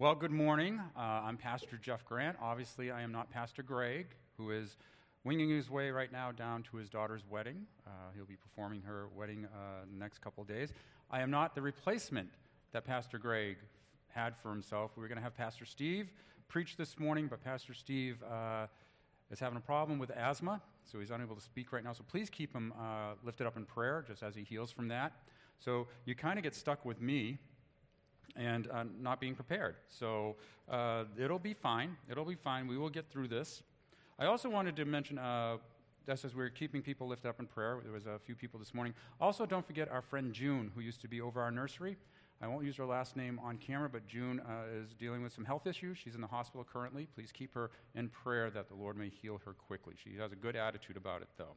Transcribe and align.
Well, 0.00 0.14
good 0.14 0.30
morning. 0.30 0.80
Uh, 0.96 1.00
I'm 1.00 1.36
Pastor 1.36 1.76
Jeff 1.76 2.04
Grant. 2.04 2.36
Obviously, 2.40 2.92
I 2.92 3.02
am 3.02 3.10
not 3.10 3.32
Pastor 3.32 3.64
Greg, 3.64 4.06
who 4.36 4.52
is 4.52 4.76
winging 5.24 5.50
his 5.50 5.68
way 5.68 5.90
right 5.90 6.12
now 6.12 6.30
down 6.30 6.62
to 6.70 6.76
his 6.76 6.88
daughter's 6.88 7.24
wedding. 7.28 7.66
Uh, 7.84 7.90
he'll 8.14 8.24
be 8.24 8.36
performing 8.36 8.80
her 8.82 9.08
wedding 9.16 9.46
uh, 9.46 9.82
in 9.82 9.90
the 9.90 9.98
next 9.98 10.20
couple 10.20 10.42
of 10.42 10.46
days. 10.46 10.72
I 11.10 11.20
am 11.20 11.32
not 11.32 11.56
the 11.56 11.62
replacement 11.62 12.28
that 12.70 12.84
Pastor 12.84 13.18
Greg 13.18 13.56
had 14.06 14.36
for 14.36 14.50
himself. 14.50 14.92
We 14.94 15.00
were 15.00 15.08
going 15.08 15.18
to 15.18 15.24
have 15.24 15.36
Pastor 15.36 15.64
Steve 15.64 16.12
preach 16.46 16.76
this 16.76 16.96
morning, 17.00 17.26
but 17.26 17.42
Pastor 17.42 17.74
Steve 17.74 18.22
uh, 18.22 18.68
is 19.32 19.40
having 19.40 19.58
a 19.58 19.60
problem 19.60 19.98
with 19.98 20.10
asthma, 20.10 20.62
so 20.84 21.00
he's 21.00 21.10
unable 21.10 21.34
to 21.34 21.42
speak 21.42 21.72
right 21.72 21.82
now. 21.82 21.92
So 21.92 22.04
please 22.06 22.30
keep 22.30 22.54
him 22.54 22.72
uh, 22.78 23.14
lifted 23.24 23.48
up 23.48 23.56
in 23.56 23.64
prayer 23.64 24.04
just 24.06 24.22
as 24.22 24.36
he 24.36 24.44
heals 24.44 24.70
from 24.70 24.86
that. 24.88 25.14
So 25.58 25.88
you 26.04 26.14
kind 26.14 26.38
of 26.38 26.44
get 26.44 26.54
stuck 26.54 26.84
with 26.84 27.00
me 27.00 27.38
and 28.36 28.68
uh, 28.70 28.84
not 29.00 29.20
being 29.20 29.34
prepared. 29.34 29.76
So 29.88 30.36
uh, 30.70 31.04
it'll 31.18 31.38
be 31.38 31.54
fine. 31.54 31.96
It'll 32.10 32.24
be 32.24 32.34
fine. 32.34 32.66
We 32.66 32.78
will 32.78 32.90
get 32.90 33.08
through 33.10 33.28
this. 33.28 33.62
I 34.18 34.26
also 34.26 34.48
wanted 34.48 34.76
to 34.76 34.84
mention, 34.84 35.18
uh, 35.18 35.58
just 36.06 36.24
as 36.24 36.34
we 36.34 36.42
are 36.42 36.50
keeping 36.50 36.82
people 36.82 37.06
lifted 37.06 37.28
up 37.28 37.40
in 37.40 37.46
prayer, 37.46 37.78
there 37.82 37.92
was 37.92 38.06
a 38.06 38.18
few 38.18 38.34
people 38.34 38.58
this 38.58 38.74
morning. 38.74 38.94
Also, 39.20 39.46
don't 39.46 39.66
forget 39.66 39.90
our 39.90 40.02
friend 40.02 40.32
June, 40.32 40.70
who 40.74 40.80
used 40.80 41.00
to 41.02 41.08
be 41.08 41.20
over 41.20 41.40
our 41.40 41.50
nursery. 41.50 41.96
I 42.40 42.46
won't 42.46 42.64
use 42.64 42.76
her 42.76 42.86
last 42.86 43.16
name 43.16 43.40
on 43.42 43.58
camera, 43.58 43.88
but 43.88 44.06
June 44.06 44.40
uh, 44.40 44.80
is 44.80 44.94
dealing 44.94 45.22
with 45.22 45.32
some 45.32 45.44
health 45.44 45.66
issues. 45.66 45.98
She's 45.98 46.14
in 46.14 46.20
the 46.20 46.28
hospital 46.28 46.64
currently. 46.64 47.08
Please 47.14 47.32
keep 47.32 47.52
her 47.54 47.70
in 47.96 48.08
prayer 48.08 48.48
that 48.50 48.68
the 48.68 48.76
Lord 48.76 48.96
may 48.96 49.08
heal 49.08 49.40
her 49.44 49.54
quickly. 49.54 49.94
She 50.02 50.16
has 50.18 50.30
a 50.30 50.36
good 50.36 50.54
attitude 50.54 50.96
about 50.96 51.22
it, 51.22 51.28
though. 51.36 51.56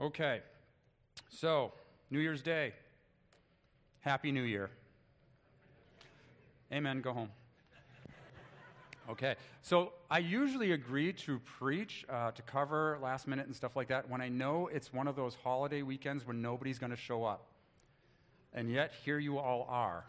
Okay, 0.00 0.42
so 1.28 1.72
New 2.10 2.20
Year's 2.20 2.42
Day. 2.42 2.72
Happy 4.00 4.30
New 4.30 4.42
Year. 4.42 4.70
Amen. 6.72 7.00
Go 7.00 7.12
home. 7.12 7.30
Okay, 9.10 9.36
so 9.62 9.94
I 10.10 10.18
usually 10.18 10.72
agree 10.72 11.14
to 11.14 11.38
preach, 11.38 12.04
uh, 12.10 12.30
to 12.32 12.42
cover 12.42 12.98
last 13.02 13.26
minute 13.26 13.46
and 13.46 13.56
stuff 13.56 13.74
like 13.74 13.88
that 13.88 14.10
when 14.10 14.20
I 14.20 14.28
know 14.28 14.68
it's 14.70 14.92
one 14.92 15.08
of 15.08 15.16
those 15.16 15.34
holiday 15.42 15.80
weekends 15.80 16.26
when 16.26 16.42
nobody's 16.42 16.78
going 16.78 16.90
to 16.90 16.96
show 16.96 17.24
up. 17.24 17.46
And 18.52 18.70
yet, 18.70 18.92
here 19.06 19.18
you 19.18 19.38
all 19.38 19.66
are. 19.70 20.04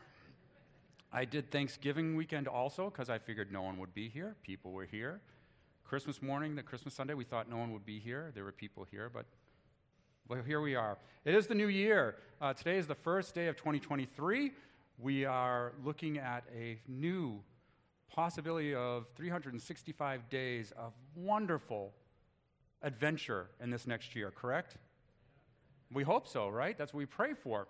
I 1.13 1.23
did 1.23 1.49
Thanksgiving 1.49 2.17
weekend 2.17 2.49
also 2.49 2.89
because 2.89 3.09
I 3.09 3.19
figured 3.19 3.53
no 3.53 3.61
one 3.61 3.77
would 3.79 3.93
be 3.93 4.09
here. 4.09 4.35
People 4.43 4.73
were 4.73 4.85
here. 4.85 5.21
Christmas 5.85 6.21
morning, 6.21 6.55
the 6.55 6.63
Christmas 6.63 6.93
Sunday, 6.93 7.13
we 7.13 7.23
thought 7.23 7.49
no 7.49 7.57
one 7.57 7.71
would 7.71 7.85
be 7.85 7.99
here. 7.99 8.31
There 8.35 8.43
were 8.43 8.51
people 8.51 8.85
here, 8.91 9.09
but 9.11 9.25
well, 10.27 10.43
here 10.43 10.59
we 10.59 10.75
are. 10.75 10.97
It 11.23 11.35
is 11.35 11.47
the 11.47 11.55
new 11.55 11.69
year. 11.69 12.17
Uh, 12.41 12.53
today 12.53 12.77
is 12.77 12.85
the 12.85 12.95
first 12.95 13.33
day 13.33 13.47
of 13.47 13.55
2023 13.55 14.51
we 15.01 15.23
are 15.23 15.73
looking 15.83 16.17
at 16.17 16.43
a 16.55 16.77
new 16.87 17.39
possibility 18.11 18.75
of 18.75 19.07
365 19.15 20.29
days 20.29 20.73
of 20.77 20.91
wonderful 21.15 21.93
adventure 22.81 23.47
in 23.61 23.69
this 23.69 23.87
next 23.87 24.13
year, 24.15 24.29
correct? 24.29 24.75
We 25.91 26.03
hope 26.03 26.27
so, 26.27 26.49
right? 26.49 26.77
That's 26.77 26.93
what 26.93 26.97
we 26.99 27.05
pray 27.05 27.33
for. 27.33 27.67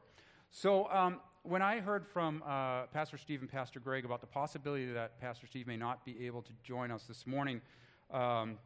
So, 0.49 0.89
um, 0.91 1.19
when 1.43 1.61
I 1.61 1.79
heard 1.79 2.05
from 2.05 2.43
uh, 2.45 2.87
Pastor 2.87 3.17
Steve 3.17 3.41
and 3.41 3.49
Pastor 3.49 3.79
Greg 3.79 4.05
about 4.05 4.21
the 4.21 4.27
possibility 4.27 4.91
that 4.91 5.21
Pastor 5.21 5.47
Steve 5.47 5.67
may 5.67 5.77
not 5.77 6.03
be 6.03 6.25
able 6.25 6.41
to 6.41 6.51
join 6.63 6.91
us 6.91 7.03
this 7.03 7.25
morning, 7.25 7.61
um, 8.11 8.57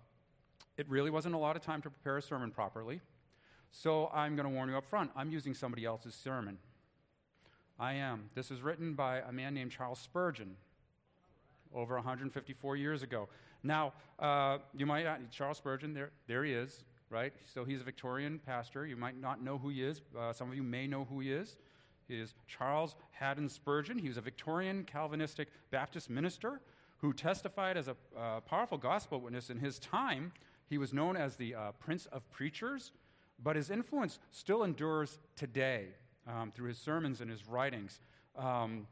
it 0.77 0.89
really 0.89 1.11
wasn't 1.11 1.35
a 1.35 1.37
lot 1.37 1.55
of 1.55 1.61
time 1.61 1.81
to 1.81 1.89
prepare 1.89 2.17
a 2.17 2.21
sermon 2.21 2.49
properly. 2.49 3.01
So, 3.71 4.09
I'm 4.13 4.35
going 4.35 4.47
to 4.47 4.53
warn 4.53 4.69
you 4.69 4.77
up 4.77 4.85
front 4.85 5.11
I'm 5.15 5.31
using 5.31 5.53
somebody 5.53 5.83
else's 5.83 6.15
sermon. 6.15 6.57
I 7.79 7.93
am. 7.93 8.29
This 8.35 8.51
is 8.51 8.61
written 8.61 8.93
by 8.93 9.19
a 9.19 9.31
man 9.31 9.53
named 9.53 9.71
Charles 9.71 9.99
Spurgeon 9.99 10.55
over 11.73 11.95
154 11.95 12.75
years 12.75 13.01
ago. 13.01 13.27
Now, 13.63 13.93
uh, 14.19 14.59
you 14.75 14.85
might, 14.85 15.05
uh, 15.05 15.15
Charles 15.31 15.57
Spurgeon, 15.57 15.93
there, 15.93 16.11
there 16.27 16.43
he 16.43 16.53
is, 16.53 16.83
right? 17.09 17.33
So 17.51 17.65
he's 17.65 17.81
a 17.81 17.83
Victorian 17.83 18.39
pastor. 18.45 18.85
You 18.85 18.95
might 18.95 19.19
not 19.19 19.41
know 19.41 19.57
who 19.57 19.69
he 19.69 19.83
is. 19.83 20.01
Uh, 20.17 20.33
some 20.33 20.49
of 20.49 20.55
you 20.55 20.63
may 20.63 20.85
know 20.85 21.05
who 21.05 21.19
he 21.19 21.31
is. 21.31 21.57
He 22.07 22.19
is 22.19 22.35
Charles 22.47 22.95
Haddon 23.11 23.49
Spurgeon. 23.49 23.97
He 23.97 24.07
was 24.07 24.17
a 24.17 24.21
Victorian 24.21 24.83
Calvinistic 24.83 25.47
Baptist 25.71 26.09
minister 26.09 26.61
who 26.97 27.11
testified 27.11 27.75
as 27.75 27.87
a 27.87 27.95
uh, 28.17 28.41
powerful 28.41 28.77
gospel 28.77 29.19
witness 29.19 29.49
in 29.49 29.57
his 29.57 29.79
time. 29.79 30.31
He 30.69 30.77
was 30.77 30.93
known 30.93 31.17
as 31.17 31.37
the 31.37 31.55
uh, 31.55 31.71
Prince 31.79 32.05
of 32.07 32.29
Preachers, 32.29 32.91
but 33.41 33.55
his 33.55 33.69
influence 33.69 34.19
still 34.31 34.63
endures 34.63 35.17
today 35.35 35.87
um, 36.27 36.51
through 36.51 36.69
his 36.69 36.77
sermons 36.77 37.21
and 37.21 37.29
his 37.29 37.47
writings. 37.47 37.99
Um, 38.35 38.87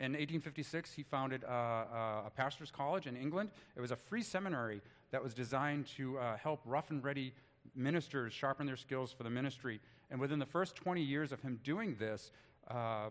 in 0.00 0.12
1856, 0.12 0.92
he 0.92 1.02
founded 1.02 1.44
uh, 1.44 1.48
uh, 1.48 2.22
a 2.26 2.32
pastor's 2.34 2.70
college 2.70 3.06
in 3.06 3.16
England. 3.16 3.50
It 3.76 3.80
was 3.80 3.90
a 3.90 3.96
free 3.96 4.22
seminary 4.22 4.80
that 5.10 5.22
was 5.22 5.34
designed 5.34 5.86
to 5.96 6.18
uh, 6.18 6.36
help 6.38 6.60
rough 6.64 6.90
and 6.90 7.04
ready 7.04 7.34
ministers 7.74 8.32
sharpen 8.32 8.66
their 8.66 8.76
skills 8.76 9.12
for 9.12 9.24
the 9.24 9.30
ministry. 9.30 9.78
And 10.10 10.18
within 10.18 10.38
the 10.38 10.46
first 10.46 10.74
20 10.74 11.02
years 11.02 11.32
of 11.32 11.42
him 11.42 11.60
doing 11.62 11.96
this, 11.98 12.30
uh, 12.68 13.10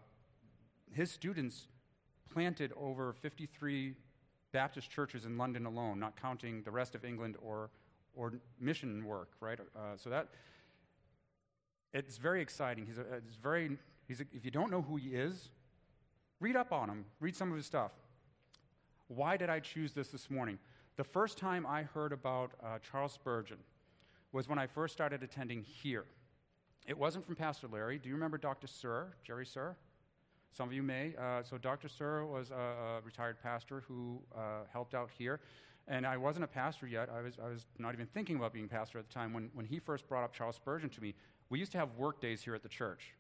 his 0.92 1.12
students 1.12 1.68
planted 2.34 2.74
over 2.76 3.14
53 3.14 3.94
Baptist 4.52 4.90
churches 4.90 5.26
in 5.26 5.38
London 5.38 5.66
alone, 5.66 6.00
not 6.00 6.20
counting 6.20 6.64
the 6.64 6.72
rest 6.72 6.96
of 6.96 7.06
England 7.06 7.36
or, 7.42 7.70
or 8.16 8.34
mission 8.60 9.06
work, 9.06 9.30
right? 9.42 9.60
Uh, 9.60 9.96
so 9.96 10.10
that 10.10 10.30
it's 11.94 12.18
very 12.18 12.42
exciting. 12.42 12.86
He's, 12.86 12.98
a, 12.98 13.02
it's 13.14 13.36
very, 13.36 13.78
he's 14.08 14.22
a, 14.22 14.26
if 14.34 14.46
you 14.46 14.52
don't 14.52 14.72
know 14.72 14.82
who 14.82 14.98
he 14.98 15.10
is, 15.10 15.50
read 16.40 16.56
up 16.56 16.72
on 16.72 16.90
him, 16.90 17.06
read 17.20 17.36
some 17.36 17.52
of 17.52 17.58
his 17.58 17.66
stuff. 17.66 17.92
Why 19.08 19.38
did 19.38 19.50
I 19.50 19.60
choose 19.60 19.94
this 19.94 20.10
this 20.10 20.30
morning? 20.30 20.60
The 20.98 21.04
first 21.04 21.38
time 21.38 21.66
I 21.66 21.84
heard 21.84 22.14
about 22.14 22.52
uh, 22.64 22.78
Charles 22.80 23.14
Spurgeon 23.14 23.58
was 24.32 24.48
when 24.48 24.60
I 24.60 24.68
first 24.68 24.94
started 24.94 25.24
attending 25.24 25.64
here. 25.64 26.06
It 26.88 26.98
wasn't 26.98 27.26
from 27.26 27.36
Pastor 27.36 27.68
Larry. 27.68 27.98
Do 27.98 28.10
you 28.10 28.16
remember 28.16 28.38
Dr. 28.38 28.68
Sir, 28.68 29.08
Jerry 29.24 29.46
Sir? 29.46 29.76
Some 30.52 30.68
of 30.68 30.74
you 30.74 30.84
may. 30.84 31.14
Uh, 31.20 31.44
so, 31.44 31.58
Dr. 31.58 31.88
Sir 31.88 32.26
was 32.26 32.52
a, 32.52 32.54
a 32.54 33.02
retired 33.04 33.38
pastor 33.42 33.84
who 33.88 34.20
uh, 34.36 34.66
helped 34.72 34.94
out 34.94 35.10
here. 35.16 35.40
And 35.88 36.06
I 36.06 36.18
wasn't 36.18 36.44
a 36.44 36.48
pastor 36.48 36.88
yet. 36.88 37.10
I 37.10 37.22
was, 37.22 37.34
I 37.44 37.50
was 37.50 37.66
not 37.80 37.94
even 37.94 38.06
thinking 38.08 38.36
about 38.36 38.54
being 38.54 38.68
pastor 38.68 39.00
at 39.00 39.08
the 39.08 39.14
time 39.14 39.34
when, 39.34 39.50
when 39.54 39.66
he 39.66 39.80
first 39.80 40.08
brought 40.08 40.24
up 40.24 40.34
Charles 40.34 40.56
Spurgeon 40.56 40.90
to 40.90 41.02
me. 41.02 41.16
We 41.50 41.60
used 41.60 41.72
to 41.72 41.78
have 41.78 41.96
work 41.98 42.22
days 42.22 42.42
here 42.42 42.56
at 42.56 42.64
the 42.64 42.70
church 42.70 43.14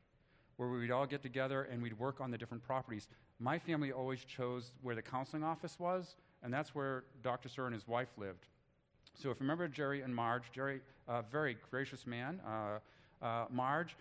where 0.57 0.67
we'd 0.67 0.91
all 0.91 1.05
get 1.05 1.21
together 1.21 1.63
and 1.63 1.81
we'd 1.81 1.97
work 1.97 2.19
on 2.19 2.31
the 2.31 2.37
different 2.37 2.61
properties. 2.61 3.07
My 3.39 3.57
family 3.57 3.93
always 3.93 4.25
chose 4.25 4.73
where 4.81 4.93
the 4.93 5.01
counseling 5.01 5.43
office 5.43 5.79
was, 5.79 6.17
and 6.43 6.53
that's 6.53 6.75
where 6.75 7.05
Dr. 7.23 7.47
Sir 7.47 7.65
and 7.65 7.73
his 7.73 7.87
wife 7.87 8.09
lived. 8.17 8.45
So 9.13 9.29
if 9.29 9.37
you 9.37 9.43
remember 9.43 9.69
Jerry 9.69 10.01
and 10.01 10.13
Marge, 10.13 10.51
Jerry, 10.51 10.81
a 11.07 11.11
uh, 11.13 11.21
very 11.31 11.57
gracious 11.71 12.05
man. 12.05 12.41
Uh, 12.45 13.25
uh, 13.25 13.45
Marge 13.49 13.95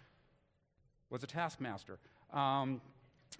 was 1.10 1.22
a 1.22 1.28
taskmaster. 1.28 1.98
Um, 2.32 2.80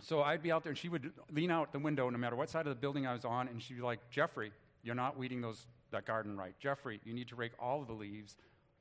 so 0.00 0.22
I'd 0.22 0.43
be 0.43 0.53
out 0.53 0.62
there, 0.62 0.71
and 0.71 0.78
she 0.78 0.88
would 0.88 1.12
lean 1.32 1.50
out 1.50 1.72
the 1.72 1.78
window 1.81 2.09
no 2.10 2.19
matter 2.19 2.37
what 2.37 2.48
side 2.48 2.66
of 2.66 2.71
the 2.71 2.81
building 2.81 3.06
I 3.06 3.12
was 3.12 3.25
on, 3.25 3.48
and 3.48 3.60
she'd 3.60 3.75
be 3.75 3.82
like, 3.82 3.98
Jeffrey, 4.10 4.53
you're 4.84 4.94
not 4.94 5.19
weeding 5.19 5.41
those, 5.41 5.66
that 5.91 6.04
garden 6.04 6.37
right. 6.37 6.54
Jeffrey, 6.60 7.00
you 7.04 7.12
need 7.12 7.28
to 7.28 7.37
rake 7.37 7.53
all 7.59 7.82
of 7.82 7.88
the 7.88 7.94
leaves 7.94 8.37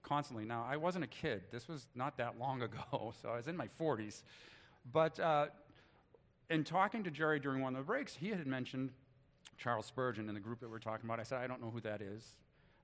constantly. 0.08 0.46
Now, 0.46 0.66
I 0.70 0.78
wasn't 0.78 1.04
a 1.04 1.08
kid. 1.08 1.44
This 1.52 1.68
was 1.68 1.88
not 1.96 2.18
that 2.18 2.40
long 2.40 2.62
ago, 2.68 3.14
so 3.22 3.30
I 3.30 3.38
was 3.38 3.48
in 3.48 3.58
my 3.58 3.68
40s. 3.80 4.24
But 4.92 5.20
uh, 5.20 5.48
in 6.50 6.64
talking 6.64 7.04
to 7.04 7.12
Jerry 7.12 7.40
during 7.40 7.62
one 7.62 7.76
of 7.76 7.80
the 7.80 7.86
breaks, 7.86 8.16
he 8.16 8.30
had 8.30 8.48
mentioned 8.48 8.92
Charles 9.58 9.86
Spurgeon 9.86 10.30
in 10.30 10.36
the 10.36 10.40
group 10.40 10.60
that 10.62 10.70
we're 10.70 10.80
talking 10.80 11.06
about. 11.06 11.20
I 11.20 11.24
said, 11.24 11.40
I 11.40 11.48
don't 11.48 11.62
know 11.62 11.72
who 11.72 11.82
that 11.82 12.02
is. 12.02 12.36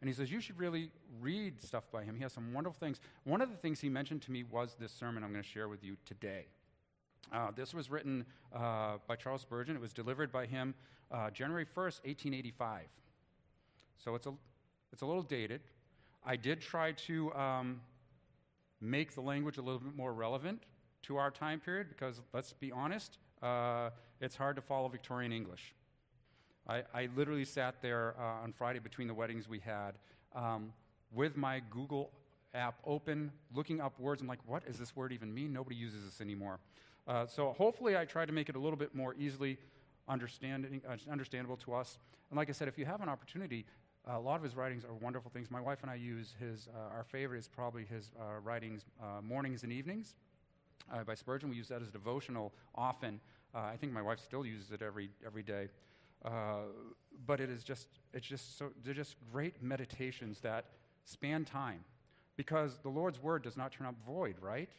And 0.02 0.10
he 0.10 0.14
says, 0.14 0.30
You 0.30 0.42
should 0.42 0.60
really 0.60 0.90
read 1.22 1.62
stuff 1.62 1.90
by 1.92 2.04
him. 2.04 2.16
He 2.16 2.24
has 2.24 2.34
some 2.34 2.52
wonderful 2.52 2.78
things. 2.78 3.00
One 3.24 3.42
of 3.42 3.50
the 3.50 3.56
things 3.56 3.80
he 3.80 3.88
mentioned 3.88 4.22
to 4.24 4.32
me 4.32 4.44
was 4.44 4.76
this 4.78 4.92
sermon 4.92 5.24
I'm 5.24 5.32
going 5.32 5.44
to 5.44 5.50
share 5.50 5.70
with 5.70 5.82
you 5.82 5.96
today. 6.06 6.48
Uh, 7.32 7.52
this 7.56 7.74
was 7.74 7.90
written 7.90 8.26
uh, 8.54 8.98
by 9.08 9.16
Charles 9.16 9.42
Spurgeon. 9.42 9.76
It 9.78 9.82
was 9.82 9.94
delivered 9.94 10.30
by 10.30 10.46
him 10.46 10.74
uh, 11.10 11.30
January 11.30 11.66
1st, 11.66 12.04
1885. 12.04 12.82
So 14.04 14.16
it's 14.16 14.28
a, 14.28 14.34
it's 14.92 15.04
a 15.04 15.06
little 15.06 15.22
dated, 15.22 15.62
I 16.26 16.36
did 16.36 16.62
try 16.62 16.94
to 16.94 17.34
um, 17.34 17.82
make 18.80 19.14
the 19.14 19.22
language 19.22 19.58
a 19.58 19.62
little 19.62 19.80
bit 19.80 19.96
more 19.96 20.14
relevant 20.14 20.64
to 21.04 21.18
our 21.18 21.32
time 21.32 21.60
period 21.60 21.90
because, 21.90 22.22
let's 22.34 22.54
be 22.54 22.72
honest, 22.72 23.18
uh, 23.42 23.90
it's 24.22 24.36
hard 24.36 24.56
to 24.56 24.62
follow 24.62 24.88
Victorian 24.88 25.34
English. 25.34 25.74
I, 26.68 26.84
I 26.94 27.10
literally 27.16 27.44
sat 27.44 27.82
there 27.82 28.16
uh, 28.18 28.44
on 28.44 28.54
Friday 28.54 28.80
between 28.80 29.08
the 29.08 29.14
weddings 29.14 29.50
we 29.50 29.60
had 29.60 29.96
um, 30.34 30.72
with 31.14 31.36
my 31.36 31.62
Google 31.70 32.12
app 32.54 32.76
open, 32.86 33.32
looking 33.54 33.82
up 33.82 34.00
words. 34.00 34.22
I'm 34.22 34.28
like, 34.28 34.40
what 34.46 34.66
does 34.66 34.78
this 34.78 34.96
word 34.96 35.12
even 35.12 35.34
mean? 35.34 35.52
Nobody 35.52 35.76
uses 35.76 36.06
this 36.06 36.22
anymore. 36.22 36.60
Uh, 37.06 37.26
so 37.26 37.54
hopefully, 37.58 37.98
I 37.98 38.06
tried 38.06 38.28
to 38.28 38.34
make 38.34 38.48
it 38.48 38.56
a 38.56 38.60
little 38.60 38.78
bit 38.78 38.96
more 38.96 39.14
easily 39.20 39.58
understanding, 40.08 40.82
uh, 40.88 40.96
understandable 41.12 41.58
to 41.58 41.74
us. 41.74 41.98
And 42.30 42.38
like 42.38 42.48
I 42.48 42.54
said, 42.54 42.70
if 42.70 42.78
you 42.78 42.86
have 42.86 43.02
an 43.02 43.10
opportunity, 43.10 43.66
a 44.08 44.20
lot 44.20 44.36
of 44.36 44.44
his 44.44 44.56
writings 44.56 44.84
are 44.84 44.94
wonderful 44.94 45.32
things. 45.32 45.50
My 45.50 45.62
wife 45.62 45.80
and 45.82 45.90
I 45.90 45.96
use 45.96 46.36
his, 46.40 46.68
uh, 46.76 46.94
our 46.94 47.04
favorite 47.04 47.40
is 47.40 47.48
probably 47.48 47.86
his 47.86 48.12
uh, 48.20 48.40
writings, 48.44 48.86
uh, 49.02 49.22
Mornings 49.22 49.64
and 49.64 49.72
Evenings 49.72 50.16
uh, 50.92 51.04
by 51.04 51.16
Spurgeon. 51.16 51.50
We 51.50 51.56
use 51.56 51.70
that 51.70 51.82
as 51.82 51.90
devotional 51.90 52.54
often 52.76 53.20
Uh, 53.56 53.60
I 53.60 53.78
think 53.78 53.94
my 53.94 54.02
wife 54.02 54.20
still 54.20 54.46
uses 54.46 54.72
it 54.72 54.82
every, 54.82 55.10
every 55.26 55.44
day. 55.44 55.70
Uh, 56.26 56.64
but 57.26 57.40
it 57.40 57.50
is 57.50 57.64
just, 57.64 57.88
it's 58.14 58.26
just 58.28 58.58
so, 58.58 58.72
they're 58.84 58.94
just 58.94 59.16
great 59.32 59.62
meditations 59.62 60.40
that 60.42 60.66
span 61.06 61.46
time. 61.46 61.84
Because 62.36 62.80
the 62.82 62.90
Lord's 62.90 63.22
word 63.22 63.44
does 63.44 63.56
not 63.56 63.72
turn 63.72 63.86
up 63.86 63.96
void, 64.06 64.36
right? 64.42 64.70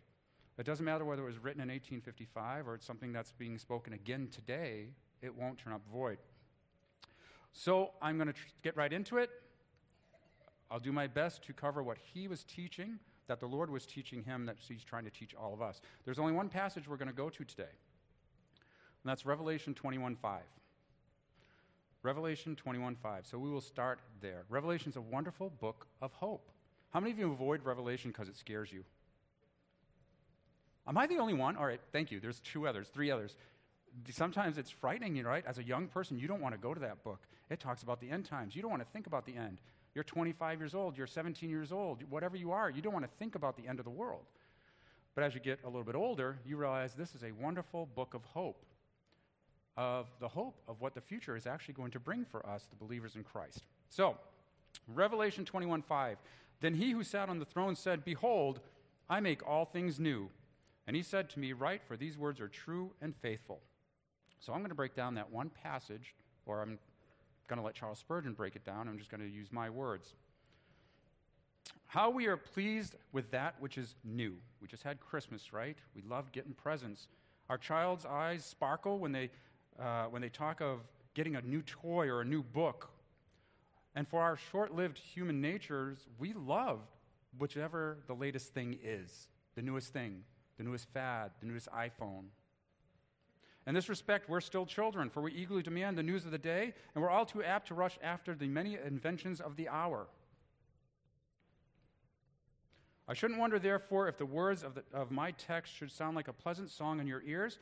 It 0.59 0.67
doesn't 0.67 0.85
matter 0.85 1.05
whether 1.05 1.23
it 1.23 1.27
was 1.27 1.39
written 1.39 1.63
in 1.63 1.69
1855 1.69 2.67
or 2.67 2.75
it's 2.75 2.87
something 2.87 3.13
that's 3.13 3.33
being 3.33 3.59
spoken 3.59 3.93
again 3.93 4.29
today, 4.33 4.89
it 5.23 5.35
won't 5.35 5.59
turn 5.59 5.73
up 5.73 5.83
void. 5.93 6.19
So 7.55 7.93
I'm 8.03 8.17
going 8.17 8.27
to 8.27 8.33
tr- 8.33 8.47
get 8.63 8.77
right 8.77 8.93
into 8.93 9.17
it. 9.17 9.31
I'll 10.71 10.81
do 10.81 10.93
my 10.93 11.07
best 11.07 11.43
to 11.45 11.53
cover 11.53 11.83
what 11.83 11.97
he 12.13 12.27
was 12.27 12.43
teaching, 12.45 12.99
that 13.29 13.39
the 13.41 13.47
Lord 13.47 13.71
was 13.71 13.87
teaching 13.87 14.25
him, 14.25 14.45
that 14.47 14.57
he's 14.59 14.83
trying 14.83 15.05
to 15.05 15.11
teach 15.11 15.35
all 15.35 15.55
of 15.55 15.63
us. 15.63 15.81
There's 16.05 16.19
only 16.19 16.33
one 16.33 16.49
passage 16.49 16.89
we're 16.89 16.97
going 16.97 17.09
to 17.09 17.15
go 17.15 17.31
to 17.31 17.45
today, 17.45 17.63
and 17.63 19.11
that's 19.11 19.25
Revelation 19.25 19.73
21 19.73 20.17
5. 20.17 20.41
Revelation 22.03 22.57
21 22.57 22.97
5. 22.97 23.27
So 23.27 23.39
we 23.39 23.51
will 23.51 23.61
start 23.61 24.01
there. 24.21 24.45
Revelation 24.49 24.91
is 24.91 24.97
a 24.97 25.01
wonderful 25.01 25.49
book 25.49 25.87
of 26.03 26.13
hope. 26.13 26.51
How 26.91 27.01
many 27.01 27.13
of 27.13 27.19
you 27.19 27.31
avoid 27.31 27.65
Revelation 27.65 28.11
because 28.11 28.29
it 28.29 28.37
scares 28.37 28.73
you? 28.73 28.85
Am 30.87 30.99
I 30.99 31.07
the 31.07 31.19
only 31.19 31.35
one? 31.35 31.57
All 31.57 31.67
right, 31.67 31.81
thank 31.93 32.11
you. 32.11 32.21
There's 32.21 32.41
two 32.41 32.67
others, 32.67 32.89
three 32.89 33.11
others. 33.11 33.37
Sometimes 34.11 34.59
it's 34.59 34.71
frightening, 34.71 35.23
right? 35.23 35.45
As 35.47 35.59
a 35.59 35.65
young 35.65 35.87
person, 35.87 36.19
you 36.19 36.27
don't 36.27 36.41
want 36.41 36.55
to 36.55 36.61
go 36.61 36.75
to 36.75 36.81
that 36.81 37.05
book. 37.05 37.21
It 37.51 37.61
talks 37.61 37.83
about 37.83 38.01
the 38.01 38.11
end 38.11 38.25
times. 38.25 38.57
You 38.57 38.63
don't 38.63 38.71
want 38.71 38.83
to 38.83 38.89
think 38.93 39.07
about 39.07 39.27
the 39.27 39.37
end. 39.37 39.59
You're 39.95 40.05
25 40.05 40.59
years 40.59 40.75
old, 40.75 40.99
you're 40.99 41.07
17 41.07 41.49
years 41.49 41.71
old, 41.71 42.03
whatever 42.11 42.37
you 42.37 42.51
are, 42.51 42.69
you 42.69 42.83
don't 42.83 42.93
want 42.93 43.05
to 43.05 43.17
think 43.17 43.37
about 43.37 43.57
the 43.57 43.69
end 43.69 43.79
of 43.79 43.85
the 43.85 43.91
world. 43.91 44.25
But 45.15 45.23
as 45.23 45.35
you 45.35 45.41
get 45.41 45.61
a 45.63 45.69
little 45.69 45.85
bit 45.85 45.95
older, 45.95 46.39
you 46.45 46.57
realize 46.57 46.95
this 46.95 47.15
is 47.15 47.23
a 47.23 47.31
wonderful 47.31 47.87
book 47.95 48.15
of 48.15 48.25
hope, 48.25 48.65
of 49.77 50.09
the 50.19 50.27
hope 50.27 50.61
of 50.67 50.81
what 50.81 50.95
the 50.95 51.01
future 51.01 51.37
is 51.37 51.47
actually 51.47 51.75
going 51.75 51.93
to 51.93 52.01
bring 52.01 52.25
for 52.25 52.45
us, 52.45 52.67
the 52.69 52.77
believers 52.77 53.15
in 53.15 53.23
Christ. 53.23 53.65
So, 53.89 54.17
Revelation 54.89 55.45
21 55.45 55.83
5. 55.83 56.19
Then 56.61 56.75
he 56.75 56.91
who 56.91 57.05
sat 57.05 57.29
on 57.29 57.39
the 57.39 57.45
throne 57.45 57.77
said, 57.77 58.05
Behold, 58.05 58.61
I 59.09 59.21
make 59.21 59.47
all 59.47 59.65
things 59.65 60.01
new. 60.01 60.31
And 60.87 60.97
he 60.97 61.03
said 61.03 61.31
to 61.31 61.39
me, 61.39 61.53
Write, 61.53 61.83
for 61.87 61.97
these 61.97 62.19
words 62.19 62.41
are 62.41 62.49
true 62.49 62.91
and 63.01 63.15
faithful. 63.17 63.61
So 64.41 64.53
I'm 64.53 64.61
going 64.61 64.71
to 64.71 64.75
break 64.75 64.95
down 64.95 65.15
that 65.15 65.31
one 65.31 65.51
passage, 65.51 66.15
or 66.47 66.61
I'm 66.61 66.79
going 67.49 67.59
to 67.59 67.65
let 67.65 67.75
Charles 67.75 67.99
Spurgeon 67.99 68.33
break 68.33 68.57
it 68.57 68.65
down. 68.65 68.89
I'm 68.89 68.99
just 68.99 69.11
going 69.11 69.21
to 69.21 69.29
use 69.29 69.49
my 69.51 69.71
words. 69.71 70.15
How 71.87 72.11
we 72.11 72.27
are 72.27 72.37
pleased 72.37 72.97
with 73.13 73.31
that 73.31 73.55
which 73.61 73.79
is 73.79 73.95
new. 74.05 74.35
We 74.61 74.69
just 74.69 74.83
had 74.83 75.01
Christmas, 75.01 75.53
right? 75.53 75.77
We 75.95 76.03
love 76.03 76.33
getting 76.33 76.53
presents. 76.53 77.09
Our 77.49 77.59
child's 77.59 78.05
eyes 78.05 78.45
sparkle 78.45 78.99
when 78.99 79.13
they, 79.13 79.31
uh, 79.79 80.07
when 80.07 80.23
they 80.23 80.29
talk 80.29 80.61
of 80.61 80.81
getting 81.15 81.37
a 81.37 81.43
new 81.43 81.63
toy 81.63 82.09
or 82.09 82.21
a 82.21 82.25
new 82.25 82.43
book. 82.43 82.91
And 83.95 84.09
for 84.09 84.23
our 84.23 84.37
short 84.37 84.75
lived 84.75 84.99
human 84.99 85.41
natures, 85.41 86.09
we 86.19 86.33
love 86.33 86.81
whichever 87.39 87.99
the 88.07 88.15
latest 88.15 88.53
thing 88.55 88.79
is, 88.83 89.29
the 89.55 89.63
newest 89.63 89.93
thing, 89.93 90.23
the 90.59 90.65
newest 90.65 90.89
fad, 90.89 91.31
the 91.41 91.47
newest 91.47 91.69
iPhone. 91.71 92.25
In 93.67 93.75
this 93.75 93.89
respect, 93.89 94.29
we're 94.29 94.41
still 94.41 94.67
children, 94.67 95.09
for 95.09 95.23
we 95.23 95.33
eagerly 95.33 95.63
demand 95.63 95.97
the 95.97 96.03
news 96.03 96.25
of 96.27 96.31
the 96.31 96.39
day, 96.39 96.75
and 96.95 97.03
we're 97.03 97.11
all 97.11 97.25
too 97.25 97.43
apt 97.43 97.69
to 97.69 97.75
rush 97.75 97.99
after 98.03 98.35
the 98.35 98.47
many 98.47 98.77
inventions 98.77 99.41
of 99.41 99.57
the 99.57 99.69
hour. 99.69 100.07
I 103.09 103.15
shouldn't 103.15 103.41
wonder, 103.41 103.59
therefore, 103.59 104.09
if 104.09 104.19
the 104.19 104.27
words 104.27 104.63
of, 104.63 104.75
the, 104.75 104.85
of 104.93 105.11
my 105.11 105.31
text 105.33 105.75
should 105.75 105.91
sound 105.91 106.17
like 106.17 106.29
a 106.29 106.33
pleasant 106.33 106.71
song 106.71 107.01
in 107.01 107.07
your 107.07 107.23
ears, 107.23 107.59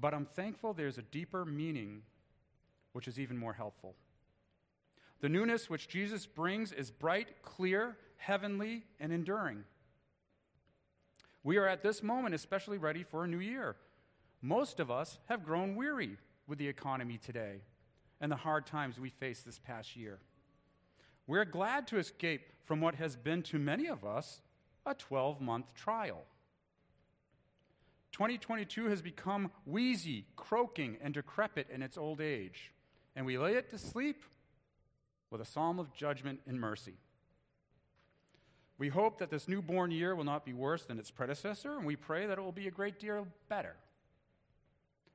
but 0.00 0.14
I'm 0.14 0.26
thankful 0.26 0.72
there's 0.72 0.98
a 0.98 1.02
deeper 1.02 1.44
meaning 1.44 2.02
which 2.92 3.08
is 3.08 3.18
even 3.18 3.36
more 3.36 3.52
helpful. 3.52 3.94
The 5.20 5.28
newness 5.28 5.70
which 5.70 5.88
Jesus 5.88 6.26
brings 6.26 6.72
is 6.72 6.90
bright, 6.90 7.42
clear, 7.42 7.96
heavenly, 8.16 8.84
and 9.00 9.12
enduring. 9.12 9.64
We 11.42 11.56
are 11.56 11.66
at 11.66 11.82
this 11.82 12.02
moment 12.02 12.34
especially 12.34 12.78
ready 12.78 13.02
for 13.02 13.24
a 13.24 13.28
new 13.28 13.38
year. 13.38 13.76
Most 14.44 14.78
of 14.78 14.90
us 14.90 15.18
have 15.30 15.42
grown 15.42 15.74
weary 15.74 16.18
with 16.46 16.58
the 16.58 16.68
economy 16.68 17.16
today 17.16 17.62
and 18.20 18.30
the 18.30 18.36
hard 18.36 18.66
times 18.66 19.00
we 19.00 19.08
faced 19.08 19.46
this 19.46 19.58
past 19.58 19.96
year. 19.96 20.18
We're 21.26 21.46
glad 21.46 21.86
to 21.86 21.96
escape 21.96 22.42
from 22.66 22.82
what 22.82 22.96
has 22.96 23.16
been 23.16 23.42
to 23.44 23.58
many 23.58 23.86
of 23.86 24.04
us 24.04 24.42
a 24.84 24.92
12 24.92 25.40
month 25.40 25.72
trial. 25.74 26.24
2022 28.12 28.84
has 28.90 29.00
become 29.00 29.50
wheezy, 29.64 30.26
croaking, 30.36 30.98
and 31.00 31.14
decrepit 31.14 31.68
in 31.70 31.80
its 31.80 31.96
old 31.96 32.20
age, 32.20 32.70
and 33.16 33.24
we 33.24 33.38
lay 33.38 33.54
it 33.54 33.70
to 33.70 33.78
sleep 33.78 34.24
with 35.30 35.40
a 35.40 35.46
psalm 35.46 35.78
of 35.78 35.94
judgment 35.94 36.40
and 36.46 36.60
mercy. 36.60 36.98
We 38.76 38.90
hope 38.90 39.16
that 39.20 39.30
this 39.30 39.48
newborn 39.48 39.90
year 39.90 40.14
will 40.14 40.24
not 40.24 40.44
be 40.44 40.52
worse 40.52 40.84
than 40.84 40.98
its 40.98 41.10
predecessor, 41.10 41.78
and 41.78 41.86
we 41.86 41.96
pray 41.96 42.26
that 42.26 42.36
it 42.36 42.42
will 42.42 42.52
be 42.52 42.68
a 42.68 42.70
great 42.70 43.00
deal 43.00 43.26
better. 43.48 43.76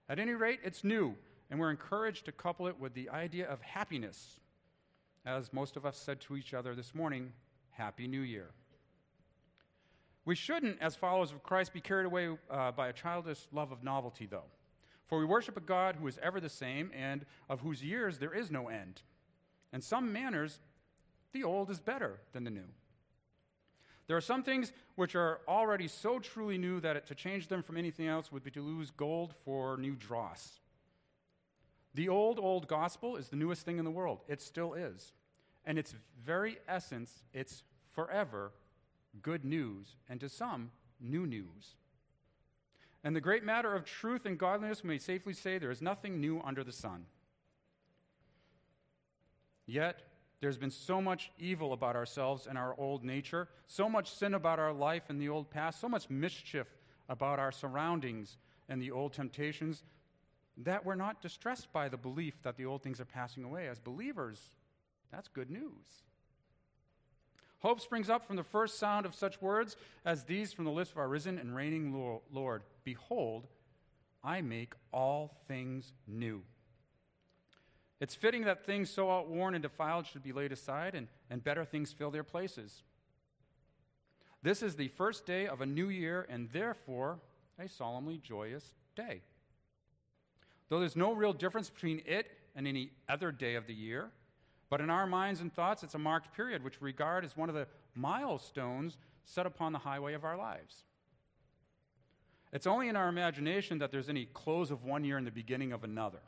At 0.10 0.18
any 0.18 0.34
rate, 0.34 0.60
it's 0.64 0.84
new, 0.84 1.16
and 1.52 1.60
we're 1.60 1.70
encouraged 1.70 2.26
to 2.26 2.32
couple 2.32 2.68
it 2.68 2.80
with 2.80 2.96
the 2.96 3.10
idea 3.10 3.48
of 3.48 3.62
happiness. 3.62 4.40
As 5.24 5.54
most 5.54 5.78
of 5.78 5.86
us 5.86 5.98
said 5.98 6.20
to 6.22 6.36
each 6.36 6.56
other 6.56 6.74
this 6.74 6.96
morning, 6.96 7.32
Happy 7.70 8.08
New 8.08 8.22
Year. 8.22 8.50
We 10.26 10.34
shouldn't, 10.36 10.82
as 10.82 10.96
followers 10.96 11.32
of 11.32 11.44
Christ, 11.44 11.74
be 11.74 11.82
carried 11.82 12.08
away 12.08 12.36
uh, 12.50 12.72
by 12.72 12.88
a 12.88 12.94
childish 12.94 13.48
love 13.52 13.72
of 13.72 13.84
novelty, 13.84 14.26
though. 14.26 14.50
For 15.08 15.20
we 15.20 15.26
worship 15.26 15.58
a 15.58 15.62
God 15.62 15.96
who 15.96 16.08
is 16.08 16.20
ever 16.22 16.40
the 16.40 16.50
same 16.50 16.92
and 16.96 17.26
of 17.48 17.62
whose 17.62 17.84
years 17.84 18.18
there 18.18 18.34
is 18.34 18.50
no 18.50 18.68
end. 18.68 19.02
In 19.72 19.82
some 19.82 20.12
manners, 20.12 20.60
the 21.34 21.44
old 21.44 21.70
is 21.70 21.80
better 21.80 22.20
than 22.34 22.44
the 22.44 22.52
new. 22.52 22.68
There 24.10 24.18
are 24.18 24.22
some 24.22 24.42
things 24.42 24.74
which 24.96 25.14
are 25.14 25.42
already 25.48 25.88
so 25.88 26.18
truly 26.18 26.58
new 26.58 26.80
that 26.80 26.96
it, 26.96 27.06
to 27.06 27.16
change 27.16 27.48
them 27.48 27.62
from 27.62 27.78
anything 27.78 28.08
else 28.08 28.32
would 28.32 28.44
be 28.44 28.50
to 28.50 28.62
lose 28.62 28.90
gold 28.90 29.36
for 29.46 29.78
new 29.78 29.96
dross. 29.96 30.62
The 31.94 32.10
old, 32.10 32.40
old 32.40 32.68
gospel 32.68 33.18
is 33.18 33.30
the 33.30 33.36
newest 33.36 33.66
thing 33.66 33.78
in 33.78 33.86
the 33.86 33.92
world. 33.92 34.22
It 34.28 34.42
still 34.42 34.74
is. 34.74 35.14
And 35.64 35.78
its 35.78 35.94
very 36.26 36.58
essence, 36.68 37.22
it's 37.36 37.62
forever 37.92 38.52
good 39.22 39.46
news, 39.46 39.96
and 40.10 40.20
to 40.22 40.28
some, 40.28 40.72
new 41.00 41.28
news. 41.28 41.76
And 43.04 43.16
the 43.16 43.22
great 43.22 43.44
matter 43.44 43.76
of 43.76 43.86
truth 43.86 44.26
and 44.26 44.40
godliness, 44.40 44.82
we 44.82 44.90
may 44.90 44.98
safely 44.98 45.34
say 45.34 45.60
there 45.60 45.70
is 45.70 45.84
nothing 45.84 46.20
new 46.20 46.42
under 46.44 46.64
the 46.64 46.72
sun. 46.72 47.06
Yet, 49.68 50.02
there's 50.42 50.58
been 50.58 50.72
so 50.72 51.02
much 51.02 51.32
evil 51.38 51.74
about 51.74 51.96
ourselves 51.96 52.48
and 52.48 52.58
our 52.58 52.74
old 52.78 53.04
nature, 53.04 53.48
so 53.68 53.90
much 53.90 54.12
sin 54.12 54.34
about 54.34 54.60
our 54.60 54.72
life 54.72 55.10
in 55.10 55.18
the 55.18 55.30
old 55.30 55.50
past, 55.50 55.82
so 55.82 55.90
much 55.90 56.10
mischief 56.10 56.68
about 57.10 57.40
our 57.40 57.52
surroundings 57.52 58.38
and 58.70 58.82
the 58.82 58.92
old 58.92 59.14
temptations 59.14 59.84
that 60.58 60.86
we're 60.86 60.96
not 60.96 61.22
distressed 61.22 61.72
by 61.72 61.90
the 61.90 61.98
belief 61.98 62.42
that 62.44 62.58
the 62.58 62.66
old 62.66 62.84
things 62.84 63.00
are 63.00 63.06
passing 63.06 63.44
away. 63.44 63.68
As 63.68 63.80
believers, 63.80 64.40
that's 65.12 65.28
good 65.28 65.50
news. 65.50 66.04
Hope 67.60 67.82
springs 67.82 68.10
up 68.10 68.26
from 68.26 68.36
the 68.38 68.44
first 68.44 68.80
sound 68.80 69.06
of 69.06 69.16
such 69.16 69.42
words 69.42 69.76
as 70.06 70.24
these 70.24 70.54
from 70.54 70.66
the 70.66 70.72
lips 70.72 70.92
of 70.92 70.98
our 70.98 71.10
risen 71.10 71.38
and 71.38 71.56
reigning 71.56 72.20
Lord 72.32 72.64
Behold, 72.84 73.48
I 74.24 74.42
make 74.42 74.74
all 74.94 75.38
things 75.48 75.94
new. 76.08 76.44
It's 78.00 78.16
fitting 78.16 78.46
that 78.46 78.66
things 78.66 78.90
so 78.90 79.12
outworn 79.12 79.56
and 79.56 79.62
defiled 79.62 80.08
should 80.08 80.24
be 80.24 80.32
laid 80.32 80.52
aside 80.52 80.96
and, 80.96 81.08
and 81.30 81.44
better 81.44 81.66
things 81.66 81.92
fill 81.92 82.12
their 82.12 82.24
places. 82.24 82.84
This 84.42 84.64
is 84.64 84.76
the 84.76 84.88
first 84.88 85.26
day 85.26 85.48
of 85.48 85.60
a 85.60 85.66
new 85.66 85.90
year 85.90 86.26
and 86.30 86.50
therefore 86.52 87.20
a 87.60 87.68
solemnly 87.68 88.18
joyous 88.18 88.74
day. 88.96 89.22
Though 90.70 90.80
there's 90.80 90.96
no 90.96 91.14
real 91.14 91.34
difference 91.34 91.70
between 91.70 92.02
it 92.06 92.28
and 92.56 92.68
any 92.68 92.92
other 93.10 93.32
day 93.32 93.56
of 93.56 93.68
the 93.68 93.74
year, 93.74 94.12
but 94.70 94.80
in 94.80 94.90
our 94.90 95.08
minds 95.08 95.42
and 95.42 95.52
thoughts, 95.52 95.84
it's 95.84 95.96
a 95.96 96.00
marked 96.00 96.34
period 96.34 96.64
which 96.64 96.80
we 96.80 96.86
regard 96.86 97.26
as 97.26 97.36
one 97.36 97.50
of 97.50 97.56
the 97.56 97.68
milestones 97.96 98.98
set 99.26 99.46
upon 99.46 99.74
the 99.74 99.80
highway 99.80 100.14
of 100.14 100.24
our 100.24 100.38
lives. 100.38 100.84
It's 102.54 102.68
only 102.68 102.88
in 102.88 102.96
our 102.96 103.10
imagination 103.10 103.80
that 103.80 103.92
there's 103.92 104.10
any 104.10 104.26
close 104.26 104.72
of 104.72 104.84
one 104.84 105.04
year 105.04 105.18
and 105.18 105.28
the 105.28 105.32
beginning 105.32 105.74
of 105.74 105.84
another 105.84 106.22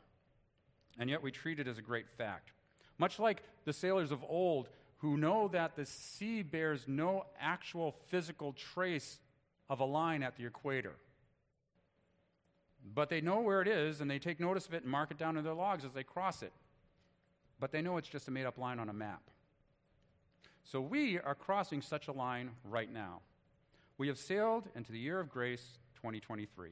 and 0.98 1.08
yet 1.08 1.22
we 1.22 1.30
treat 1.30 1.58
it 1.58 1.68
as 1.68 1.78
a 1.78 1.82
great 1.82 2.08
fact. 2.08 2.52
Much 2.98 3.18
like 3.18 3.42
the 3.64 3.72
sailors 3.72 4.12
of 4.12 4.24
old 4.28 4.68
who 4.98 5.16
know 5.16 5.48
that 5.48 5.74
the 5.74 5.84
sea 5.84 6.42
bears 6.42 6.84
no 6.86 7.26
actual 7.40 7.92
physical 8.08 8.52
trace 8.52 9.18
of 9.68 9.80
a 9.80 9.84
line 9.84 10.22
at 10.22 10.36
the 10.36 10.46
equator. 10.46 10.94
But 12.94 13.08
they 13.08 13.20
know 13.20 13.40
where 13.40 13.60
it 13.62 13.68
is 13.68 14.00
and 14.00 14.10
they 14.10 14.18
take 14.18 14.38
notice 14.38 14.66
of 14.66 14.74
it 14.74 14.82
and 14.82 14.90
mark 14.90 15.10
it 15.10 15.18
down 15.18 15.36
in 15.36 15.44
their 15.44 15.54
logs 15.54 15.84
as 15.84 15.92
they 15.92 16.04
cross 16.04 16.42
it. 16.42 16.52
But 17.58 17.72
they 17.72 17.82
know 17.82 17.96
it's 17.96 18.08
just 18.08 18.28
a 18.28 18.30
made 18.30 18.46
up 18.46 18.58
line 18.58 18.78
on 18.78 18.88
a 18.88 18.92
map. 18.92 19.22
So 20.64 20.80
we 20.80 21.18
are 21.18 21.34
crossing 21.34 21.82
such 21.82 22.08
a 22.08 22.12
line 22.12 22.50
right 22.64 22.92
now. 22.92 23.20
We 23.98 24.08
have 24.08 24.18
sailed 24.18 24.68
into 24.74 24.92
the 24.92 24.98
year 24.98 25.20
of 25.20 25.30
grace 25.30 25.78
2023. 25.96 26.70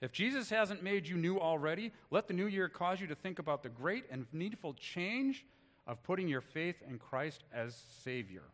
If 0.00 0.12
Jesus 0.12 0.48
hasn't 0.50 0.82
made 0.82 1.08
you 1.08 1.16
new 1.16 1.40
already, 1.40 1.92
let 2.10 2.28
the 2.28 2.34
new 2.34 2.46
year 2.46 2.68
cause 2.68 3.00
you 3.00 3.08
to 3.08 3.16
think 3.16 3.38
about 3.38 3.62
the 3.62 3.68
great 3.68 4.04
and 4.10 4.26
needful 4.32 4.74
change 4.74 5.44
of 5.86 6.02
putting 6.04 6.28
your 6.28 6.40
faith 6.40 6.76
in 6.88 6.98
Christ 6.98 7.42
as 7.52 7.82
Savior, 8.04 8.44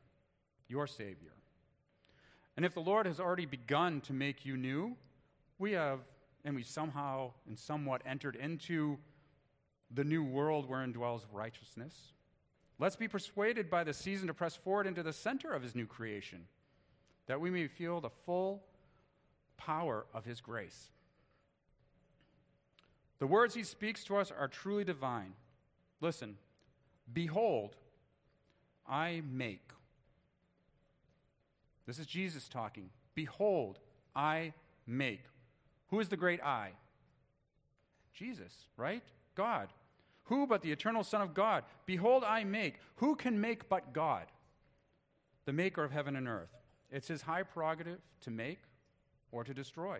your 0.69 0.87
Savior. 0.87 1.33
And 2.57 2.65
if 2.65 2.73
the 2.73 2.81
Lord 2.81 3.07
has 3.07 3.21
already 3.21 3.47
begun 3.47 4.01
to 4.03 4.13
make 4.13 4.47
you 4.47 4.57
new, 4.57 4.97
we 5.59 5.73
have, 5.73 6.01
and 6.45 6.55
we 6.55 6.63
somehow 6.63 7.33
and 7.47 7.59
somewhat 7.59 8.01
entered 8.07 8.37
into 8.37 8.97
the 9.91 10.05
new 10.05 10.25
world 10.25 10.69
wherein 10.69 10.93
dwells 10.93 11.27
righteousness. 11.33 12.13
Let's 12.79 12.97
be 12.97 13.09
persuaded 13.09 13.69
by 13.69 13.85
the 13.85 13.93
season 13.93 14.29
to 14.29 14.35
press 14.35 14.57
forward 14.57 14.87
into 14.87 15.03
the 15.03 15.13
center 15.13 15.53
of 15.53 15.63
his 15.63 15.75
new 15.75 15.87
creation, 15.87 16.47
that 17.27 17.41
we 17.41 17.51
may 17.51 17.69
feel 17.69 18.01
the 18.01 18.11
full 18.25 18.63
power 19.57 20.07
of 20.15 20.25
his 20.25 20.41
grace. 20.41 20.91
The 23.18 23.26
words 23.26 23.54
he 23.54 23.62
speaks 23.62 24.04
to 24.04 24.16
us 24.16 24.33
are 24.37 24.49
truly 24.49 24.85
divine. 24.85 25.35
Listen, 26.00 26.37
behold, 27.12 27.76
I 28.87 29.23
make. 29.30 29.71
This 31.87 31.99
is 31.99 32.06
Jesus 32.06 32.49
talking. 32.49 32.90
Behold, 33.14 33.78
I 34.14 34.52
make. 34.87 35.23
Who 35.88 36.00
is 36.00 36.09
the 36.09 36.16
great 36.16 36.42
I? 36.42 36.73
Jesus, 38.12 38.66
right? 38.76 39.02
God. 39.35 39.68
Who 40.25 40.47
but 40.47 40.62
the 40.62 40.73
eternal 40.73 41.04
Son 41.04 41.21
of 41.21 41.35
God? 41.35 41.64
Behold, 41.87 42.25
I 42.25 42.44
make. 42.44 42.76
Who 42.97 43.14
can 43.14 43.40
make 43.40 43.68
but 43.68 43.92
God, 43.92 44.26
the 45.44 45.52
maker 45.52 45.85
of 45.85 45.92
heaven 45.92 46.16
and 46.16 46.26
earth? 46.26 46.49
It's 46.90 47.09
his 47.09 47.23
high 47.23 47.42
prerogative 47.42 47.99
to 48.23 48.30
make 48.30 48.61
or 49.30 49.44
to 49.44 49.52
destroy. 49.52 49.99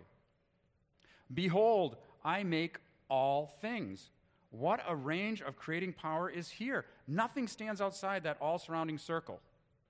Behold, 1.33 1.97
I 2.23 2.43
make 2.43 2.77
all 3.09 3.47
things. 3.61 4.09
What 4.51 4.81
a 4.87 4.95
range 4.95 5.41
of 5.41 5.57
creating 5.57 5.93
power 5.93 6.29
is 6.29 6.49
here. 6.49 6.85
Nothing 7.07 7.47
stands 7.47 7.81
outside 7.81 8.23
that 8.23 8.37
all 8.39 8.57
surrounding 8.57 8.97
circle. 8.97 9.41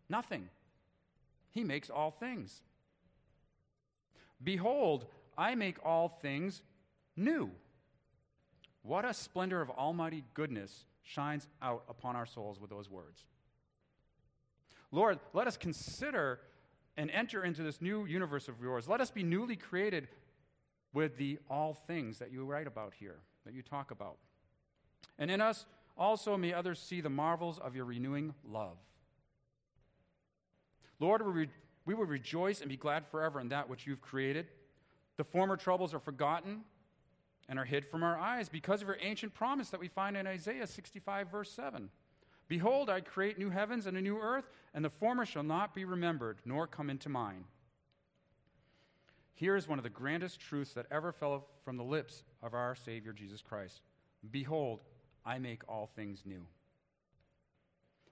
Nothing. 0.09 0.49
He 1.51 1.63
makes 1.63 1.89
all 1.89 2.11
things. 2.11 2.61
Behold, 4.43 5.05
I 5.37 5.55
make 5.55 5.77
all 5.83 6.09
things 6.09 6.61
new. 7.15 7.51
What 8.81 9.05
a 9.05 9.13
splendor 9.13 9.61
of 9.61 9.69
almighty 9.69 10.23
goodness 10.33 10.85
shines 11.03 11.47
out 11.61 11.83
upon 11.89 12.15
our 12.15 12.25
souls 12.25 12.59
with 12.59 12.69
those 12.69 12.89
words. 12.89 13.23
Lord, 14.91 15.19
let 15.33 15.47
us 15.47 15.57
consider 15.57 16.39
and 16.97 17.11
enter 17.11 17.43
into 17.43 17.63
this 17.63 17.81
new 17.81 18.05
universe 18.05 18.47
of 18.47 18.55
yours. 18.61 18.87
Let 18.87 19.01
us 19.01 19.11
be 19.11 19.23
newly 19.23 19.55
created 19.55 20.07
with 20.95 21.17
the 21.17 21.37
all 21.49 21.73
things 21.73 22.17
that 22.17 22.31
you 22.31 22.45
write 22.45 22.65
about 22.65 22.93
here, 22.97 23.17
that 23.45 23.53
you 23.53 23.61
talk 23.61 23.91
about. 23.91 24.17
And 25.19 25.29
in 25.29 25.41
us 25.41 25.65
also 25.97 26.37
may 26.37 26.53
others 26.53 26.79
see 26.79 27.01
the 27.01 27.09
marvels 27.09 27.59
of 27.59 27.75
your 27.75 27.85
renewing 27.85 28.33
love. 28.49 28.77
Lord, 30.99 31.23
we, 31.23 31.31
re- 31.31 31.49
we 31.85 31.93
will 31.93 32.05
rejoice 32.05 32.61
and 32.61 32.69
be 32.69 32.77
glad 32.77 33.05
forever 33.05 33.41
in 33.41 33.49
that 33.49 33.69
which 33.69 33.85
you've 33.85 34.01
created. 34.01 34.47
The 35.17 35.25
former 35.25 35.57
troubles 35.57 35.93
are 35.93 35.99
forgotten 35.99 36.61
and 37.49 37.59
are 37.59 37.65
hid 37.65 37.85
from 37.85 38.01
our 38.01 38.17
eyes 38.17 38.47
because 38.47 38.81
of 38.81 38.87
your 38.87 38.97
ancient 39.01 39.33
promise 39.33 39.69
that 39.69 39.79
we 39.79 39.89
find 39.89 40.15
in 40.15 40.25
Isaiah 40.25 40.65
65, 40.65 41.29
verse 41.29 41.51
7. 41.51 41.89
Behold, 42.47 42.89
I 42.89 43.01
create 43.01 43.37
new 43.37 43.49
heavens 43.49 43.85
and 43.85 43.97
a 43.97 44.01
new 44.01 44.17
earth, 44.17 44.49
and 44.73 44.83
the 44.83 44.89
former 44.89 45.25
shall 45.25 45.43
not 45.43 45.75
be 45.75 45.83
remembered, 45.83 46.39
nor 46.45 46.67
come 46.67 46.89
into 46.89 47.09
mind. 47.09 47.43
Here 49.35 49.57
is 49.57 49.67
one 49.67 49.77
of 49.77 49.83
the 49.83 49.89
grandest 49.89 50.39
truths 50.39 50.73
that 50.73 50.85
ever 50.89 51.11
fell 51.11 51.45
from 51.65 51.75
the 51.75 51.83
lips 51.83 52.23
of 52.41 52.53
our 52.53 52.73
Savior 52.73 53.13
Jesus 53.13 53.41
Christ 53.41 53.81
Behold, 54.31 54.79
I 55.23 55.37
make 55.37 55.61
all 55.69 55.89
things 55.95 56.23
new. 56.25 56.41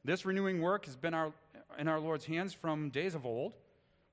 This 0.05 0.25
renewing 0.25 0.61
work 0.61 0.85
has 0.85 0.95
been 0.95 1.13
our, 1.13 1.31
in 1.79 1.87
our 1.87 1.99
Lord's 1.99 2.25
hands 2.25 2.53
from 2.53 2.89
days 2.89 3.15
of 3.15 3.25
old. 3.25 3.53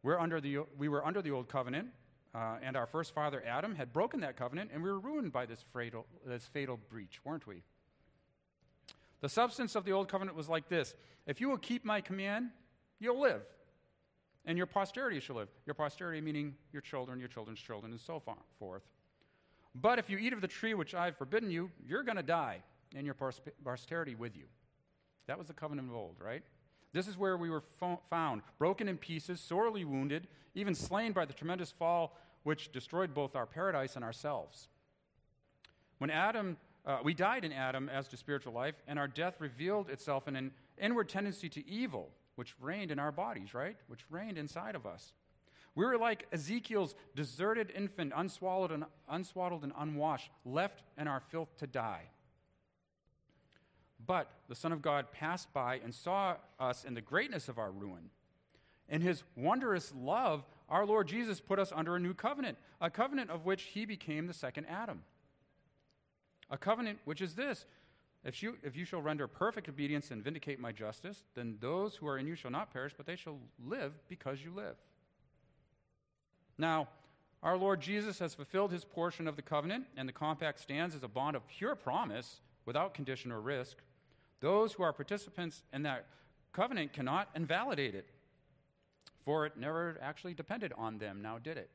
We're 0.02 0.18
under 0.18 0.40
the, 0.40 0.60
we 0.78 0.88
were 0.88 1.04
under 1.04 1.20
the 1.20 1.32
old 1.32 1.48
covenant, 1.48 1.88
uh, 2.34 2.56
and 2.62 2.76
our 2.76 2.86
first 2.86 3.12
father 3.12 3.42
Adam 3.44 3.74
had 3.74 3.92
broken 3.92 4.20
that 4.20 4.36
covenant, 4.36 4.70
and 4.72 4.82
we 4.82 4.88
were 4.88 5.00
ruined 5.00 5.32
by 5.32 5.44
this 5.46 5.64
fatal, 5.74 6.06
this 6.24 6.46
fatal 6.46 6.78
breach, 6.88 7.20
weren't 7.24 7.46
we? 7.46 7.62
The 9.20 9.28
substance 9.28 9.74
of 9.74 9.84
the 9.84 9.92
old 9.92 10.08
covenant 10.08 10.36
was 10.36 10.48
like 10.48 10.68
this 10.68 10.94
If 11.26 11.40
you 11.40 11.48
will 11.48 11.58
keep 11.58 11.84
my 11.84 12.00
command, 12.00 12.50
you'll 12.98 13.20
live, 13.20 13.42
and 14.44 14.56
your 14.56 14.66
posterity 14.66 15.20
shall 15.20 15.36
live. 15.36 15.48
Your 15.66 15.74
posterity 15.74 16.20
meaning 16.20 16.54
your 16.72 16.82
children, 16.82 17.18
your 17.18 17.28
children's 17.28 17.60
children, 17.60 17.92
and 17.92 18.00
so 18.00 18.22
forth. 18.58 18.82
But 19.74 19.98
if 19.98 20.10
you 20.10 20.18
eat 20.18 20.32
of 20.32 20.40
the 20.40 20.48
tree 20.48 20.74
which 20.74 20.94
I've 20.94 21.16
forbidden 21.16 21.50
you, 21.50 21.70
you're 21.86 22.02
going 22.02 22.16
to 22.16 22.22
die, 22.22 22.62
and 22.96 23.06
your 23.06 23.14
posterity 23.14 24.14
with 24.14 24.36
you. 24.36 24.44
That 25.26 25.38
was 25.38 25.46
the 25.46 25.52
covenant 25.52 25.88
of 25.88 25.94
old, 25.94 26.16
right? 26.20 26.42
This 26.92 27.06
is 27.06 27.16
where 27.16 27.36
we 27.36 27.50
were 27.50 27.60
fo- 27.60 28.00
found, 28.10 28.42
broken 28.58 28.88
in 28.88 28.98
pieces, 28.98 29.40
sorely 29.40 29.84
wounded, 29.84 30.26
even 30.54 30.74
slain 30.74 31.12
by 31.12 31.24
the 31.24 31.32
tremendous 31.32 31.70
fall 31.70 32.16
which 32.42 32.72
destroyed 32.72 33.14
both 33.14 33.36
our 33.36 33.46
paradise 33.46 33.94
and 33.94 34.04
ourselves. 34.04 34.68
When 35.98 36.10
Adam, 36.10 36.56
uh, 36.84 36.98
we 37.04 37.14
died 37.14 37.44
in 37.44 37.52
Adam 37.52 37.88
as 37.88 38.08
to 38.08 38.16
spiritual 38.16 38.54
life, 38.54 38.74
and 38.88 38.98
our 38.98 39.06
death 39.06 39.36
revealed 39.38 39.88
itself 39.90 40.26
in 40.26 40.34
an 40.34 40.50
inward 40.78 41.08
tendency 41.08 41.48
to 41.50 41.68
evil, 41.68 42.10
which 42.40 42.54
reigned 42.58 42.90
in 42.90 42.98
our 42.98 43.12
bodies, 43.12 43.52
right? 43.52 43.76
Which 43.86 44.00
reigned 44.08 44.38
inside 44.38 44.74
of 44.74 44.86
us. 44.86 45.12
We 45.74 45.84
were 45.84 45.98
like 45.98 46.26
Ezekiel's 46.32 46.94
deserted 47.14 47.70
infant, 47.76 48.14
unswallowed 48.16 48.72
and, 48.72 48.86
unswaddled 49.10 49.62
and 49.62 49.74
unwashed, 49.76 50.30
left 50.46 50.82
in 50.96 51.06
our 51.06 51.20
filth 51.20 51.54
to 51.58 51.66
die. 51.66 52.04
But 54.06 54.30
the 54.48 54.54
Son 54.54 54.72
of 54.72 54.80
God 54.80 55.12
passed 55.12 55.52
by 55.52 55.80
and 55.84 55.94
saw 55.94 56.36
us 56.58 56.82
in 56.84 56.94
the 56.94 57.02
greatness 57.02 57.50
of 57.50 57.58
our 57.58 57.70
ruin. 57.70 58.08
In 58.88 59.02
his 59.02 59.22
wondrous 59.36 59.92
love, 59.94 60.42
our 60.70 60.86
Lord 60.86 61.08
Jesus 61.08 61.42
put 61.42 61.58
us 61.58 61.74
under 61.76 61.94
a 61.94 62.00
new 62.00 62.14
covenant, 62.14 62.56
a 62.80 62.88
covenant 62.88 63.28
of 63.28 63.44
which 63.44 63.64
he 63.64 63.84
became 63.84 64.26
the 64.26 64.32
second 64.32 64.64
Adam. 64.64 65.02
A 66.48 66.56
covenant 66.56 67.00
which 67.04 67.20
is 67.20 67.34
this 67.34 67.66
if 68.24 68.42
you, 68.42 68.56
if 68.62 68.76
you 68.76 68.84
shall 68.84 69.00
render 69.00 69.26
perfect 69.26 69.68
obedience 69.68 70.10
and 70.10 70.22
vindicate 70.22 70.60
my 70.60 70.72
justice, 70.72 71.24
then 71.34 71.56
those 71.60 71.96
who 71.96 72.06
are 72.06 72.18
in 72.18 72.26
you 72.26 72.34
shall 72.34 72.50
not 72.50 72.72
perish, 72.72 72.92
but 72.96 73.06
they 73.06 73.16
shall 73.16 73.38
live 73.64 73.92
because 74.08 74.44
you 74.44 74.52
live. 74.54 74.76
Now, 76.58 76.88
our 77.42 77.56
Lord 77.56 77.80
Jesus 77.80 78.18
has 78.18 78.34
fulfilled 78.34 78.70
his 78.70 78.84
portion 78.84 79.26
of 79.26 79.36
the 79.36 79.42
covenant, 79.42 79.86
and 79.96 80.06
the 80.06 80.12
compact 80.12 80.60
stands 80.60 80.94
as 80.94 81.02
a 81.02 81.08
bond 81.08 81.34
of 81.34 81.48
pure 81.48 81.74
promise 81.74 82.40
without 82.66 82.92
condition 82.92 83.32
or 83.32 83.40
risk. 83.40 83.78
Those 84.40 84.74
who 84.74 84.82
are 84.82 84.92
participants 84.92 85.62
in 85.72 85.82
that 85.84 86.04
covenant 86.52 86.92
cannot 86.92 87.30
invalidate 87.34 87.94
it, 87.94 88.10
for 89.24 89.46
it 89.46 89.56
never 89.56 89.98
actually 90.02 90.34
depended 90.34 90.74
on 90.76 90.98
them, 90.98 91.22
now 91.22 91.38
did 91.38 91.56
it, 91.56 91.70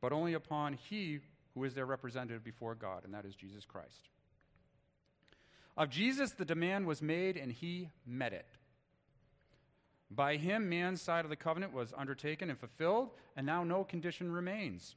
but 0.00 0.12
only 0.12 0.34
upon 0.34 0.74
He 0.74 1.18
who 1.54 1.64
is 1.64 1.74
their 1.74 1.86
representative 1.86 2.44
before 2.44 2.76
God, 2.76 3.04
and 3.04 3.12
that 3.12 3.24
is 3.24 3.34
Jesus 3.34 3.64
Christ. 3.64 4.08
Of 5.80 5.88
Jesus, 5.88 6.32
the 6.32 6.44
demand 6.44 6.86
was 6.86 7.00
made, 7.00 7.38
and 7.38 7.50
He 7.50 7.88
met 8.06 8.34
it. 8.34 8.44
By 10.10 10.36
him, 10.36 10.68
man's 10.68 11.00
side 11.00 11.24
of 11.24 11.30
the 11.30 11.36
covenant 11.36 11.72
was 11.72 11.94
undertaken 11.96 12.50
and 12.50 12.58
fulfilled, 12.58 13.12
and 13.34 13.46
now 13.46 13.64
no 13.64 13.82
condition 13.82 14.30
remains. 14.30 14.94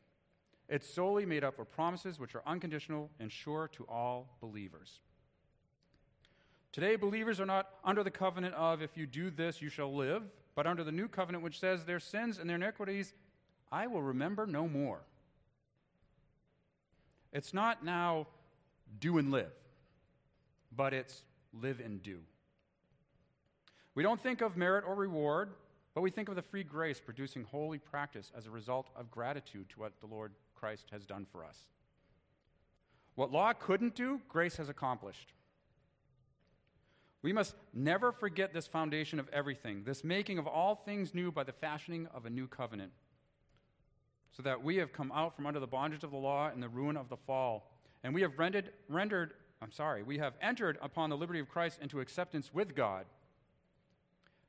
It's 0.67 0.93
solely 0.93 1.25
made 1.25 1.45
up 1.45 1.57
of 1.57 1.71
promises 1.71 2.19
which 2.19 2.35
are 2.35 2.43
unconditional 2.45 3.09
and 3.17 3.31
sure 3.31 3.69
to 3.77 3.85
all 3.85 4.35
believers. 4.41 4.99
Today, 6.73 6.97
believers 6.97 7.39
are 7.39 7.45
not 7.45 7.69
under 7.85 8.03
the 8.03 8.11
covenant 8.11 8.53
of, 8.55 8.81
if 8.81 8.97
you 8.97 9.05
do 9.05 9.29
this, 9.29 9.61
you 9.61 9.69
shall 9.69 9.95
live, 9.95 10.23
but 10.53 10.67
under 10.67 10.83
the 10.83 10.91
new 10.91 11.07
covenant 11.07 11.45
which 11.45 11.61
says, 11.61 11.85
their 11.85 12.01
sins 12.01 12.39
and 12.39 12.49
their 12.49 12.57
iniquities 12.57 13.13
I 13.71 13.87
will 13.87 14.01
remember 14.01 14.45
no 14.45 14.67
more. 14.67 14.99
It's 17.31 17.53
not 17.53 17.85
now 17.85 18.27
do 18.99 19.17
and 19.17 19.31
live, 19.31 19.53
but 20.75 20.93
it's 20.93 21.23
live 21.53 21.79
and 21.79 22.01
do. 22.01 22.19
We 23.95 24.03
don't 24.03 24.21
think 24.21 24.41
of 24.41 24.57
merit 24.57 24.83
or 24.87 24.95
reward, 24.95 25.51
but 25.93 26.01
we 26.01 26.09
think 26.09 26.29
of 26.29 26.35
the 26.35 26.41
free 26.41 26.63
grace 26.63 26.99
producing 26.99 27.43
holy 27.43 27.77
practice 27.77 28.31
as 28.35 28.45
a 28.47 28.51
result 28.51 28.89
of 28.95 29.11
gratitude 29.11 29.69
to 29.69 29.79
what 29.79 29.93
the 29.99 30.07
Lord 30.07 30.31
Christ 30.55 30.87
has 30.91 31.05
done 31.05 31.27
for 31.31 31.45
us. 31.45 31.57
What 33.15 33.31
law 33.31 33.53
couldn't 33.53 33.95
do, 33.95 34.21
grace 34.27 34.57
has 34.57 34.69
accomplished. 34.69 35.33
We 37.21 37.31
must 37.31 37.55
never 37.73 38.11
forget 38.11 38.53
this 38.53 38.67
foundation 38.67 39.19
of 39.19 39.29
everything, 39.29 39.83
this 39.85 40.03
making 40.03 40.39
of 40.39 40.47
all 40.47 40.75
things 40.75 41.13
new 41.13 41.31
by 41.31 41.43
the 41.43 41.53
fashioning 41.53 42.07
of 42.13 42.25
a 42.25 42.29
new 42.29 42.47
covenant, 42.47 42.91
so 44.31 44.41
that 44.43 44.63
we 44.63 44.77
have 44.77 44.91
come 44.91 45.11
out 45.11 45.35
from 45.35 45.45
under 45.45 45.59
the 45.59 45.67
bondage 45.67 46.03
of 46.03 46.11
the 46.11 46.17
law 46.17 46.49
and 46.49 46.61
the 46.61 46.67
ruin 46.67 46.97
of 46.97 47.07
the 47.07 47.17
fall, 47.17 47.71
and 48.03 48.13
we 48.13 48.21
have 48.21 48.37
rendered, 48.39 48.71
rendered 48.89 49.33
I'm 49.63 49.71
sorry, 49.71 50.03
we 50.03 50.17
have 50.17 50.33
entered 50.41 50.77
upon 50.81 51.09
the 51.09 51.15
liberty 51.15 51.39
of 51.39 51.47
Christ 51.47 51.79
into 51.81 52.01
acceptance 52.01 52.53
with 52.53 52.75
God 52.75 53.05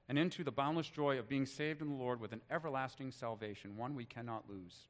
and 0.08 0.18
into 0.18 0.42
the 0.42 0.50
boundless 0.50 0.88
joy 0.90 1.18
of 1.18 1.28
being 1.28 1.46
saved 1.46 1.80
in 1.80 1.88
the 1.88 1.94
Lord 1.94 2.20
with 2.20 2.32
an 2.32 2.40
everlasting 2.50 3.12
salvation, 3.12 3.76
one 3.76 3.94
we 3.94 4.04
cannot 4.04 4.50
lose. 4.50 4.88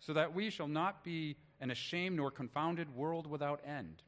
so 0.00 0.12
that 0.12 0.34
we 0.34 0.50
shall 0.50 0.68
not 0.68 1.04
be 1.04 1.36
an 1.60 1.70
ashamed 1.70 2.16
nor 2.16 2.30
confounded 2.30 2.94
world 2.94 3.26
without 3.26 3.60
end. 3.66 4.02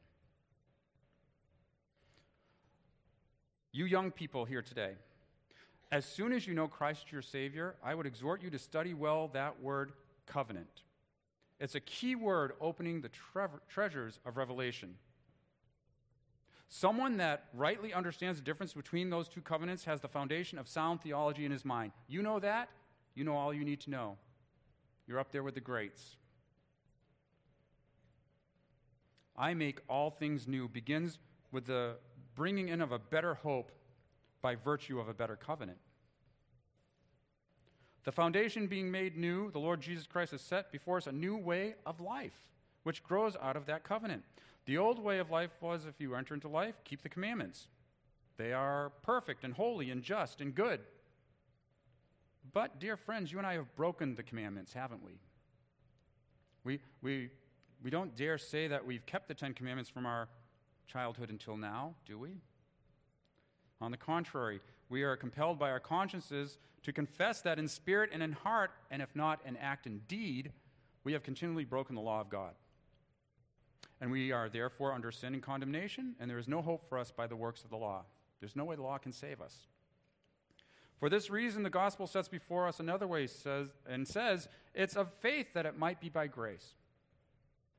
You 3.71 3.85
young 3.85 4.11
people 4.11 4.45
here 4.45 4.61
today, 4.61 4.93
as 5.91 6.05
soon 6.05 6.33
as 6.33 6.47
you 6.47 6.53
know 6.53 6.67
Christ 6.67 7.11
your 7.11 7.21
Savior, 7.21 7.75
I 7.83 7.95
would 7.95 8.05
exhort 8.05 8.41
you 8.41 8.49
to 8.49 8.59
study 8.59 8.93
well 8.93 9.29
that 9.29 9.61
word 9.61 9.91
covenant. 10.25 10.81
It's 11.61 11.75
a 11.75 11.79
key 11.79 12.15
word 12.15 12.53
opening 12.59 13.01
the 13.01 13.09
tre- 13.09 13.45
treasures 13.69 14.19
of 14.25 14.35
Revelation. 14.35 14.95
Someone 16.67 17.17
that 17.17 17.45
rightly 17.53 17.93
understands 17.93 18.39
the 18.39 18.43
difference 18.43 18.73
between 18.73 19.11
those 19.11 19.27
two 19.27 19.41
covenants 19.41 19.85
has 19.85 20.01
the 20.01 20.07
foundation 20.07 20.57
of 20.57 20.67
sound 20.67 21.01
theology 21.01 21.45
in 21.45 21.51
his 21.51 21.63
mind. 21.63 21.91
You 22.07 22.23
know 22.23 22.39
that, 22.39 22.69
you 23.13 23.23
know 23.23 23.35
all 23.35 23.53
you 23.53 23.63
need 23.63 23.79
to 23.81 23.91
know. 23.91 24.17
You're 25.05 25.19
up 25.19 25.31
there 25.31 25.43
with 25.43 25.53
the 25.53 25.61
greats. 25.61 26.15
I 29.37 29.53
make 29.53 29.81
all 29.87 30.09
things 30.09 30.47
new 30.47 30.67
begins 30.67 31.19
with 31.51 31.67
the 31.67 31.97
bringing 32.33 32.69
in 32.69 32.81
of 32.81 32.91
a 32.91 32.99
better 32.99 33.35
hope 33.35 33.71
by 34.41 34.55
virtue 34.55 34.99
of 34.99 35.07
a 35.07 35.13
better 35.13 35.35
covenant. 35.35 35.77
The 38.03 38.11
foundation 38.11 38.67
being 38.67 38.89
made 38.89 39.15
new, 39.15 39.51
the 39.51 39.59
Lord 39.59 39.81
Jesus 39.81 40.07
Christ 40.07 40.31
has 40.31 40.41
set 40.41 40.71
before 40.71 40.97
us 40.97 41.07
a 41.07 41.11
new 41.11 41.37
way 41.37 41.75
of 41.85 42.01
life, 42.01 42.39
which 42.83 43.03
grows 43.03 43.37
out 43.41 43.55
of 43.55 43.67
that 43.67 43.83
covenant. 43.83 44.23
The 44.65 44.77
old 44.77 44.99
way 44.99 45.19
of 45.19 45.29
life 45.29 45.51
was 45.61 45.85
if 45.85 45.99
you 45.99 46.15
enter 46.15 46.33
into 46.33 46.47
life, 46.47 46.75
keep 46.83 47.03
the 47.03 47.09
commandments. 47.09 47.67
They 48.37 48.53
are 48.53 48.91
perfect 49.03 49.43
and 49.43 49.53
holy 49.53 49.91
and 49.91 50.01
just 50.01 50.41
and 50.41 50.55
good. 50.55 50.79
But, 52.53 52.79
dear 52.79 52.97
friends, 52.97 53.31
you 53.31 53.37
and 53.37 53.45
I 53.45 53.53
have 53.53 53.75
broken 53.75 54.15
the 54.15 54.23
commandments, 54.23 54.73
haven't 54.73 55.03
we? 55.03 55.19
We, 56.63 56.79
we, 57.01 57.29
we 57.83 57.89
don't 57.91 58.15
dare 58.15 58.37
say 58.37 58.67
that 58.67 58.85
we've 58.85 59.05
kept 59.05 59.27
the 59.27 59.33
Ten 59.33 59.53
Commandments 59.53 59.89
from 59.89 60.05
our 60.05 60.27
childhood 60.87 61.29
until 61.29 61.55
now, 61.55 61.93
do 62.05 62.17
we? 62.17 62.31
On 63.79 63.91
the 63.91 63.97
contrary, 63.97 64.59
we 64.91 65.03
are 65.03 65.15
compelled 65.15 65.57
by 65.57 65.71
our 65.71 65.79
consciences 65.79 66.57
to 66.83 66.91
confess 66.91 67.41
that 67.41 67.57
in 67.57 67.67
spirit 67.67 68.09
and 68.13 68.21
in 68.21 68.33
heart, 68.33 68.71
and 68.91 69.01
if 69.01 69.15
not 69.15 69.39
in 69.45 69.55
act 69.55 69.85
and 69.85 70.05
deed, 70.07 70.51
we 71.03 71.13
have 71.13 71.23
continually 71.23 71.63
broken 71.63 71.95
the 71.95 72.01
law 72.01 72.19
of 72.19 72.29
God. 72.29 72.51
And 74.01 74.11
we 74.11 74.31
are 74.31 74.49
therefore 74.49 74.93
under 74.93 75.11
sin 75.11 75.33
and 75.33 75.41
condemnation, 75.41 76.15
and 76.19 76.29
there 76.29 76.37
is 76.37 76.47
no 76.47 76.61
hope 76.61 76.89
for 76.89 76.97
us 76.97 77.09
by 77.09 77.25
the 77.25 77.35
works 77.35 77.63
of 77.63 77.69
the 77.69 77.77
law. 77.77 78.03
There's 78.39 78.55
no 78.55 78.65
way 78.65 78.75
the 78.75 78.81
law 78.81 78.97
can 78.97 79.13
save 79.13 79.39
us. 79.39 79.55
For 80.99 81.09
this 81.09 81.29
reason, 81.29 81.63
the 81.63 81.69
gospel 81.69 82.05
sets 82.05 82.27
before 82.27 82.67
us 82.67 82.79
another 82.79 83.07
way 83.07 83.27
says, 83.27 83.69
and 83.87 84.07
says, 84.07 84.49
it's 84.75 84.95
of 84.95 85.11
faith 85.13 85.47
that 85.53 85.65
it 85.65 85.77
might 85.77 86.01
be 86.01 86.09
by 86.09 86.27
grace. 86.27 86.73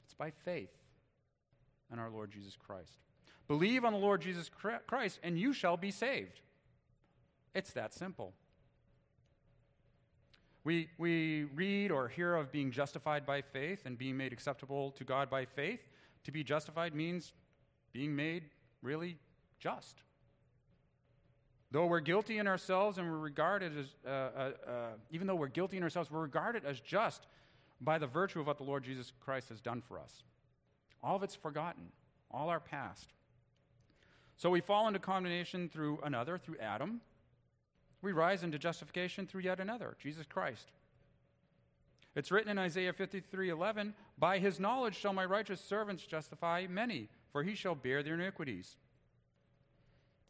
It's 0.04 0.14
by 0.14 0.31
faith 0.31 0.73
in 1.92 1.99
our 1.99 2.11
Lord 2.11 2.31
Jesus 2.31 2.57
Christ. 2.57 2.99
Believe 3.49 3.85
on 3.85 3.92
the 3.92 3.99
Lord 3.99 4.23
Jesus 4.23 4.49
Christ, 4.87 5.21
and 5.23 5.38
you 5.38 5.52
shall 5.52 5.76
be 5.76 5.90
saved. 5.90 6.40
It's 7.55 7.73
that 7.73 7.93
simple. 7.93 8.33
We, 10.65 10.89
we 10.97 11.45
read 11.55 11.91
or 11.91 12.09
hear 12.09 12.37
of 12.37 12.53
being 12.53 12.71
justified 12.71 13.27
by 13.27 13.43
faith 13.43 13.85
and 13.85 13.99
being 13.99 14.17
made 14.17 14.33
acceptable 14.33 14.93
to 14.93 15.05
God 15.05 15.29
by 15.29 15.45
faith. 15.45 15.81
To 16.25 16.33
be 16.33 16.45
justified 16.45 16.95
means 16.95 17.33
being 17.93 18.15
made 18.15 18.45
really 18.81 19.19
just. 19.59 20.03
Though 21.73 21.87
we're 21.87 22.01
guilty 22.01 22.39
in 22.39 22.47
ourselves 22.47 22.99
and 22.99 23.11
we're 23.11 23.19
regarded 23.19 23.77
as, 23.77 23.87
uh, 24.07 24.09
uh, 24.09 24.51
uh, 24.67 24.73
even 25.11 25.27
though 25.27 25.35
we're 25.35 25.49
guilty 25.49 25.79
in 25.79 25.83
ourselves, 25.83 26.11
we're 26.11 26.21
regarded 26.21 26.65
as 26.65 26.79
just 26.81 27.27
by 27.81 27.99
the 27.99 28.07
virtue 28.07 28.41
of 28.41 28.47
what 28.47 28.59
the 28.59 28.65
Lord 28.65 28.85
Jesus 28.85 29.13
Christ 29.21 29.49
has 29.49 29.61
done 29.61 29.81
for 29.81 29.99
us. 29.99 30.23
All 31.03 31.17
of 31.17 31.23
it's 31.23 31.35
forgotten, 31.35 31.85
all 32.31 32.51
our 32.51 32.61
past. 32.61 33.09
So 34.37 34.51
we 34.51 34.61
fall 34.61 34.87
into 34.87 35.01
condemnation 35.01 35.69
through 35.69 35.99
another, 36.05 36.38
through 36.38 36.59
Adam. 36.59 37.01
We 38.03 38.12
rise 38.12 38.43
into 38.43 38.59
justification 38.59 39.27
through 39.27 39.43
yet 39.43 39.61
another, 39.61 39.97
Jesus 40.01 40.27
Christ. 40.27 40.73
It's 42.15 42.31
written 42.31 42.51
in 42.51 42.59
Isaiah 42.59 42.93
53 42.93 43.49
11, 43.49 43.95
By 44.19 44.38
his 44.38 44.61
knowledge 44.61 44.97
shall 44.97 45.12
my 45.12 45.25
righteous 45.25 45.61
servants 45.61 46.05
justify 46.05 46.67
many, 46.69 47.09
for 47.33 47.43
he 47.43 47.55
shall 47.55 47.75
bear 47.75 48.03
their 48.03 48.15
iniquities. 48.15 48.77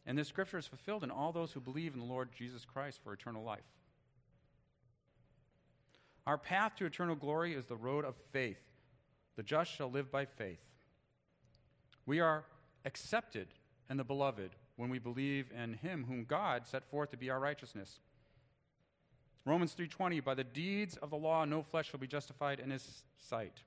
And 0.05 0.17
this 0.17 0.27
scripture 0.27 0.57
is 0.57 0.67
fulfilled 0.67 1.03
in 1.03 1.11
all 1.11 1.31
those 1.31 1.51
who 1.51 1.59
believe 1.59 1.93
in 1.93 1.99
the 1.99 2.05
Lord 2.05 2.29
Jesus 2.37 2.63
Christ 2.65 2.99
for 3.03 3.13
eternal 3.13 3.43
life. 3.43 3.61
Our 6.25 6.37
path 6.37 6.75
to 6.77 6.85
eternal 6.85 7.15
glory 7.15 7.53
is 7.53 7.65
the 7.65 7.75
road 7.75 8.05
of 8.05 8.15
faith. 8.31 8.59
The 9.35 9.43
just 9.43 9.71
shall 9.71 9.89
live 9.89 10.11
by 10.11 10.25
faith. 10.25 10.59
We 12.05 12.19
are 12.19 12.43
accepted 12.85 13.47
in 13.89 13.97
the 13.97 14.03
beloved 14.03 14.51
when 14.75 14.89
we 14.89 14.99
believe 14.99 15.51
in 15.51 15.73
him 15.73 16.05
whom 16.05 16.25
God 16.25 16.65
set 16.65 16.83
forth 16.89 17.11
to 17.11 17.17
be 17.17 17.29
our 17.29 17.39
righteousness. 17.39 17.99
Romans 19.45 19.75
3:20 19.75 20.23
by 20.23 20.33
the 20.33 20.43
deeds 20.43 20.97
of 20.97 21.09
the 21.09 21.17
law 21.17 21.45
no 21.45 21.61
flesh 21.61 21.89
shall 21.89 21.99
be 21.99 22.07
justified 22.07 22.59
in 22.59 22.71
his 22.71 23.05
sight. 23.17 23.63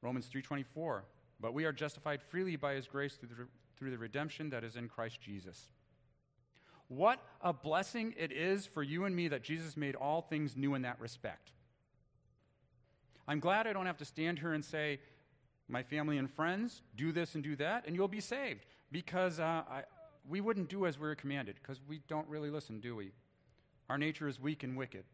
Romans 0.00 0.28
3:24 0.28 1.04
but 1.40 1.54
we 1.54 1.64
are 1.64 1.72
justified 1.72 2.22
freely 2.22 2.56
by 2.56 2.74
his 2.74 2.88
grace 2.88 3.16
through 3.16 3.28
the 3.28 3.48
through 3.76 3.90
the 3.90 3.98
redemption 3.98 4.50
that 4.50 4.64
is 4.64 4.76
in 4.76 4.88
Christ 4.88 5.20
Jesus. 5.20 5.70
What 6.88 7.20
a 7.42 7.52
blessing 7.52 8.14
it 8.16 8.32
is 8.32 8.66
for 8.66 8.82
you 8.82 9.04
and 9.04 9.14
me 9.14 9.28
that 9.28 9.42
Jesus 9.42 9.76
made 9.76 9.94
all 9.94 10.22
things 10.22 10.56
new 10.56 10.74
in 10.74 10.82
that 10.82 10.98
respect. 11.00 11.52
I'm 13.26 13.40
glad 13.40 13.66
I 13.66 13.74
don't 13.74 13.86
have 13.86 13.98
to 13.98 14.06
stand 14.06 14.38
here 14.38 14.54
and 14.54 14.64
say, 14.64 15.00
my 15.68 15.82
family 15.82 16.16
and 16.16 16.30
friends, 16.30 16.82
do 16.96 17.12
this 17.12 17.34
and 17.34 17.44
do 17.44 17.54
that, 17.56 17.86
and 17.86 17.94
you'll 17.94 18.08
be 18.08 18.22
saved. 18.22 18.64
Because 18.90 19.40
uh, 19.40 19.62
I, 19.68 19.82
we 20.28 20.40
wouldn't 20.40 20.68
do 20.68 20.86
as 20.86 20.98
we 20.98 21.08
are 21.08 21.14
commanded, 21.14 21.56
because 21.60 21.80
we 21.86 22.00
don't 22.08 22.28
really 22.28 22.50
listen, 22.50 22.80
do 22.80 22.96
we? 22.96 23.12
Our 23.88 23.98
nature 23.98 24.28
is 24.28 24.40
weak 24.40 24.62
and 24.62 24.76
wicked. 24.76 25.04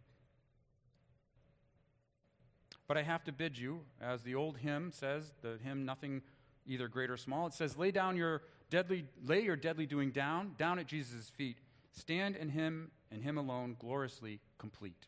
But 2.86 2.98
I 2.98 3.02
have 3.02 3.24
to 3.24 3.32
bid 3.32 3.56
you, 3.56 3.80
as 4.00 4.22
the 4.22 4.34
old 4.34 4.58
hymn 4.58 4.90
says, 4.92 5.32
the 5.42 5.58
hymn 5.62 5.84
Nothing 5.84 6.22
Either 6.66 6.88
Great 6.88 7.10
or 7.10 7.16
Small, 7.16 7.46
it 7.46 7.54
says, 7.54 7.76
Lay 7.76 7.90
down 7.90 8.16
your 8.16 8.42
deadly, 8.70 9.06
lay 9.24 9.42
your 9.42 9.56
deadly 9.56 9.86
doing 9.86 10.10
down, 10.10 10.54
down 10.58 10.78
at 10.78 10.86
Jesus' 10.86 11.30
feet. 11.30 11.58
Stand 11.92 12.36
in 12.36 12.48
him 12.48 12.90
and 13.10 13.22
him 13.22 13.38
alone, 13.38 13.76
gloriously 13.78 14.40
complete. 14.58 15.06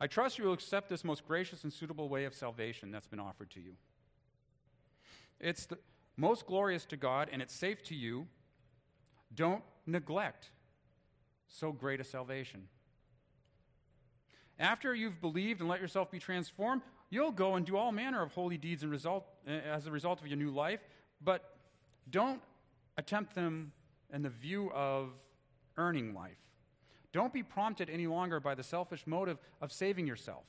I 0.00 0.06
trust 0.06 0.38
you 0.38 0.46
will 0.46 0.52
accept 0.52 0.88
this 0.88 1.04
most 1.04 1.26
gracious 1.26 1.62
and 1.62 1.72
suitable 1.72 2.08
way 2.08 2.24
of 2.24 2.34
salvation 2.34 2.90
that's 2.90 3.06
been 3.06 3.20
offered 3.20 3.50
to 3.50 3.60
you. 3.60 3.74
It's 5.40 5.66
the 5.66 5.78
most 6.16 6.46
glorious 6.46 6.84
to 6.86 6.96
God 6.96 7.28
and 7.32 7.40
it's 7.40 7.54
safe 7.54 7.82
to 7.84 7.94
you. 7.94 8.26
Don't 9.34 9.62
neglect 9.86 10.50
so 11.48 11.72
great 11.72 12.00
a 12.00 12.04
salvation. 12.04 12.68
After 14.58 14.94
you've 14.94 15.20
believed 15.20 15.60
and 15.60 15.68
let 15.68 15.80
yourself 15.80 16.10
be 16.10 16.18
transformed, 16.18 16.82
you'll 17.10 17.32
go 17.32 17.56
and 17.56 17.66
do 17.66 17.76
all 17.76 17.92
manner 17.92 18.22
of 18.22 18.32
holy 18.32 18.56
deeds 18.56 18.84
result, 18.86 19.26
eh, 19.46 19.58
as 19.58 19.86
a 19.86 19.90
result 19.90 20.20
of 20.20 20.26
your 20.26 20.36
new 20.36 20.50
life, 20.50 20.80
but 21.22 21.56
don't 22.10 22.40
attempt 22.96 23.34
them 23.34 23.72
in 24.12 24.22
the 24.22 24.28
view 24.28 24.70
of 24.72 25.10
earning 25.76 26.14
life. 26.14 26.38
Don't 27.12 27.32
be 27.32 27.42
prompted 27.42 27.90
any 27.90 28.06
longer 28.06 28.40
by 28.40 28.54
the 28.54 28.62
selfish 28.62 29.06
motive 29.06 29.38
of 29.60 29.72
saving 29.72 30.06
yourself, 30.06 30.44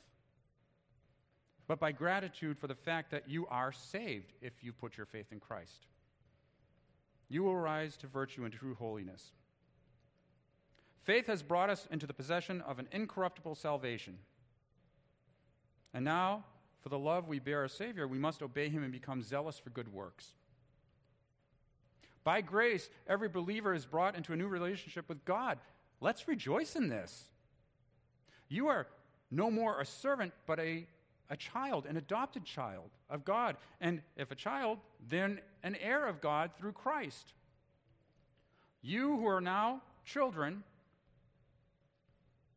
but 1.67 1.80
by 1.80 1.91
gratitude 1.91 2.58
for 2.58 2.67
the 2.67 2.76
fact 2.76 3.12
that 3.12 3.30
you 3.30 3.47
are 3.47 3.71
saved 3.71 4.34
if 4.41 4.54
you 4.62 4.73
put 4.73 4.97
your 4.97 5.06
faith 5.06 5.32
in 5.32 5.39
Christ. 5.39 5.88
You 7.30 7.43
will 7.43 7.56
rise 7.56 7.97
to 7.97 8.08
virtue 8.08 8.43
and 8.43 8.54
true 8.54 8.76
holiness. 8.76 9.32
Faith 11.04 11.28
has 11.28 11.43
brought 11.43 11.69
us 11.69 11.88
into 11.91 12.08
the 12.08 12.13
possession 12.13 12.62
of 12.62 12.80
an 12.80 12.88
incorruptible 12.91 13.56
salvation. 13.56 14.17
And 15.93 16.06
now, 16.06 16.45
for 16.82 16.89
the 16.89 16.99
love 16.99 17.28
we 17.28 17.39
bear 17.39 17.62
our 17.62 17.67
Savior, 17.67 18.08
we 18.08 18.17
must 18.17 18.41
obey 18.41 18.69
him 18.69 18.84
and 18.84 18.91
become 18.91 19.21
zealous 19.21 19.60
for 19.60 19.69
good 19.69 19.91
works. 19.91 20.30
By 22.23 22.41
grace, 22.41 22.89
every 23.08 23.28
believer 23.28 23.73
is 23.73 23.86
brought 23.86 24.15
into 24.15 24.34
a 24.34 24.36
new 24.36 24.47
relationship 24.47 25.10
with 25.10 25.26
God. 25.26 25.60
Let's 25.99 26.28
rejoice 26.28 26.76
in 26.76 26.88
this. 26.88 27.26
You 28.47 28.67
are 28.67 28.88
no 29.32 29.49
more 29.49 29.82
a 29.82 29.86
servant, 29.86 30.34
but 30.45 30.60
a, 30.60 30.86
a 31.29 31.38
child, 31.38 31.86
an 31.86 31.97
adopted 31.97 32.45
child 32.45 32.91
of 33.09 33.25
God. 33.25 33.57
And 33.81 34.01
if 34.17 34.31
a 34.31 34.36
child, 34.36 34.79
then 35.07 35.39
an 35.63 35.75
heir 35.75 36.07
of 36.07 36.21
God 36.21 36.51
through 36.57 36.73
Christ. 36.73 37.33
You 38.81 39.17
who 39.17 39.27
are 39.27 39.41
now 39.41 39.81
children, 40.05 40.63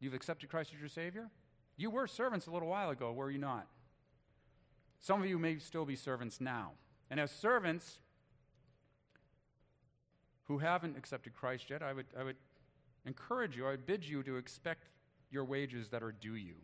you've 0.00 0.14
accepted 0.14 0.50
Christ 0.50 0.72
as 0.74 0.80
your 0.80 0.88
Savior? 0.88 1.30
You 1.76 1.90
were 1.90 2.06
servants 2.06 2.46
a 2.46 2.50
little 2.50 2.68
while 2.68 2.90
ago, 2.90 3.12
were 3.12 3.30
you 3.30 3.38
not? 3.38 3.66
Some 5.00 5.22
of 5.22 5.28
you 5.28 5.38
may 5.38 5.58
still 5.58 5.84
be 5.84 5.94
servants 5.94 6.40
now. 6.40 6.72
And 7.10 7.20
as 7.20 7.30
servants, 7.30 7.98
who 10.46 10.58
haven't 10.58 10.96
accepted 10.96 11.34
Christ 11.34 11.70
yet, 11.70 11.82
I 11.82 11.92
would, 11.92 12.06
I 12.18 12.22
would 12.22 12.36
encourage 13.04 13.56
you, 13.56 13.66
I 13.66 13.70
would 13.70 13.86
bid 13.86 14.04
you 14.04 14.22
to 14.22 14.36
expect 14.36 14.88
your 15.30 15.44
wages 15.44 15.88
that 15.90 16.02
are 16.02 16.12
due 16.12 16.34
you. 16.34 16.54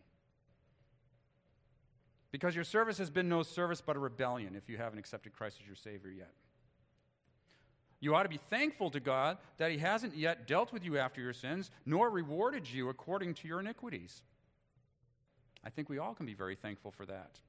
Because 2.33 2.55
your 2.55 2.63
service 2.63 2.97
has 2.97 3.11
been 3.11 3.29
no 3.29 3.43
service 3.43 3.79
but 3.79 3.95
a 3.95 3.99
rebellion 3.99 4.55
if 4.55 4.67
you 4.67 4.75
haven't 4.75 4.97
accepted 4.97 5.33
Christ 5.33 5.57
as 5.61 5.67
your 5.67 5.75
Savior 5.75 6.09
yet. 6.09 6.31
You 7.99 8.15
ought 8.15 8.23
to 8.23 8.29
be 8.29 8.39
thankful 8.49 8.89
to 8.89 8.99
God 8.99 9.37
that 9.57 9.69
He 9.69 9.77
hasn't 9.77 10.17
yet 10.17 10.47
dealt 10.47 10.73
with 10.73 10.83
you 10.83 10.97
after 10.97 11.21
your 11.21 11.31
sins, 11.31 11.69
nor 11.85 12.09
rewarded 12.09 12.67
you 12.67 12.89
according 12.89 13.35
to 13.35 13.47
your 13.47 13.59
iniquities. 13.59 14.23
I 15.63 15.69
think 15.69 15.89
we 15.89 15.99
all 15.99 16.15
can 16.15 16.25
be 16.25 16.33
very 16.33 16.55
thankful 16.55 16.89
for 16.89 17.05
that. 17.05 17.39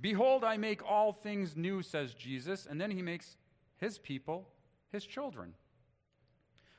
Behold, 0.00 0.42
I 0.42 0.56
make 0.56 0.84
all 0.84 1.12
things 1.12 1.56
new, 1.56 1.82
says 1.82 2.14
Jesus, 2.14 2.66
and 2.66 2.80
then 2.80 2.90
He 2.90 3.00
makes 3.00 3.36
His 3.76 3.96
people 3.96 4.48
His 4.90 5.06
children. 5.06 5.54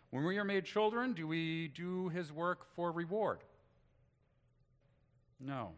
When 0.09 0.25
we 0.25 0.37
are 0.37 0.43
made 0.43 0.65
children, 0.65 1.13
do 1.13 1.27
we 1.27 1.69
do 1.69 2.09
His 2.09 2.33
work 2.33 2.67
for 2.75 2.91
reward? 2.91 3.39
No. 5.39 5.75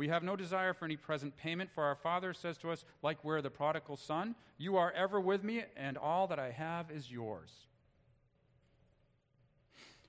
We 0.00 0.08
have 0.08 0.22
no 0.22 0.34
desire 0.34 0.72
for 0.72 0.86
any 0.86 0.96
present 0.96 1.36
payment, 1.36 1.68
for 1.74 1.84
our 1.84 1.94
Father 1.94 2.32
says 2.32 2.56
to 2.58 2.70
us, 2.70 2.86
like 3.02 3.22
we're 3.22 3.42
the 3.42 3.50
prodigal 3.50 3.98
son, 3.98 4.34
You 4.56 4.78
are 4.78 4.90
ever 4.92 5.20
with 5.20 5.44
me, 5.44 5.64
and 5.76 5.98
all 5.98 6.26
that 6.28 6.38
I 6.38 6.52
have 6.52 6.90
is 6.90 7.12
yours. 7.12 7.50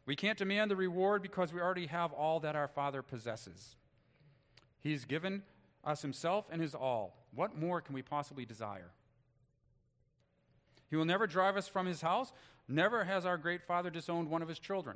We 0.05 0.15
can't 0.15 0.37
demand 0.37 0.71
the 0.71 0.77
reward 0.77 1.21
because 1.21 1.51
we 1.51 1.59
already 1.59 1.87
have 1.87 2.13
all 2.13 2.39
that 2.39 2.55
our 2.55 2.69
Father 2.69 3.01
possesses. 3.01 3.75
He's 4.79 5.03
given 5.03 5.43
us 5.83 6.01
Himself 6.01 6.45
and 6.49 6.61
His 6.61 6.73
all. 6.73 7.25
What 7.35 7.59
more 7.59 7.81
can 7.81 7.93
we 7.93 8.01
possibly 8.01 8.45
desire? 8.45 8.91
He 10.89 10.95
will 10.95 11.03
never 11.03 11.27
drive 11.27 11.57
us 11.57 11.67
from 11.67 11.85
His 11.85 11.99
house. 11.99 12.31
Never 12.65 13.03
has 13.03 13.25
our 13.25 13.37
great 13.37 13.61
Father 13.61 13.89
disowned 13.89 14.29
one 14.29 14.41
of 14.41 14.47
His 14.47 14.57
children. 14.57 14.95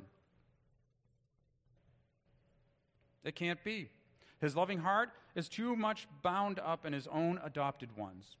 It 3.24 3.34
can't 3.34 3.62
be. 3.62 3.90
His 4.40 4.56
loving 4.56 4.78
heart 4.78 5.10
is 5.34 5.48
too 5.48 5.76
much 5.76 6.06
bound 6.22 6.58
up 6.58 6.84
in 6.84 6.92
his 6.92 7.06
own 7.06 7.40
adopted 7.42 7.96
ones. 7.96 8.36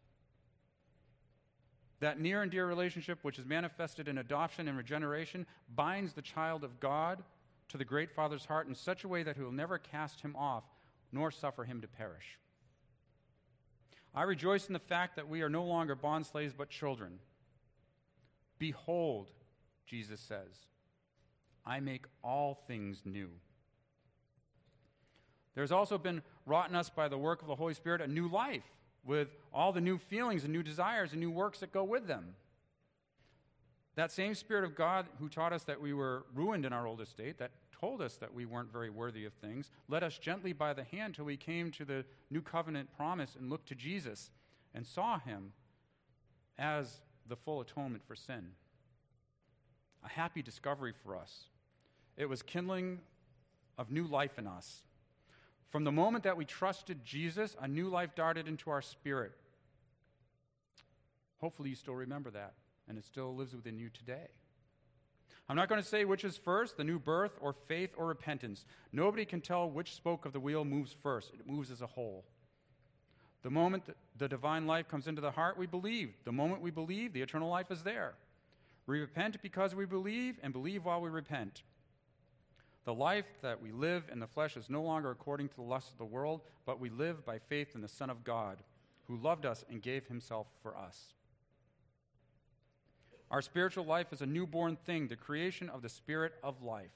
That 2.00 2.20
near 2.20 2.42
and 2.42 2.50
dear 2.50 2.66
relationship, 2.66 3.20
which 3.22 3.38
is 3.38 3.46
manifested 3.46 4.06
in 4.06 4.18
adoption 4.18 4.68
and 4.68 4.76
regeneration, 4.76 5.46
binds 5.74 6.12
the 6.12 6.22
child 6.22 6.62
of 6.64 6.78
God 6.78 7.22
to 7.68 7.78
the 7.78 7.84
great 7.84 8.10
Father's 8.10 8.44
heart 8.44 8.68
in 8.68 8.74
such 8.74 9.04
a 9.04 9.08
way 9.08 9.22
that 9.22 9.36
he 9.36 9.42
will 9.42 9.52
never 9.52 9.78
cast 9.78 10.20
him 10.20 10.36
off 10.36 10.64
nor 11.12 11.30
suffer 11.30 11.64
him 11.64 11.80
to 11.80 11.88
perish. 11.88 12.38
I 14.14 14.22
rejoice 14.22 14.66
in 14.66 14.72
the 14.72 14.78
fact 14.78 15.16
that 15.16 15.28
we 15.28 15.42
are 15.42 15.48
no 15.48 15.64
longer 15.64 15.94
bond 15.94 16.26
slaves 16.26 16.54
but 16.56 16.68
children. 16.68 17.18
Behold, 18.58 19.30
Jesus 19.86 20.20
says, 20.20 20.66
I 21.64 21.80
make 21.80 22.04
all 22.22 22.54
things 22.66 23.02
new. 23.04 23.30
There's 25.56 25.72
also 25.72 25.98
been 25.98 26.22
wrought 26.44 26.68
in 26.68 26.76
us 26.76 26.90
by 26.90 27.08
the 27.08 27.18
work 27.18 27.42
of 27.42 27.48
the 27.48 27.56
Holy 27.56 27.74
Spirit 27.74 28.00
a 28.00 28.06
new 28.06 28.28
life 28.28 28.62
with 29.04 29.28
all 29.52 29.72
the 29.72 29.80
new 29.80 29.98
feelings 29.98 30.44
and 30.44 30.52
new 30.52 30.62
desires 30.62 31.12
and 31.12 31.20
new 31.20 31.30
works 31.30 31.60
that 31.60 31.72
go 31.72 31.82
with 31.82 32.06
them. 32.06 32.36
That 33.94 34.12
same 34.12 34.34
Spirit 34.34 34.64
of 34.64 34.76
God 34.76 35.06
who 35.18 35.30
taught 35.30 35.54
us 35.54 35.64
that 35.64 35.80
we 35.80 35.94
were 35.94 36.26
ruined 36.34 36.66
in 36.66 36.74
our 36.74 36.86
old 36.86 37.00
estate, 37.00 37.38
that 37.38 37.52
told 37.72 38.02
us 38.02 38.16
that 38.16 38.34
we 38.34 38.44
weren't 38.44 38.70
very 38.70 38.90
worthy 38.90 39.24
of 39.24 39.32
things, 39.32 39.70
led 39.88 40.04
us 40.04 40.18
gently 40.18 40.52
by 40.52 40.74
the 40.74 40.84
hand 40.84 41.14
till 41.14 41.24
we 41.24 41.38
came 41.38 41.70
to 41.70 41.86
the 41.86 42.04
new 42.30 42.42
covenant 42.42 42.94
promise 42.94 43.34
and 43.38 43.48
looked 43.48 43.68
to 43.68 43.74
Jesus 43.74 44.30
and 44.74 44.86
saw 44.86 45.18
him 45.18 45.52
as 46.58 47.00
the 47.26 47.36
full 47.36 47.62
atonement 47.62 48.04
for 48.06 48.14
sin. 48.14 48.50
A 50.04 50.08
happy 50.08 50.42
discovery 50.42 50.92
for 51.02 51.16
us. 51.16 51.44
It 52.18 52.28
was 52.28 52.42
kindling 52.42 53.00
of 53.78 53.90
new 53.90 54.06
life 54.06 54.38
in 54.38 54.46
us. 54.46 54.82
From 55.70 55.84
the 55.84 55.92
moment 55.92 56.24
that 56.24 56.36
we 56.36 56.44
trusted 56.44 57.04
Jesus, 57.04 57.56
a 57.60 57.68
new 57.68 57.88
life 57.88 58.14
darted 58.14 58.48
into 58.48 58.70
our 58.70 58.82
spirit. 58.82 59.32
Hopefully, 61.38 61.70
you 61.70 61.76
still 61.76 61.94
remember 61.94 62.30
that, 62.30 62.54
and 62.88 62.96
it 62.96 63.04
still 63.04 63.34
lives 63.34 63.54
within 63.54 63.78
you 63.78 63.90
today. 63.90 64.28
I'm 65.48 65.56
not 65.56 65.68
going 65.68 65.80
to 65.80 65.86
say 65.86 66.04
which 66.04 66.24
is 66.24 66.36
first, 66.36 66.76
the 66.76 66.84
new 66.84 66.98
birth, 66.98 67.32
or 67.40 67.52
faith, 67.52 67.90
or 67.96 68.06
repentance. 68.06 68.64
Nobody 68.92 69.24
can 69.24 69.40
tell 69.40 69.70
which 69.70 69.94
spoke 69.94 70.24
of 70.24 70.32
the 70.32 70.40
wheel 70.40 70.64
moves 70.64 70.96
first, 71.02 71.32
it 71.34 71.46
moves 71.46 71.70
as 71.70 71.82
a 71.82 71.86
whole. 71.86 72.24
The 73.42 73.50
moment 73.50 73.84
the 74.18 74.28
divine 74.28 74.66
life 74.66 74.88
comes 74.88 75.06
into 75.06 75.20
the 75.20 75.30
heart, 75.30 75.56
we 75.56 75.66
believe. 75.66 76.14
The 76.24 76.32
moment 76.32 76.62
we 76.62 76.72
believe, 76.72 77.12
the 77.12 77.22
eternal 77.22 77.48
life 77.48 77.70
is 77.70 77.84
there. 77.84 78.14
We 78.86 79.00
repent 79.00 79.40
because 79.42 79.74
we 79.74 79.84
believe, 79.84 80.38
and 80.42 80.52
believe 80.52 80.84
while 80.84 81.00
we 81.00 81.10
repent. 81.10 81.62
The 82.86 82.94
life 82.94 83.26
that 83.42 83.60
we 83.60 83.72
live 83.72 84.04
in 84.12 84.20
the 84.20 84.28
flesh 84.28 84.56
is 84.56 84.70
no 84.70 84.80
longer 84.80 85.10
according 85.10 85.48
to 85.48 85.56
the 85.56 85.62
lusts 85.62 85.90
of 85.90 85.98
the 85.98 86.04
world, 86.04 86.42
but 86.64 86.78
we 86.78 86.88
live 86.88 87.26
by 87.26 87.40
faith 87.40 87.74
in 87.74 87.80
the 87.80 87.88
Son 87.88 88.10
of 88.10 88.22
God, 88.22 88.58
who 89.08 89.16
loved 89.16 89.44
us 89.44 89.64
and 89.68 89.82
gave 89.82 90.06
himself 90.06 90.46
for 90.62 90.76
us. 90.78 91.14
Our 93.28 93.42
spiritual 93.42 93.84
life 93.84 94.12
is 94.12 94.22
a 94.22 94.26
newborn 94.26 94.76
thing, 94.86 95.08
the 95.08 95.16
creation 95.16 95.68
of 95.68 95.82
the 95.82 95.88
Spirit 95.88 96.34
of 96.44 96.62
life. 96.62 96.92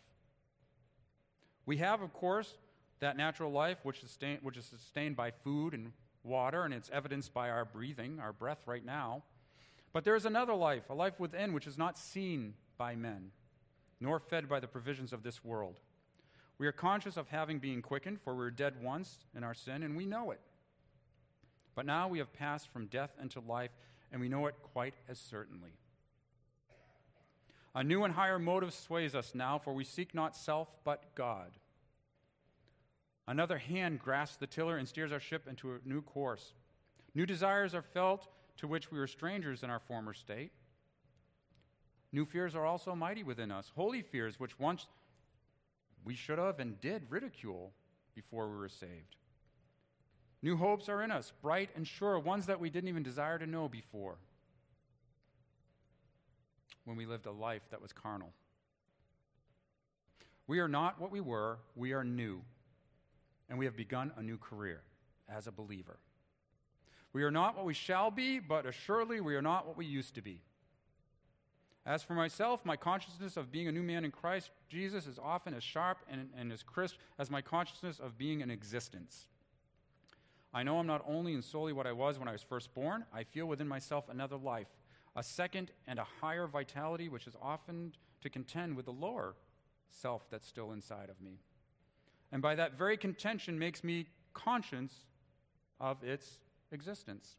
We 1.67 1.79
have, 1.79 2.03
of 2.03 2.13
course, 2.13 2.55
that 3.01 3.17
natural 3.17 3.51
life 3.51 3.79
which 3.83 3.97
is, 3.97 4.03
sustained, 4.03 4.39
which 4.43 4.57
is 4.57 4.67
sustained 4.67 5.17
by 5.17 5.33
food 5.33 5.75
and 5.75 5.91
water, 6.23 6.63
and 6.63 6.73
it's 6.73 6.91
evidenced 6.93 7.35
by 7.35 7.51
our 7.51 7.65
breathing, 7.65 8.21
our 8.21 8.33
breath 8.33 8.61
right 8.65 8.85
now. 8.85 9.25
But 9.93 10.05
there 10.05 10.15
is 10.15 10.25
another 10.25 10.55
life, 10.55 10.89
a 10.89 10.95
life 10.95 11.19
within, 11.19 11.53
which 11.53 11.67
is 11.67 11.77
not 11.77 11.99
seen 11.99 12.55
by 12.79 12.95
men 12.95 13.33
nor 14.01 14.19
fed 14.19 14.49
by 14.49 14.61
the 14.61 14.67
provisions 14.67 15.13
of 15.13 15.23
this 15.23 15.45
world. 15.45 15.81
We 16.59 16.67
are 16.67 16.73
conscious 16.73 17.17
of 17.17 17.29
having 17.29 17.59
been 17.59 17.83
quickened, 17.83 18.21
for 18.21 18.35
we 18.35 18.41
were 18.41 18.51
dead 18.51 18.75
once 18.83 19.19
in 19.35 19.45
our 19.45 19.55
sin, 19.55 19.83
and 19.83 19.97
we 19.97 20.07
know 20.07 20.31
it. 20.31 20.41
But 21.75 21.87
now 21.87 22.09
we 22.09 22.19
have 22.19 22.33
passed 22.33 22.69
from 22.69 22.87
death 22.87 23.13
into 23.21 23.41
life, 23.41 23.71
and 24.13 24.21
we 24.21 24.29
know 24.29 24.47
it 24.47 24.57
quite 24.73 24.95
as 25.09 25.19
certainly. 25.19 25.71
A 27.75 27.85
new 27.85 28.05
and 28.05 28.15
higher 28.15 28.39
motive 28.39 28.75
sways 28.75 29.15
us 29.15 29.35
now, 29.35 29.59
for 29.59 29.73
we 29.73 29.85
seek 29.85 30.15
not 30.15 30.37
self, 30.37 30.69
but 30.85 31.15
God. 31.15 31.53
Another 33.29 33.59
hand 33.59 34.01
grasps 34.01 34.37
the 34.37 34.47
tiller 34.47 34.77
and 34.77 34.89
steers 34.89 35.13
our 35.13 35.21
ship 35.21 35.47
into 35.49 35.73
a 35.73 35.89
new 35.89 36.03
course. 36.03 36.53
New 37.15 37.27
desires 37.27 37.75
are 37.75 37.83
felt 37.83 38.29
to 38.57 38.67
which 38.67 38.91
we 38.91 38.99
were 38.99 39.07
strangers 39.07 39.63
in 39.63 39.71
our 39.71 39.79
former 39.79 40.13
state. 40.13 40.51
New 42.13 42.25
fears 42.25 42.55
are 42.55 42.67
also 42.67 42.95
mighty 42.95 43.23
within 43.23 43.51
us, 43.51 43.71
holy 43.75 44.03
fears, 44.03 44.41
which 44.41 44.59
once 44.59 44.87
we 46.05 46.15
should 46.15 46.39
have 46.39 46.59
and 46.59 46.81
did 46.81 47.03
ridicule 47.09 47.73
before 48.15 48.49
we 48.49 48.57
were 48.57 48.69
saved. 48.69 49.17
New 50.43 50.57
hopes 50.57 50.89
are 50.89 51.03
in 51.03 51.11
us, 51.11 51.33
bright 51.43 51.71
and 51.77 51.87
sure, 51.87 52.19
ones 52.19 52.47
that 52.47 52.59
we 52.59 52.71
didn't 52.71 52.89
even 52.89 53.03
desire 53.03 53.39
to 53.39 53.47
know 53.47 53.69
before 53.69 54.17
when 56.85 56.97
we 56.97 57.07
lived 57.07 57.27
a 57.27 57.33
life 57.33 57.63
that 57.71 57.83
was 57.83 57.93
carnal. 57.93 58.33
We 60.47 60.59
are 60.59 60.69
not 60.69 61.01
what 61.01 61.13
we 61.13 61.21
were, 61.21 61.59
we 61.77 61.93
are 61.93 62.03
new, 62.03 62.41
and 63.49 63.59
we 63.59 63.67
have 63.67 63.77
begun 63.77 64.11
a 64.17 64.23
new 64.23 64.39
career 64.39 64.81
as 65.29 65.47
a 65.47 65.53
believer. 65.53 65.99
We 67.13 67.23
are 67.23 67.31
not 67.31 67.57
what 67.57 67.67
we 67.67 67.75
shall 67.75 68.11
be, 68.11 68.41
but 68.41 68.67
assuredly 68.67 69.21
we 69.21 69.37
are 69.37 69.43
not 69.43 69.67
what 69.67 69.77
we 69.77 69.85
used 69.85 70.15
to 70.15 70.23
be. 70.23 70.41
As 71.87 72.03
for 72.03 72.15
myself, 72.15 72.65
my 72.65 72.77
consciousness 72.77 73.37
of 73.37 73.51
being 73.51 73.67
a 73.67 73.73
new 73.73 73.83
man 73.83 74.05
in 74.05 74.11
Christ 74.11 74.51
Jesus 74.69 75.07
is 75.07 75.19
often 75.19 75.55
as 75.55 75.63
sharp 75.63 75.99
and, 76.11 76.29
and 76.37 76.53
as 76.53 76.63
crisp 76.63 76.97
as 77.19 77.31
my 77.31 77.41
consciousness 77.41 77.99
of 77.99 78.19
being 78.19 78.41
in 78.41 78.51
existence. 78.51 79.27
I 80.53 80.63
know 80.63 80.79
I'm 80.79 80.87
not 80.87 81.05
only 81.07 81.35
and 81.35 81.45
solely 81.45 81.73
what 81.73 81.87
I 81.87 81.93
was 81.93 82.19
when 82.19 82.29
I 82.29 82.33
was 82.33 82.43
first 82.43 82.75
born, 82.75 83.05
I 83.13 83.25
feel 83.25 83.47
within 83.47 83.69
myself 83.69 84.09
another 84.09 84.37
life, 84.37 84.67
a 85.17 85.23
second 85.23 85.71
and 85.87 85.99
a 85.99 86.07
higher 86.21 86.47
vitality 86.47 87.09
which 87.09 87.27
is 87.27 87.37
often 87.41 87.93
to 88.21 88.29
contend 88.29 88.77
with 88.77 88.87
the 88.87 88.93
lower 88.93 89.35
self 89.89 90.29
that's 90.31 90.47
still 90.47 90.73
inside 90.73 91.09
of 91.09 91.21
me. 91.21 91.39
And 92.33 92.43
by 92.43 92.55
that 92.57 92.77
very 92.77 92.97
contention 92.97 93.59
makes 93.59 93.83
me 93.83 94.07
conscious 94.35 95.07
of 95.81 96.03
its 96.05 96.39
existence. 96.73 97.37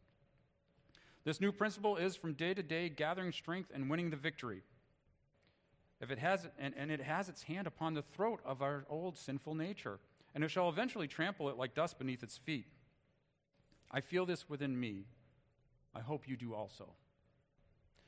This 1.24 1.40
new 1.40 1.52
principle 1.52 1.96
is 1.96 2.16
from 2.16 2.32
day 2.32 2.52
to 2.54 2.62
day 2.62 2.88
gathering 2.88 3.32
strength 3.32 3.70
and 3.72 3.88
winning 3.88 4.10
the 4.10 4.16
victory. 4.16 4.62
If 6.00 6.10
it 6.10 6.18
has, 6.18 6.48
and, 6.58 6.74
and 6.76 6.90
it 6.90 7.00
has 7.00 7.28
its 7.28 7.44
hand 7.44 7.68
upon 7.68 7.94
the 7.94 8.02
throat 8.02 8.40
of 8.44 8.60
our 8.60 8.84
old 8.88 9.16
sinful 9.16 9.54
nature, 9.54 10.00
and 10.34 10.42
it 10.42 10.50
shall 10.50 10.68
eventually 10.68 11.06
trample 11.06 11.48
it 11.48 11.56
like 11.56 11.74
dust 11.74 11.98
beneath 11.98 12.24
its 12.24 12.38
feet. 12.38 12.66
I 13.90 14.00
feel 14.00 14.26
this 14.26 14.48
within 14.48 14.78
me. 14.78 15.04
I 15.94 16.00
hope 16.00 16.26
you 16.26 16.36
do 16.36 16.54
also. 16.54 16.88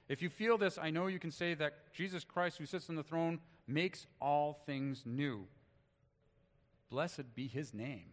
If 0.09 0.23
you 0.23 0.29
feel 0.29 0.59
this, 0.59 0.77
I 0.77 0.91
know 0.91 1.07
you 1.07 1.19
can 1.21 1.31
say 1.31 1.55
that 1.55 1.93
Jesus 1.93 2.25
Christ, 2.25 2.59
who 2.59 2.67
sits 2.67 2.91
on 2.91 2.97
the 2.97 3.03
throne, 3.03 3.39
makes 3.67 4.07
all 4.21 4.61
things 4.67 5.03
new. 5.07 5.47
Blessed 6.91 7.35
be 7.35 7.47
his 7.47 7.73
name. 7.73 8.07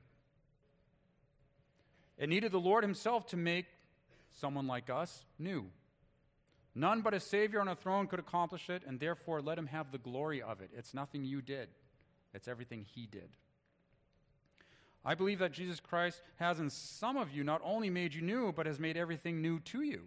It 2.18 2.30
needed 2.30 2.52
the 2.52 2.60
Lord 2.60 2.84
himself 2.84 3.26
to 3.28 3.38
make 3.38 3.66
someone 4.40 4.68
like 4.68 4.90
us, 4.90 5.26
new. 5.38 5.66
None 6.74 7.02
but 7.02 7.14
a 7.14 7.20
Savior 7.20 7.60
on 7.60 7.68
a 7.68 7.76
throne 7.76 8.08
could 8.08 8.20
accomplish 8.20 8.70
it, 8.70 8.84
and 8.88 9.00
therefore 9.00 9.42
let 9.42 9.58
him 9.58 9.68
have 9.68 9.92
the 9.92 9.98
glory 9.98 10.42
of 10.42 10.62
it. 10.62 10.70
It's 10.76 10.94
nothing 10.94 11.24
you 11.24 11.42
did, 11.42 11.70
it's 12.34 12.48
everything 12.48 12.86
he 12.96 13.08
did. 13.08 13.30
I 15.04 15.16
believe 15.16 15.40
that 15.40 15.52
Jesus 15.52 15.80
Christ 15.80 16.22
has 16.36 16.60
in 16.60 16.70
some 16.70 17.18
of 17.18 17.32
you 17.32 17.44
not 17.44 17.62
only 17.64 17.90
made 17.90 18.14
you 18.14 18.22
new, 18.22 18.52
but 18.52 18.68
has 18.68 18.80
made 18.80 18.98
everything 18.98 19.42
new 19.42 19.60
to 19.60 19.82
you. 19.82 20.04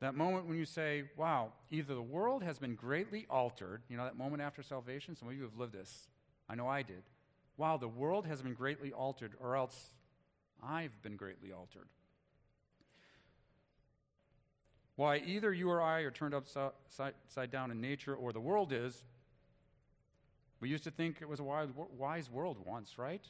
That 0.00 0.14
moment 0.16 0.46
when 0.46 0.56
you 0.56 0.64
say, 0.64 1.04
wow, 1.16 1.52
either 1.70 1.94
the 1.94 2.02
world 2.02 2.42
has 2.42 2.58
been 2.58 2.74
greatly 2.74 3.26
altered, 3.30 3.82
you 3.88 3.96
know, 3.96 4.04
that 4.04 4.16
moment 4.16 4.42
after 4.42 4.62
salvation, 4.62 5.14
some 5.14 5.28
of 5.28 5.34
you 5.34 5.42
have 5.42 5.56
lived 5.56 5.74
this. 5.74 6.08
I 6.48 6.56
know 6.56 6.66
I 6.66 6.82
did. 6.82 7.04
Wow, 7.56 7.76
the 7.76 7.86
world 7.86 8.26
has 8.26 8.42
been 8.42 8.54
greatly 8.54 8.92
altered, 8.92 9.34
or 9.38 9.54
else 9.54 9.92
I've 10.62 11.00
been 11.02 11.16
greatly 11.16 11.52
altered. 11.52 11.88
Why, 14.96 15.16
either 15.18 15.52
you 15.52 15.70
or 15.70 15.82
I 15.82 16.00
are 16.00 16.10
turned 16.10 16.34
upside 16.34 17.50
down 17.50 17.70
in 17.70 17.80
nature, 17.80 18.14
or 18.14 18.32
the 18.32 18.40
world 18.40 18.72
is. 18.72 19.02
We 20.60 20.68
used 20.68 20.84
to 20.84 20.90
think 20.90 21.16
it 21.20 21.28
was 21.28 21.40
a 21.40 21.44
wise 21.44 22.30
world 22.30 22.58
once, 22.64 22.98
right? 22.98 23.26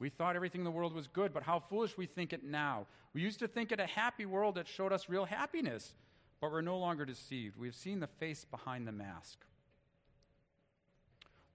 We 0.00 0.08
thought 0.08 0.34
everything 0.34 0.62
in 0.62 0.64
the 0.64 0.70
world 0.70 0.94
was 0.94 1.06
good, 1.06 1.32
but 1.32 1.42
how 1.42 1.60
foolish 1.60 1.96
we 1.96 2.06
think 2.06 2.32
it 2.32 2.42
now. 2.42 2.86
We 3.14 3.20
used 3.20 3.38
to 3.40 3.48
think 3.48 3.70
it 3.70 3.80
a 3.80 3.86
happy 3.86 4.26
world 4.26 4.56
that 4.56 4.66
showed 4.66 4.92
us 4.92 5.08
real 5.08 5.24
happiness, 5.24 5.94
but 6.40 6.50
we're 6.50 6.62
no 6.62 6.78
longer 6.78 7.04
deceived. 7.04 7.56
We 7.56 7.68
have 7.68 7.76
seen 7.76 8.00
the 8.00 8.06
face 8.06 8.44
behind 8.44 8.88
the 8.88 8.92
mask. 8.92 9.44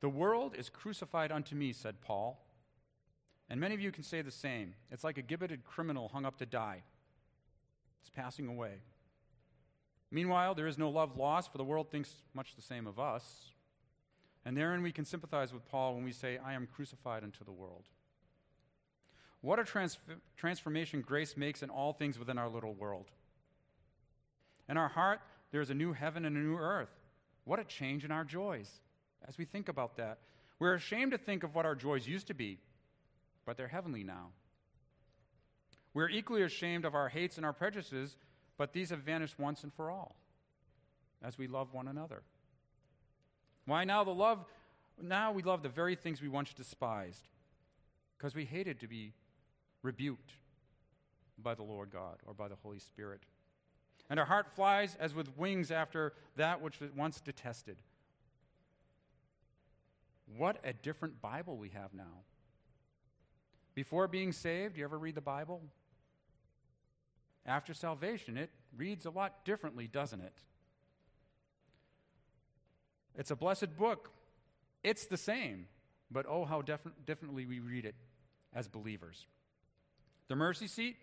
The 0.01 0.09
world 0.09 0.55
is 0.57 0.69
crucified 0.69 1.31
unto 1.31 1.55
me, 1.55 1.73
said 1.73 2.01
Paul. 2.01 2.39
And 3.53 3.61
many 3.61 3.75
of 3.75 3.81
you 3.81 3.91
can 3.91 4.01
say 4.01 4.23
the 4.23 4.31
same. 4.31 4.73
It's 4.89 5.03
like 5.03 5.19
a 5.19 5.21
gibbeted 5.21 5.63
criminal 5.63 6.07
hung 6.07 6.25
up 6.25 6.39
to 6.39 6.45
die, 6.47 6.81
it's 8.01 8.09
passing 8.09 8.47
away. 8.47 8.81
Meanwhile, 10.09 10.55
there 10.55 10.65
is 10.65 10.79
no 10.79 10.89
love 10.89 11.17
lost, 11.17 11.51
for 11.51 11.59
the 11.59 11.63
world 11.63 11.91
thinks 11.91 12.15
much 12.33 12.55
the 12.55 12.63
same 12.63 12.87
of 12.87 12.97
us. 12.97 13.51
And 14.43 14.57
therein 14.57 14.81
we 14.81 14.91
can 14.91 15.05
sympathize 15.05 15.53
with 15.53 15.67
Paul 15.69 15.93
when 15.93 16.03
we 16.03 16.11
say, 16.11 16.39
I 16.43 16.53
am 16.53 16.67
crucified 16.75 17.23
unto 17.23 17.45
the 17.45 17.51
world. 17.51 17.83
What 19.41 19.59
a 19.59 19.63
trans- 19.63 19.99
transformation 20.35 21.01
grace 21.01 21.37
makes 21.37 21.61
in 21.61 21.69
all 21.69 21.93
things 21.93 22.17
within 22.17 22.39
our 22.39 22.49
little 22.49 22.73
world. 22.73 23.11
In 24.67 24.77
our 24.77 24.89
heart, 24.89 25.19
there's 25.51 25.69
a 25.69 25.75
new 25.75 25.93
heaven 25.93 26.25
and 26.25 26.35
a 26.35 26.39
new 26.39 26.57
earth. 26.57 26.89
What 27.43 27.59
a 27.59 27.65
change 27.65 28.03
in 28.03 28.09
our 28.09 28.23
joys 28.23 28.71
as 29.27 29.37
we 29.37 29.45
think 29.45 29.69
about 29.69 29.97
that. 29.97 30.17
We're 30.57 30.73
ashamed 30.73 31.11
to 31.11 31.19
think 31.19 31.43
of 31.43 31.53
what 31.53 31.67
our 31.67 31.75
joys 31.75 32.07
used 32.07 32.25
to 32.27 32.33
be, 32.33 32.57
but 33.45 33.58
they're 33.58 33.67
heavenly 33.67 34.03
now. 34.03 34.29
We're 35.93 36.10
equally 36.10 36.41
ashamed 36.41 36.86
of 36.86 36.95
our 36.95 37.10
hates 37.10 37.38
and 37.38 37.45
our 37.45 37.53
prejudices, 37.53 38.17
but 38.58 38.73
these 38.73 38.89
have 38.89 38.99
vanished 38.99 39.39
once 39.39 39.63
and 39.63 39.73
for 39.73 39.91
all 39.91 40.15
as 41.23 41.38
we 41.38 41.47
love 41.47 41.73
one 41.73 41.88
another. 41.88 42.23
Why 43.65 43.84
now 43.84 44.03
the 44.03 44.12
love 44.12 44.45
now 45.01 45.32
we 45.32 45.41
love 45.41 45.63
the 45.63 45.69
very 45.69 45.95
things 45.95 46.21
we 46.21 46.27
once 46.27 46.53
despised 46.53 47.27
because 48.17 48.36
we 48.36 48.45
hated 48.45 48.79
to 48.82 48.88
be 48.88 49.13
rebuked 49.82 50.34
by 51.41 51.56
the 51.56 51.63
Lord 51.63 51.89
God 51.91 52.17
or 52.25 52.34
by 52.34 52.47
the 52.47 52.56
Holy 52.62 52.79
Spirit. 52.79 53.21
And 54.10 54.19
our 54.19 54.25
heart 54.25 54.51
flies 54.56 54.95
as 54.99 55.15
with 55.15 55.36
wings 55.38 55.71
after 55.71 56.13
that 56.36 56.62
which 56.62 56.79
was 56.79 56.91
once 56.95 57.21
detested. 57.21 57.77
What 60.38 60.58
a 60.63 60.73
different 60.73 61.21
Bible 61.21 61.58
we 61.58 61.69
have 61.69 61.93
now. 61.93 62.23
Before 63.75 64.07
being 64.07 64.31
saved, 64.31 64.77
you 64.77 64.83
ever 64.83 64.97
read 64.97 65.15
the 65.15 65.21
Bible? 65.21 65.62
After 67.45 67.73
salvation, 67.73 68.38
it 68.38 68.49
reads 68.77 69.05
a 69.05 69.09
lot 69.09 69.43
differently, 69.45 69.88
doesn't 69.88 70.21
it? 70.21 70.33
It's 73.15 73.31
a 73.31 73.36
blessed 73.36 73.77
book. 73.77 74.09
It's 74.83 75.05
the 75.05 75.17
same, 75.17 75.67
but 76.12 76.25
oh, 76.27 76.45
how 76.45 76.62
differently 76.62 77.45
we 77.45 77.59
read 77.59 77.86
it 77.86 77.95
as 78.53 78.67
believers. 78.67 79.25
The 80.27 80.36
mercy 80.36 80.67
seat, 80.67 80.97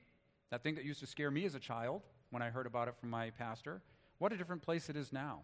that 0.51 0.63
thing 0.63 0.75
that 0.77 0.85
used 0.85 1.01
to 1.01 1.07
scare 1.07 1.31
me 1.31 1.45
as 1.45 1.55
a 1.55 1.61
child 1.61 2.03
when 2.31 2.43
I 2.43 2.51
heard 2.51 2.67
about 2.67 2.89
it 2.89 2.95
from 3.01 3.11
my 3.11 3.31
pastor, 3.31 3.83
what 4.19 4.33
a 4.33 4.37
different 4.37 4.63
place 4.63 4.89
it 4.89 4.97
is 4.97 5.13
now. 5.13 5.41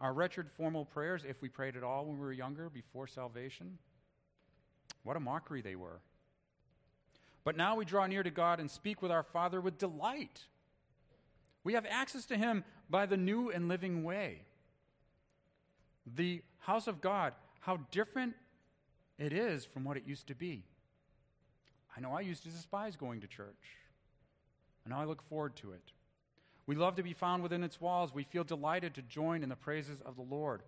Our 0.00 0.12
wretched 0.14 0.50
formal 0.50 0.84
prayers, 0.84 1.24
if 1.28 1.42
we 1.42 1.48
prayed 1.48 1.76
at 1.76 1.82
all 1.82 2.06
when 2.06 2.14
we 2.14 2.24
were 2.24 2.32
younger, 2.32 2.70
before 2.70 3.06
salvation, 3.06 3.78
what 5.02 5.16
a 5.16 5.20
mockery 5.20 5.62
they 5.62 5.76
were. 5.76 6.00
But 7.44 7.56
now 7.56 7.76
we 7.76 7.84
draw 7.84 8.06
near 8.06 8.22
to 8.22 8.30
God 8.30 8.60
and 8.60 8.70
speak 8.70 9.02
with 9.02 9.10
our 9.10 9.22
Father 9.22 9.60
with 9.60 9.78
delight. 9.78 10.44
We 11.64 11.74
have 11.74 11.86
access 11.88 12.26
to 12.26 12.36
Him 12.36 12.64
by 12.88 13.06
the 13.06 13.16
new 13.16 13.50
and 13.50 13.68
living 13.68 14.04
way. 14.04 14.42
The 16.06 16.42
house 16.58 16.86
of 16.86 17.00
God, 17.00 17.34
how 17.60 17.78
different 17.90 18.34
it 19.18 19.32
is 19.32 19.64
from 19.64 19.84
what 19.84 19.96
it 19.96 20.04
used 20.06 20.26
to 20.28 20.34
be. 20.34 20.64
I 21.96 22.00
know 22.00 22.12
I 22.12 22.20
used 22.20 22.42
to 22.44 22.48
despise 22.48 22.96
going 22.96 23.20
to 23.20 23.26
church, 23.26 23.76
and 24.84 24.92
now 24.92 25.00
I 25.00 25.04
look 25.04 25.22
forward 25.28 25.56
to 25.56 25.72
it. 25.72 25.92
We 26.66 26.76
love 26.76 26.96
to 26.96 27.02
be 27.02 27.12
found 27.12 27.42
within 27.42 27.64
its 27.64 27.80
walls. 27.80 28.14
We 28.14 28.24
feel 28.24 28.44
delighted 28.44 28.94
to 28.94 29.02
join 29.02 29.42
in 29.42 29.48
the 29.48 29.56
praises 29.56 30.00
of 30.00 30.16
the 30.16 30.22
Lord. 30.22 30.62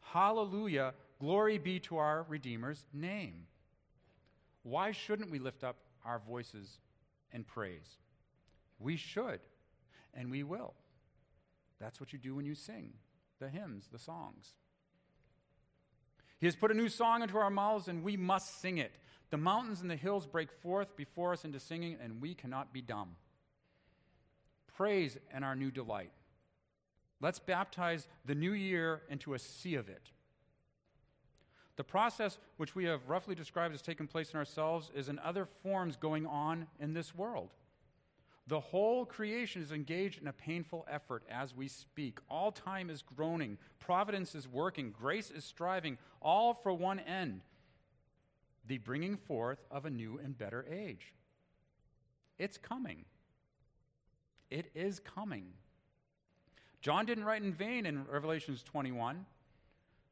Hallelujah, 0.00 0.94
glory 1.18 1.58
be 1.58 1.80
to 1.80 1.96
our 1.96 2.24
Redeemer's 2.28 2.84
name. 2.92 3.46
Why 4.62 4.92
shouldn't 4.92 5.30
we 5.30 5.38
lift 5.38 5.64
up 5.64 5.76
our 6.04 6.18
voices 6.18 6.78
in 7.32 7.44
praise? 7.44 7.98
We 8.78 8.96
should, 8.96 9.40
and 10.14 10.30
we 10.30 10.42
will. 10.42 10.74
That's 11.80 12.00
what 12.00 12.12
you 12.12 12.18
do 12.18 12.34
when 12.34 12.44
you 12.46 12.54
sing 12.54 12.92
the 13.38 13.48
hymns, 13.48 13.88
the 13.90 13.98
songs. 13.98 14.52
He 16.38 16.46
has 16.46 16.56
put 16.56 16.70
a 16.70 16.74
new 16.74 16.88
song 16.88 17.22
into 17.22 17.38
our 17.38 17.50
mouths, 17.50 17.88
and 17.88 18.04
we 18.04 18.16
must 18.16 18.60
sing 18.60 18.78
it. 18.78 18.92
The 19.30 19.36
mountains 19.36 19.80
and 19.80 19.90
the 19.90 19.96
hills 19.96 20.26
break 20.26 20.52
forth 20.52 20.96
before 20.96 21.32
us 21.32 21.44
into 21.44 21.58
singing, 21.58 21.96
and 22.02 22.20
we 22.20 22.34
cannot 22.34 22.72
be 22.72 22.82
dumb. 22.82 23.16
Praise 24.76 25.16
and 25.32 25.44
our 25.44 25.56
new 25.56 25.70
delight. 25.70 26.12
Let's 27.20 27.38
baptize 27.38 28.08
the 28.24 28.34
new 28.34 28.52
year 28.52 29.02
into 29.10 29.34
a 29.34 29.38
sea 29.38 29.74
of 29.74 29.88
it. 29.88 30.10
The 31.80 31.84
process 31.84 32.36
which 32.58 32.74
we 32.74 32.84
have 32.84 33.08
roughly 33.08 33.34
described 33.34 33.74
as 33.74 33.80
taking 33.80 34.06
place 34.06 34.34
in 34.34 34.38
ourselves 34.38 34.90
is 34.94 35.08
in 35.08 35.18
other 35.20 35.46
forms 35.46 35.96
going 35.96 36.26
on 36.26 36.66
in 36.78 36.92
this 36.92 37.14
world. 37.14 37.54
The 38.48 38.60
whole 38.60 39.06
creation 39.06 39.62
is 39.62 39.72
engaged 39.72 40.20
in 40.20 40.28
a 40.28 40.32
painful 40.34 40.84
effort 40.90 41.22
as 41.30 41.56
we 41.56 41.68
speak. 41.68 42.18
All 42.28 42.52
time 42.52 42.90
is 42.90 43.00
groaning. 43.00 43.56
Providence 43.78 44.34
is 44.34 44.46
working. 44.46 44.90
Grace 44.90 45.30
is 45.30 45.42
striving, 45.42 45.96
all 46.20 46.52
for 46.52 46.70
one 46.74 47.00
end 47.00 47.40
the 48.66 48.76
bringing 48.76 49.16
forth 49.16 49.64
of 49.70 49.86
a 49.86 49.90
new 49.90 50.20
and 50.22 50.36
better 50.36 50.66
age. 50.70 51.14
It's 52.38 52.58
coming. 52.58 53.06
It 54.50 54.70
is 54.74 55.00
coming. 55.00 55.46
John 56.82 57.06
didn't 57.06 57.24
write 57.24 57.42
in 57.42 57.54
vain 57.54 57.86
in 57.86 58.04
Revelations 58.04 58.62
21. 58.64 59.24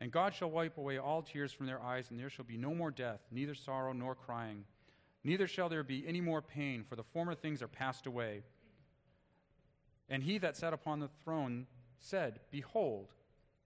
And 0.00 0.12
God 0.12 0.34
shall 0.34 0.50
wipe 0.50 0.76
away 0.76 0.98
all 0.98 1.22
tears 1.22 1.52
from 1.52 1.66
their 1.66 1.82
eyes, 1.82 2.10
and 2.10 2.20
there 2.20 2.28
shall 2.28 2.44
be 2.44 2.56
no 2.56 2.74
more 2.74 2.90
death, 2.90 3.20
neither 3.30 3.54
sorrow 3.54 3.92
nor 3.92 4.14
crying. 4.14 4.64
Neither 5.24 5.46
shall 5.46 5.68
there 5.68 5.82
be 5.82 6.06
any 6.06 6.20
more 6.20 6.42
pain, 6.42 6.84
for 6.88 6.96
the 6.96 7.02
former 7.02 7.34
things 7.34 7.62
are 7.62 7.68
passed 7.68 8.06
away. 8.06 8.42
And 10.08 10.22
he 10.22 10.38
that 10.38 10.56
sat 10.56 10.72
upon 10.72 11.00
the 11.00 11.08
throne 11.24 11.66
said, 11.98 12.40
Behold, 12.50 13.08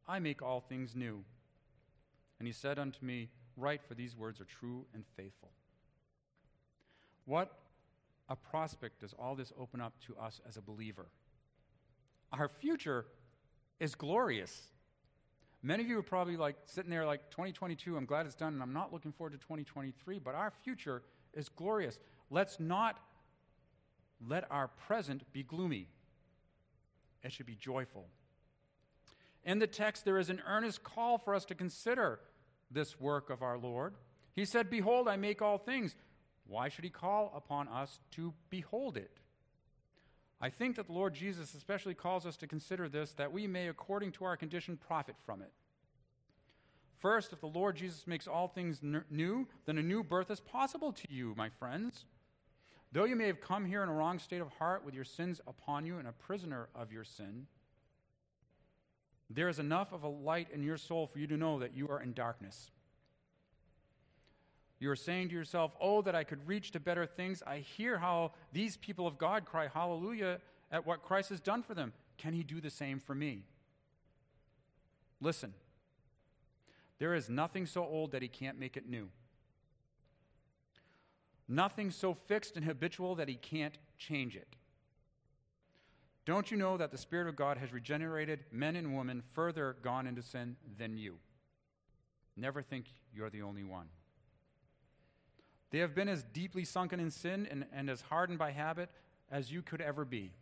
I 0.09 0.21
make 0.21 0.41
all 0.41 0.61
things 0.61 0.95
new. 0.95 1.25
And 2.39 2.47
he 2.47 2.53
said 2.53 2.79
unto 2.79 3.05
me, 3.05 3.29
Write, 3.57 3.83
for 3.87 3.95
these 3.95 4.17
words 4.17 4.41
are 4.41 4.47
true 4.47 4.87
and 4.95 5.05
faithful. 5.17 5.51
What 7.27 7.53
a 8.29 8.37
prospect 8.37 9.01
does 9.01 9.15
all 9.19 9.35
this 9.35 9.53
open 9.59 9.81
up 9.81 9.93
to 10.07 10.17
us 10.17 10.41
as 10.49 10.57
a 10.57 10.63
believer? 10.63 11.07
Our 12.33 12.49
future 12.49 13.07
is 13.79 13.95
glorious. 13.95 14.63
Many 15.63 15.83
of 15.83 15.89
you 15.89 15.99
are 15.99 16.03
probably 16.03 16.37
like 16.37 16.57
sitting 16.65 16.91
there 16.91 17.05
like 17.05 17.31
2022, 17.31 17.97
I'm 17.97 18.07
glad 18.07 18.27
it's 18.27 18.35
done, 18.35 18.55
and 18.55 18.63
I'm 18.63 18.73
not 18.73 18.93
looking 18.93 19.13
forward 19.13 19.33
to 19.33 19.39
2023, 19.39 20.19
but 20.19 20.35
our 20.35 20.53
future 20.65 21.03
is 21.35 21.49
glorious. 21.49 21.99
Let's 22.31 22.59
not 22.59 22.99
let 24.27 24.45
our 24.51 24.69
present 24.69 25.31
be 25.33 25.43
gloomy. 25.43 25.89
It 27.23 27.33
should 27.33 27.47
be 27.47 27.57
joyful. 27.57 28.07
In 29.45 29.59
the 29.59 29.67
text, 29.67 30.05
there 30.05 30.19
is 30.19 30.31
an 30.31 30.43
earnest 30.47 30.83
call 30.83 31.19
for 31.19 31.35
us 31.35 31.45
to 31.47 31.55
consider 31.55 32.21
this 32.71 32.99
work 33.01 33.31
of 33.31 33.43
our 33.43 33.59
Lord. 33.59 33.95
He 34.35 34.45
said, 34.45 34.71
Behold, 34.71 35.09
I 35.09 35.17
make 35.17 35.43
all 35.43 35.59
things. 35.59 35.95
why 36.47 36.69
should 36.69 36.85
he 36.85 36.91
call 36.91 37.33
upon 37.37 37.69
us 37.69 38.01
to 38.13 38.35
behold 38.49 38.97
it? 38.97 39.20
I 40.41 40.49
think 40.49 40.77
that 40.77 40.87
the 40.87 40.93
Lord 40.93 41.15
Jesus 41.15 41.55
especially 41.55 41.95
calls 41.95 42.25
us 42.25 42.37
to 42.39 42.47
consider 42.47 42.89
this 42.89 43.13
that 43.13 43.33
we 43.33 43.47
may, 43.47 43.69
according 43.69 44.13
to 44.13 44.25
our 44.25 44.37
condition, 44.37 44.77
profit 44.77 45.17
from 45.25 45.43
it. 45.43 45.53
First, 46.99 47.33
if 47.33 47.41
the 47.41 47.47
Lord 47.47 47.77
Jesus 47.77 48.07
makes 48.07 48.27
all 48.27 48.49
things 48.49 48.81
new, 48.83 49.49
then 49.65 49.79
a 49.79 49.83
new 49.83 50.03
birth 50.03 50.31
is 50.31 50.41
possible 50.41 50.93
to 50.93 51.07
you, 51.11 51.35
my 51.37 51.49
friends. 51.49 52.05
Though 52.93 53.05
you 53.05 53.17
may 53.17 53.27
have 53.27 53.41
come 53.41 53.65
here 53.65 53.83
in 53.83 53.89
a 53.89 53.95
wrong 53.95 54.19
state 54.19 54.41
of 54.41 54.49
heart 54.59 54.85
with 54.85 54.95
your 54.95 55.05
sins 55.05 55.41
upon 55.47 55.87
you 55.87 55.99
and 55.99 56.09
a 56.09 56.13
prisoner 56.13 56.69
of 56.75 56.93
your 56.93 57.05
sin, 57.05 57.47
there 59.31 59.49
is 59.49 59.59
enough 59.59 59.93
of 59.93 60.03
a 60.03 60.09
light 60.09 60.49
in 60.53 60.63
your 60.63 60.77
soul 60.77 61.07
for 61.07 61.21
you 61.21 61.27
to 61.29 61.37
know 61.37 61.59
that 61.61 61.75
you 61.75 61.89
are 61.89 62.03
in 62.03 62.13
darkness. 62.13 62.71
You 64.81 64.91
are 64.91 64.97
saying 64.97 65.29
to 65.29 65.35
yourself, 65.35 65.73
Oh, 65.81 66.03
that 66.03 66.15
I 66.15 66.25
could 66.25 66.49
reach 66.49 66.73
to 66.73 66.81
better 66.81 67.07
things. 67.07 67.43
I 67.47 67.59
hear 67.59 67.99
how 67.99 68.33
these 68.53 68.79
people 68.79 69.07
of 69.07 69.19
God 69.19 69.45
cry 69.45 69.69
hallelujah 69.69 70.41
at 70.73 70.87
what 70.87 71.03
Christ 71.03 71.29
has 71.29 71.41
done 71.41 71.63
for 71.63 71.75
them. 71.75 71.93
Can 72.17 72.33
he 72.33 72.43
do 72.43 72.61
the 72.61 72.71
same 72.71 72.99
for 72.99 73.15
me? 73.15 73.45
Listen, 75.21 75.53
there 76.99 77.15
is 77.15 77.29
nothing 77.29 77.67
so 77.67 77.85
old 77.85 78.13
that 78.13 78.23
he 78.23 78.29
can't 78.29 78.59
make 78.59 78.77
it 78.77 78.89
new. 78.89 79.09
Nothing 81.47 81.91
so 81.91 82.15
fixed 82.15 82.57
and 82.57 82.65
habitual 82.65 83.17
that 83.17 83.29
he 83.29 83.35
can't 83.35 83.77
change 83.99 84.35
it. 84.37 84.57
Don't 86.25 86.51
you 86.51 86.57
know 86.57 86.77
that 86.77 86.91
the 86.91 86.99
Spirit 86.99 87.29
of 87.29 87.37
God 87.37 87.59
has 87.59 87.73
regenerated 87.73 88.45
men 88.53 88.77
and 88.77 88.97
women 88.97 89.23
further 89.35 89.77
gone 89.83 90.07
into 90.07 90.23
sin 90.23 90.57
than 90.79 90.97
you? 90.97 91.17
Never 92.37 92.63
think 92.63 92.87
you're 93.13 93.31
the 93.31 93.43
only 93.43 93.65
one. 93.65 93.89
They 95.71 95.79
have 95.79 95.95
been 95.95 96.09
as 96.09 96.25
deeply 96.25 96.65
sunken 96.65 97.01
in 97.01 97.11
sin 97.11 97.47
and, 97.51 97.65
and 97.73 97.89
as 97.89 98.01
hardened 98.03 98.39
by 98.39 98.51
habit 98.51 98.91
as 99.31 99.53
you 99.53 99.63
could 99.63 99.81
ever 99.81 100.05
be. 100.05 100.33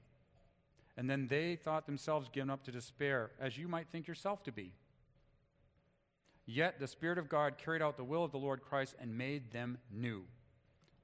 And 0.96 1.08
then 1.08 1.28
they 1.28 1.56
thought 1.56 1.86
themselves 1.86 2.28
given 2.28 2.50
up 2.50 2.64
to 2.64 2.72
despair, 2.72 3.30
as 3.40 3.56
you 3.56 3.68
might 3.68 3.88
think 3.88 4.08
yourself 4.08 4.42
to 4.44 4.52
be. 4.52 4.72
Yet 6.44 6.80
the 6.80 6.88
Spirit 6.88 7.18
of 7.18 7.28
God 7.28 7.58
carried 7.58 7.82
out 7.82 7.96
the 7.96 8.04
will 8.04 8.24
of 8.24 8.32
the 8.32 8.38
Lord 8.38 8.62
Christ 8.62 8.96
and 8.98 9.16
made 9.16 9.52
them 9.52 9.78
new. 9.92 10.24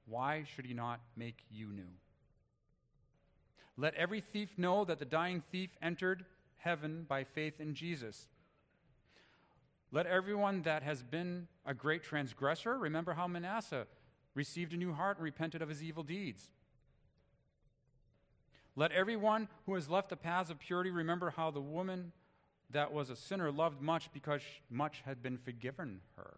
Why 0.07 0.43
should 0.43 0.65
He 0.65 0.73
not 0.73 0.99
make 1.15 1.45
you 1.51 1.67
new? 1.67 1.83
Let 3.77 3.93
every 3.93 4.21
thief 4.21 4.57
know 4.57 4.85
that 4.85 4.99
the 4.99 5.05
dying 5.05 5.43
thief 5.51 5.69
entered 5.81 6.25
heaven 6.57 7.05
by 7.07 7.23
faith 7.23 7.61
in 7.61 7.75
Jesus. 7.75 8.27
Let 9.91 10.07
everyone 10.07 10.63
that 10.63 10.83
has 10.83 11.03
been 11.03 11.47
a 11.65 11.73
great 11.73 12.03
transgressor 12.03 12.77
remember 12.77 13.13
how 13.13 13.27
Manasseh 13.27 13.85
received 14.35 14.73
a 14.73 14.77
new 14.77 14.93
heart 14.93 15.17
and 15.17 15.23
repented 15.23 15.61
of 15.61 15.69
his 15.69 15.81
evil 15.81 16.03
deeds. 16.03 16.49
Let 18.75 18.91
everyone 18.91 19.47
who 19.65 19.75
has 19.75 19.89
left 19.89 20.09
the 20.09 20.17
paths 20.17 20.49
of 20.49 20.59
purity 20.59 20.91
remember 20.91 21.31
how 21.31 21.49
the 21.49 21.61
woman 21.61 22.11
that 22.71 22.91
was 22.91 23.09
a 23.09 23.15
sinner 23.15 23.51
loved 23.51 23.81
much 23.81 24.11
because 24.11 24.41
much 24.69 25.01
had 25.05 25.23
been 25.23 25.37
forgiven 25.37 26.01
her. 26.17 26.37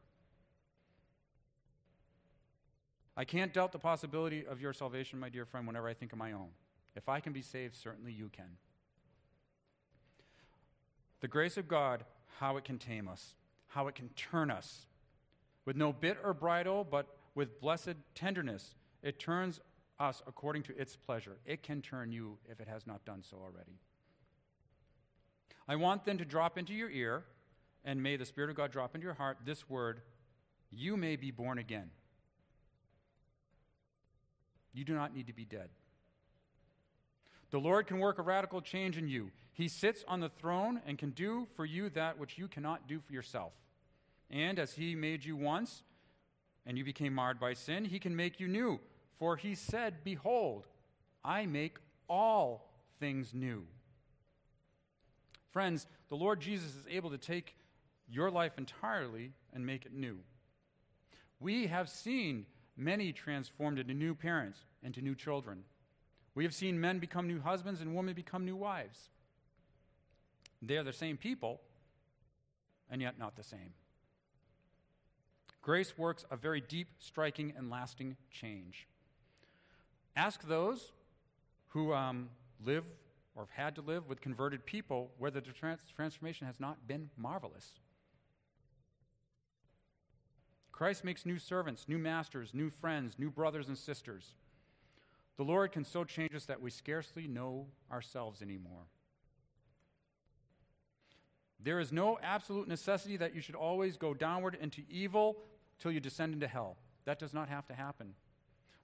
I 3.15 3.25
can't 3.25 3.51
doubt 3.51 3.71
the 3.71 3.79
possibility 3.79 4.45
of 4.45 4.61
your 4.61 4.73
salvation, 4.73 5.19
my 5.19 5.29
dear 5.29 5.45
friend, 5.45 5.65
whenever 5.65 5.87
I 5.87 5.95
think 5.95 6.13
of 6.13 6.19
my 6.19 6.33
own. 6.33 6.49
If 6.95 7.09
I 7.09 7.19
can 7.19 7.33
be 7.33 7.41
saved, 7.41 7.75
certainly 7.75 8.11
you 8.11 8.29
can. 8.29 8.57
The 11.21 11.27
grace 11.27 11.57
of 11.57 11.67
God, 11.67 12.03
how 12.39 12.57
it 12.57 12.63
can 12.63 12.77
tame 12.77 13.07
us, 13.07 13.33
how 13.69 13.87
it 13.87 13.95
can 13.95 14.09
turn 14.09 14.51
us. 14.51 14.85
With 15.65 15.75
no 15.75 15.91
bit 15.91 16.17
or 16.23 16.33
bridle, 16.33 16.85
but 16.89 17.07
with 17.37 17.61
blessed 17.61 17.93
tenderness, 18.15 18.73
it 19.03 19.19
turns 19.19 19.59
us 19.99 20.23
according 20.25 20.63
to 20.63 20.75
its 20.75 20.95
pleasure. 20.95 21.37
It 21.45 21.61
can 21.61 21.83
turn 21.83 22.11
you 22.11 22.39
if 22.49 22.59
it 22.59 22.67
has 22.67 22.87
not 22.87 23.05
done 23.05 23.21
so 23.21 23.37
already. 23.37 23.77
I 25.67 25.75
want 25.75 26.03
then 26.03 26.17
to 26.17 26.25
drop 26.25 26.57
into 26.57 26.73
your 26.73 26.89
ear, 26.89 27.25
and 27.85 28.01
may 28.01 28.17
the 28.17 28.25
Spirit 28.25 28.49
of 28.49 28.55
God 28.55 28.71
drop 28.71 28.95
into 28.95 29.05
your 29.05 29.13
heart 29.13 29.37
this 29.45 29.69
word 29.69 30.01
you 30.71 30.97
may 30.97 31.15
be 31.15 31.29
born 31.29 31.59
again. 31.59 31.91
You 34.73 34.83
do 34.83 34.95
not 34.95 35.15
need 35.15 35.27
to 35.27 35.33
be 35.33 35.45
dead. 35.45 35.69
The 37.51 37.59
Lord 37.59 37.85
can 37.85 37.99
work 37.99 38.17
a 38.17 38.23
radical 38.23 38.61
change 38.61 38.97
in 38.97 39.07
you. 39.07 39.29
He 39.53 39.67
sits 39.67 40.03
on 40.07 40.21
the 40.21 40.29
throne 40.29 40.81
and 40.87 40.97
can 40.97 41.11
do 41.11 41.47
for 41.55 41.65
you 41.65 41.89
that 41.91 42.17
which 42.17 42.39
you 42.39 42.47
cannot 42.47 42.87
do 42.87 42.99
for 42.99 43.13
yourself. 43.13 43.53
And 44.31 44.57
as 44.57 44.73
He 44.73 44.95
made 44.95 45.23
you 45.23 45.35
once, 45.35 45.83
and 46.67 46.77
you 46.77 46.83
became 46.83 47.13
marred 47.13 47.39
by 47.39 47.53
sin, 47.53 47.85
He 47.85 47.97
can 47.97 48.15
make 48.15 48.39
you 48.39 48.47
new. 48.47 48.79
For 49.17 49.37
He 49.37 49.55
said, 49.55 50.03
Behold, 50.03 50.67
I 51.23 51.47
make 51.47 51.77
all 52.07 52.69
things 52.99 53.33
new. 53.33 53.63
Friends, 55.51 55.87
the 56.09 56.15
Lord 56.15 56.41
Jesus 56.41 56.75
is 56.75 56.85
able 56.91 57.09
to 57.09 57.17
take 57.17 57.55
your 58.09 58.29
life 58.29 58.57
entirely 58.57 59.31
and 59.53 59.65
make 59.65 59.85
it 59.85 59.93
new. 59.93 60.19
We 61.39 61.67
have 61.67 61.89
seen 61.89 62.45
many 62.75 63.11
transformed 63.11 63.79
into 63.79 63.93
new 63.93 64.13
parents 64.13 64.59
and 64.83 64.93
to 64.93 65.01
new 65.01 65.15
children. 65.15 65.63
We 66.35 66.43
have 66.43 66.53
seen 66.53 66.79
men 66.79 66.99
become 66.99 67.27
new 67.27 67.39
husbands 67.39 67.81
and 67.81 67.95
women 67.95 68.13
become 68.13 68.45
new 68.45 68.55
wives. 68.55 69.09
They 70.61 70.77
are 70.77 70.83
the 70.83 70.93
same 70.93 71.17
people, 71.17 71.61
and 72.89 73.01
yet 73.01 73.17
not 73.17 73.35
the 73.35 73.43
same. 73.43 73.73
Grace 75.67 75.97
works 75.97 76.23
a 76.31 76.37
very 76.37 76.61
deep, 76.61 76.87
striking, 76.97 77.51
and 77.57 77.69
lasting 77.69 78.15
change. 78.31 78.87
Ask 80.15 80.47
those 80.47 80.93
who 81.67 81.93
um, 81.93 82.29
live 82.65 82.85
or 83.35 83.43
have 83.43 83.65
had 83.65 83.75
to 83.75 83.81
live 83.81 84.07
with 84.07 84.21
converted 84.21 84.65
people 84.65 85.11
whether 85.17 85.41
the 85.41 85.51
trans- 85.51 85.81
transformation 85.93 86.47
has 86.47 86.57
not 86.61 86.87
been 86.87 87.09
marvelous. 87.17 87.73
Christ 90.71 91.03
makes 91.03 91.25
new 91.25 91.37
servants, 91.37 91.83
new 91.89 91.97
masters, 91.97 92.51
new 92.53 92.69
friends, 92.69 93.15
new 93.19 93.29
brothers 93.29 93.67
and 93.67 93.77
sisters. 93.77 94.35
The 95.35 95.43
Lord 95.43 95.73
can 95.73 95.83
so 95.83 96.05
change 96.05 96.33
us 96.33 96.45
that 96.45 96.61
we 96.61 96.69
scarcely 96.69 97.27
know 97.27 97.65
ourselves 97.91 98.41
anymore. 98.41 98.85
There 101.61 101.81
is 101.81 101.91
no 101.91 102.19
absolute 102.23 102.69
necessity 102.69 103.17
that 103.17 103.35
you 103.35 103.41
should 103.41 103.55
always 103.55 103.97
go 103.97 104.13
downward 104.13 104.57
into 104.61 104.83
evil 104.89 105.39
till 105.79 105.91
you 105.91 105.99
descend 105.99 106.33
into 106.33 106.47
hell. 106.47 106.77
That 107.05 107.19
does 107.19 107.33
not 107.33 107.49
have 107.49 107.65
to 107.67 107.73
happen. 107.73 108.13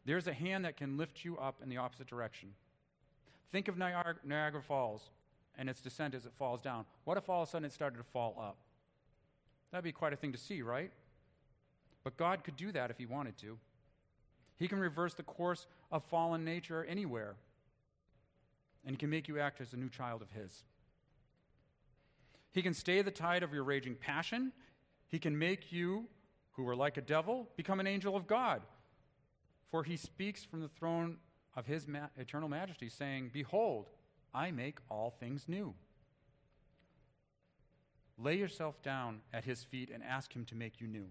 There's 0.05 0.27
a 0.27 0.33
hand 0.33 0.65
that 0.65 0.77
can 0.77 0.97
lift 0.97 1.23
you 1.23 1.37
up 1.37 1.61
in 1.61 1.69
the 1.69 1.77
opposite 1.77 2.07
direction. 2.07 2.49
Think 3.51 3.67
of 3.67 3.77
Niagara, 3.77 4.61
Falls 4.61 5.09
and 5.57 5.69
its 5.69 5.81
descent 5.81 6.15
as 6.15 6.25
it 6.25 6.33
falls 6.37 6.59
down. 6.61 6.85
What 7.03 7.17
if 7.17 7.29
all 7.29 7.43
of 7.43 7.47
a 7.47 7.51
sudden 7.51 7.65
it 7.65 7.73
started 7.73 7.97
to 7.97 8.03
fall 8.03 8.35
up? 8.39 8.57
That'd 9.71 9.83
be 9.83 9.91
quite 9.91 10.13
a 10.13 10.15
thing 10.15 10.31
to 10.31 10.37
see, 10.37 10.61
right? 10.61 10.91
But 12.03 12.17
God 12.17 12.43
could 12.43 12.55
do 12.55 12.71
that 12.71 12.91
if 12.91 12.97
He 12.97 13.05
wanted 13.05 13.37
to. 13.39 13.57
He 14.57 14.67
can 14.67 14.79
reverse 14.79 15.13
the 15.13 15.23
course 15.23 15.67
of 15.91 16.03
fallen 16.03 16.43
nature 16.43 16.85
anywhere, 16.85 17.35
and 18.85 18.93
He 18.95 18.97
can 18.97 19.09
make 19.09 19.27
you 19.27 19.39
act 19.39 19.61
as 19.61 19.73
a 19.73 19.77
new 19.77 19.89
child 19.89 20.21
of 20.21 20.31
His. 20.31 20.63
He 22.51 22.61
can 22.61 22.73
stay 22.73 23.01
the 23.01 23.11
tide 23.11 23.43
of 23.43 23.53
your 23.53 23.63
raging 23.63 23.95
passion. 23.95 24.51
He 25.07 25.19
can 25.19 25.37
make 25.37 25.71
you, 25.71 26.05
who 26.53 26.63
were 26.63 26.75
like 26.75 26.97
a 26.97 27.01
devil, 27.01 27.49
become 27.55 27.79
an 27.79 27.87
angel 27.87 28.15
of 28.15 28.27
God. 28.27 28.61
For 29.71 29.83
He 29.83 29.97
speaks 29.97 30.43
from 30.43 30.61
the 30.61 30.67
throne 30.67 31.17
of 31.55 31.65
His 31.65 31.87
ma- 31.87 32.07
eternal 32.17 32.49
majesty, 32.49 32.89
saying, 32.89 33.31
Behold, 33.33 33.89
I 34.33 34.51
make 34.51 34.77
all 34.89 35.11
things 35.19 35.45
new. 35.47 35.73
Lay 38.17 38.37
yourself 38.37 38.81
down 38.83 39.21
at 39.33 39.45
His 39.45 39.63
feet 39.63 39.89
and 39.91 40.03
ask 40.03 40.35
Him 40.35 40.45
to 40.45 40.55
make 40.55 40.79
you 40.79 40.87
new. 40.87 41.07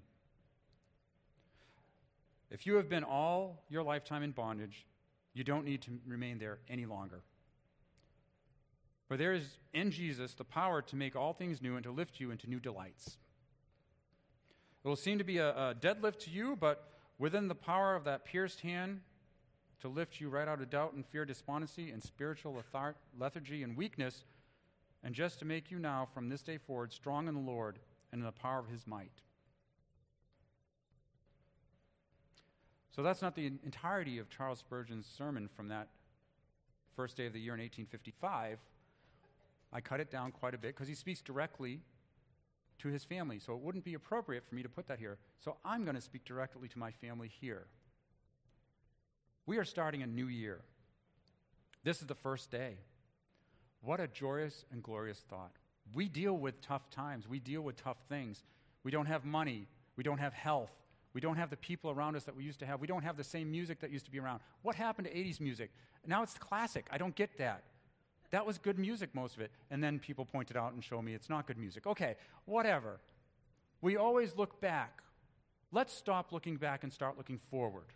If 2.51 2.66
you 2.66 2.76
have 2.76 2.88
been 2.88 3.05
all 3.05 3.64
your 3.68 3.82
lifetime 3.82 4.22
in 4.22 4.32
bondage, 4.32 4.86
you 5.34 5.43
don't 5.43 5.64
need 5.64 5.82
to 5.82 5.90
remain 6.07 6.38
there 6.38 6.59
any 6.68 6.84
longer. 6.84 7.22
For 9.09 9.16
there 9.16 9.32
is 9.32 9.59
in 9.72 9.90
Jesus 9.90 10.34
the 10.34 10.45
power 10.45 10.82
to 10.82 10.97
make 10.97 11.16
all 11.16 11.32
things 11.32 11.61
new 11.61 11.76
and 11.76 11.82
to 11.84 11.90
lift 11.90 12.20
you 12.20 12.30
into 12.30 12.49
new 12.49 12.61
delights. 12.61 13.16
It 14.85 14.89
will 14.89 14.97
seem 14.97 15.18
to 15.18 15.24
be 15.24 15.39
a, 15.39 15.51
a 15.51 15.74
deadlift 15.74 16.18
to 16.20 16.30
you, 16.30 16.57
but 16.57 16.89
within 17.18 17.49
the 17.49 17.55
power 17.55 17.95
of 17.95 18.05
that 18.05 18.24
pierced 18.24 18.61
hand 18.62 19.01
to 19.80 19.89
lift 19.89 20.20
you 20.20 20.28
right 20.28 20.49
out 20.49 20.61
of 20.61 20.70
doubt 20.70 20.93
and 20.95 21.07
fear, 21.07 21.24
despondency, 21.24 21.91
and 21.91 22.03
spiritual 22.03 22.62
lethargy 23.18 23.62
and 23.62 23.76
weakness, 23.76 24.24
and 25.05 25.14
just 25.14 25.39
to 25.41 25.45
make 25.45 25.70
you 25.70 25.78
now, 25.78 26.09
from 26.12 26.28
this 26.28 26.43
day 26.43 26.59
forward, 26.59 26.93
strong 26.93 27.28
in 27.28 27.35
the 27.35 27.41
Lord 27.41 27.78
and 28.12 28.20
in 28.20 28.24
the 28.24 28.33
power 28.33 28.59
of 28.59 28.68
his 28.68 28.87
might. 28.87 29.22
So 32.95 33.03
that's 33.03 33.22
not 33.22 33.35
the 33.35 33.47
entirety 33.47 34.18
of 34.18 34.28
Charles 34.28 34.59
Spurgeon's 34.59 35.07
sermon 35.07 35.49
from 35.49 35.68
that 35.68 35.89
first 36.95 37.16
day 37.16 37.26
of 37.26 37.33
the 37.33 37.41
year 37.41 37.55
in 37.55 37.61
1855. 37.61 38.59
I 39.72 39.80
cut 39.80 40.01
it 40.01 40.11
down 40.11 40.30
quite 40.30 40.55
a 40.55 40.59
bit 40.59 40.74
because 40.74 40.89
he 40.89 40.95
speaks 40.95 41.22
directly 41.22 41.80
to 42.83 42.89
his 42.89 43.05
family. 43.05 43.39
So 43.39 43.55
it 43.55 43.61
wouldn't 43.61 43.85
be 43.85 43.95
appropriate 43.95 44.45
for 44.49 44.55
me 44.55 44.62
to 44.62 44.68
put 44.68 44.89
that 44.89 44.99
here. 44.99 45.18
So 45.41 45.57
I'm 45.64 45.85
going 45.85 45.95
to 45.95 46.01
speak 46.01 46.24
directly 46.24 46.68
to 46.68 46.78
my 46.78 46.91
family 46.91 47.30
here. 47.41 47.66
We 49.47 49.59
are 49.59 49.64
starting 49.64 50.03
a 50.03 50.07
new 50.07 50.26
year. 50.26 50.61
This 51.85 52.01
is 52.01 52.07
the 52.07 52.14
first 52.14 52.51
day. 52.51 52.76
What 53.80 53.99
a 53.99 54.07
joyous 54.07 54.64
and 54.70 54.83
glorious 54.83 55.18
thought. 55.28 55.53
We 55.95 56.09
deal 56.09 56.37
with 56.37 56.61
tough 56.61 56.89
times, 56.91 57.28
we 57.28 57.41
deal 57.41 57.62
with 57.62 57.83
tough 57.83 57.97
things. 58.09 58.45
We 58.85 58.91
don't 58.91 59.07
have 59.07 59.24
money, 59.24 59.66
we 59.97 60.05
don't 60.05 60.18
have 60.18 60.33
health, 60.33 60.70
we 61.12 61.20
don't 61.20 61.37
have 61.37 61.51
the 61.51 61.57
people 61.57 61.91
around 61.91 62.14
us 62.16 62.24
that 62.24 62.37
we 62.37 62.45
used 62.45 62.61
to 62.61 62.66
have, 62.66 62.80
we 62.80 62.87
don't 62.87 63.03
have 63.03 63.16
the 63.16 63.24
same 63.24 63.51
music 63.51 63.80
that 63.80 63.91
used 63.91 64.05
to 64.05 64.11
be 64.11 64.20
around. 64.20 64.41
What 64.62 64.76
happened 64.76 65.09
to 65.09 65.14
80s 65.14 65.41
music? 65.41 65.70
Now 66.07 66.22
it's 66.22 66.35
classic. 66.35 66.87
I 66.91 66.99
don't 66.99 67.14
get 67.14 67.37
that. 67.39 67.64
That 68.33 68.47
was 68.47 68.59
good 68.59 68.78
music, 68.78 69.14
most 69.14 69.37
of 69.37 69.43
it. 69.43 69.53
And 69.70 69.85
then 69.85 69.99
people 69.99 70.24
pointed 70.24 70.57
out 70.57 70.72
and 70.72 70.83
show 70.83 71.01
me 71.01 71.14
it's 71.14 71.28
not 71.30 71.47
good 71.47 71.59
music. 71.59 71.87
Okay, 71.87 72.16
whatever. 72.47 72.99
We 73.80 73.97
always 73.97 74.37
look 74.37 74.61
back. 74.61 75.03
Let's 75.70 75.93
stop 75.93 76.33
looking 76.33 76.57
back 76.57 76.83
and 76.83 76.93
start 76.93 77.16
looking 77.16 77.39
forward. 77.51 77.87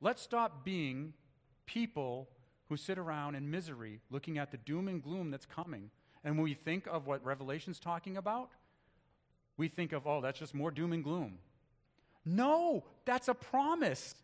Let's 0.00 0.22
stop 0.22 0.64
being 0.64 1.12
people 1.66 2.28
who 2.68 2.76
sit 2.76 2.98
around 2.98 3.34
in 3.34 3.50
misery 3.50 4.00
looking 4.10 4.38
at 4.38 4.52
the 4.52 4.58
doom 4.58 4.86
and 4.88 5.02
gloom 5.02 5.30
that's 5.30 5.46
coming. 5.46 5.90
And 6.22 6.36
when 6.36 6.44
we 6.44 6.54
think 6.54 6.86
of 6.86 7.06
what 7.06 7.24
Revelation's 7.24 7.80
talking 7.80 8.16
about, 8.16 8.50
we 9.56 9.66
think 9.68 9.92
of, 9.92 10.06
oh, 10.06 10.20
that's 10.20 10.38
just 10.38 10.54
more 10.54 10.70
doom 10.70 10.92
and 10.92 11.02
gloom. 11.02 11.38
No, 12.24 12.84
that's 13.04 13.26
a 13.26 13.34
promise. 13.34 14.14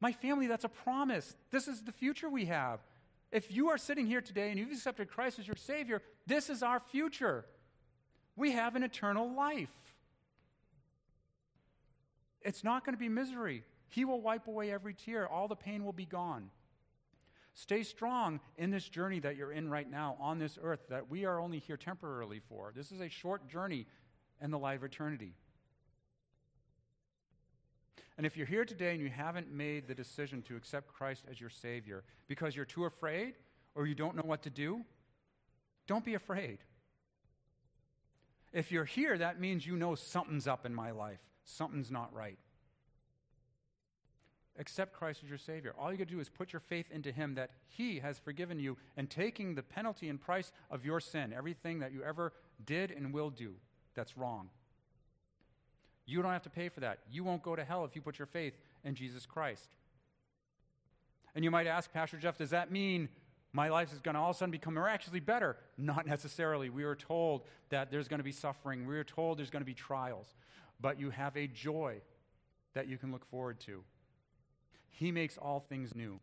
My 0.00 0.12
family, 0.12 0.46
that's 0.46 0.64
a 0.64 0.68
promise. 0.68 1.36
This 1.50 1.68
is 1.68 1.82
the 1.82 1.92
future 1.92 2.28
we 2.28 2.46
have. 2.46 2.80
If 3.30 3.52
you 3.52 3.68
are 3.68 3.78
sitting 3.78 4.06
here 4.06 4.20
today 4.20 4.50
and 4.50 4.58
you've 4.58 4.70
accepted 4.70 5.10
Christ 5.10 5.38
as 5.38 5.46
your 5.46 5.56
Savior, 5.56 6.02
this 6.26 6.48
is 6.48 6.62
our 6.62 6.80
future. 6.80 7.44
We 8.36 8.52
have 8.52 8.76
an 8.76 8.82
eternal 8.82 9.34
life. 9.34 9.74
It's 12.42 12.64
not 12.64 12.84
going 12.84 12.94
to 12.94 12.98
be 12.98 13.08
misery. 13.08 13.64
He 13.88 14.04
will 14.04 14.20
wipe 14.20 14.46
away 14.46 14.70
every 14.70 14.94
tear, 14.94 15.26
all 15.26 15.48
the 15.48 15.56
pain 15.56 15.84
will 15.84 15.92
be 15.92 16.06
gone. 16.06 16.50
Stay 17.54 17.82
strong 17.82 18.38
in 18.56 18.70
this 18.70 18.88
journey 18.88 19.18
that 19.18 19.36
you're 19.36 19.50
in 19.50 19.68
right 19.68 19.90
now 19.90 20.16
on 20.20 20.38
this 20.38 20.58
earth 20.62 20.80
that 20.90 21.10
we 21.10 21.24
are 21.24 21.40
only 21.40 21.58
here 21.58 21.76
temporarily 21.76 22.40
for. 22.48 22.72
This 22.74 22.92
is 22.92 23.00
a 23.00 23.08
short 23.08 23.48
journey 23.48 23.86
in 24.40 24.52
the 24.52 24.58
life 24.58 24.78
of 24.78 24.84
eternity. 24.84 25.32
And 28.16 28.26
if 28.26 28.36
you're 28.36 28.46
here 28.46 28.64
today 28.64 28.92
and 28.92 29.00
you 29.00 29.08
haven't 29.08 29.50
made 29.50 29.86
the 29.86 29.94
decision 29.94 30.42
to 30.42 30.56
accept 30.56 30.92
Christ 30.92 31.24
as 31.30 31.40
your 31.40 31.50
Savior 31.50 32.04
because 32.26 32.56
you're 32.56 32.64
too 32.64 32.84
afraid 32.84 33.34
or 33.74 33.86
you 33.86 33.94
don't 33.94 34.16
know 34.16 34.22
what 34.24 34.42
to 34.42 34.50
do, 34.50 34.84
don't 35.86 36.04
be 36.04 36.14
afraid. 36.14 36.58
If 38.52 38.72
you're 38.72 38.84
here, 38.84 39.16
that 39.18 39.40
means 39.40 39.66
you 39.66 39.76
know 39.76 39.94
something's 39.94 40.46
up 40.46 40.66
in 40.66 40.74
my 40.74 40.90
life, 40.90 41.20
something's 41.44 41.90
not 41.90 42.12
right 42.14 42.38
accept 44.58 44.92
Christ 44.92 45.20
as 45.22 45.28
your 45.28 45.38
Savior. 45.38 45.74
All 45.78 45.90
you 45.90 45.98
got 45.98 46.08
to 46.08 46.14
do 46.14 46.20
is 46.20 46.28
put 46.28 46.52
your 46.52 46.60
faith 46.60 46.90
into 46.90 47.12
Him 47.12 47.34
that 47.36 47.50
He 47.68 48.00
has 48.00 48.18
forgiven 48.18 48.58
you 48.58 48.76
and 48.96 49.08
taking 49.08 49.54
the 49.54 49.62
penalty 49.62 50.08
and 50.08 50.20
price 50.20 50.52
of 50.70 50.84
your 50.84 51.00
sin, 51.00 51.32
everything 51.32 51.78
that 51.78 51.92
you 51.92 52.02
ever 52.02 52.32
did 52.66 52.90
and 52.90 53.12
will 53.14 53.30
do 53.30 53.54
that's 53.94 54.16
wrong. 54.16 54.50
You 56.08 56.22
don't 56.22 56.32
have 56.32 56.42
to 56.44 56.50
pay 56.50 56.70
for 56.70 56.80
that. 56.80 57.00
You 57.10 57.22
won't 57.22 57.42
go 57.42 57.54
to 57.54 57.62
hell 57.62 57.84
if 57.84 57.94
you 57.94 58.00
put 58.00 58.18
your 58.18 58.24
faith 58.24 58.54
in 58.82 58.94
Jesus 58.94 59.26
Christ. 59.26 59.68
And 61.34 61.44
you 61.44 61.50
might 61.50 61.66
ask, 61.66 61.92
Pastor 61.92 62.16
Jeff, 62.16 62.38
does 62.38 62.48
that 62.50 62.72
mean 62.72 63.10
my 63.52 63.68
life 63.68 63.92
is 63.92 64.00
going 64.00 64.14
to 64.14 64.20
all 64.20 64.30
of 64.30 64.36
a 64.36 64.38
sudden 64.38 64.50
become 64.50 64.72
miraculously 64.72 65.20
better? 65.20 65.58
Not 65.76 66.06
necessarily. 66.06 66.70
We 66.70 66.84
are 66.84 66.94
told 66.94 67.42
that 67.68 67.90
there's 67.90 68.08
going 68.08 68.20
to 68.20 68.24
be 68.24 68.32
suffering, 68.32 68.86
we 68.86 68.96
are 68.96 69.04
told 69.04 69.38
there's 69.38 69.50
going 69.50 69.60
to 69.60 69.66
be 69.66 69.74
trials, 69.74 70.34
but 70.80 70.98
you 70.98 71.10
have 71.10 71.36
a 71.36 71.46
joy 71.46 72.00
that 72.72 72.88
you 72.88 72.96
can 72.96 73.12
look 73.12 73.26
forward 73.26 73.60
to. 73.60 73.84
He 74.88 75.12
makes 75.12 75.36
all 75.36 75.60
things 75.60 75.94
new. 75.94 76.20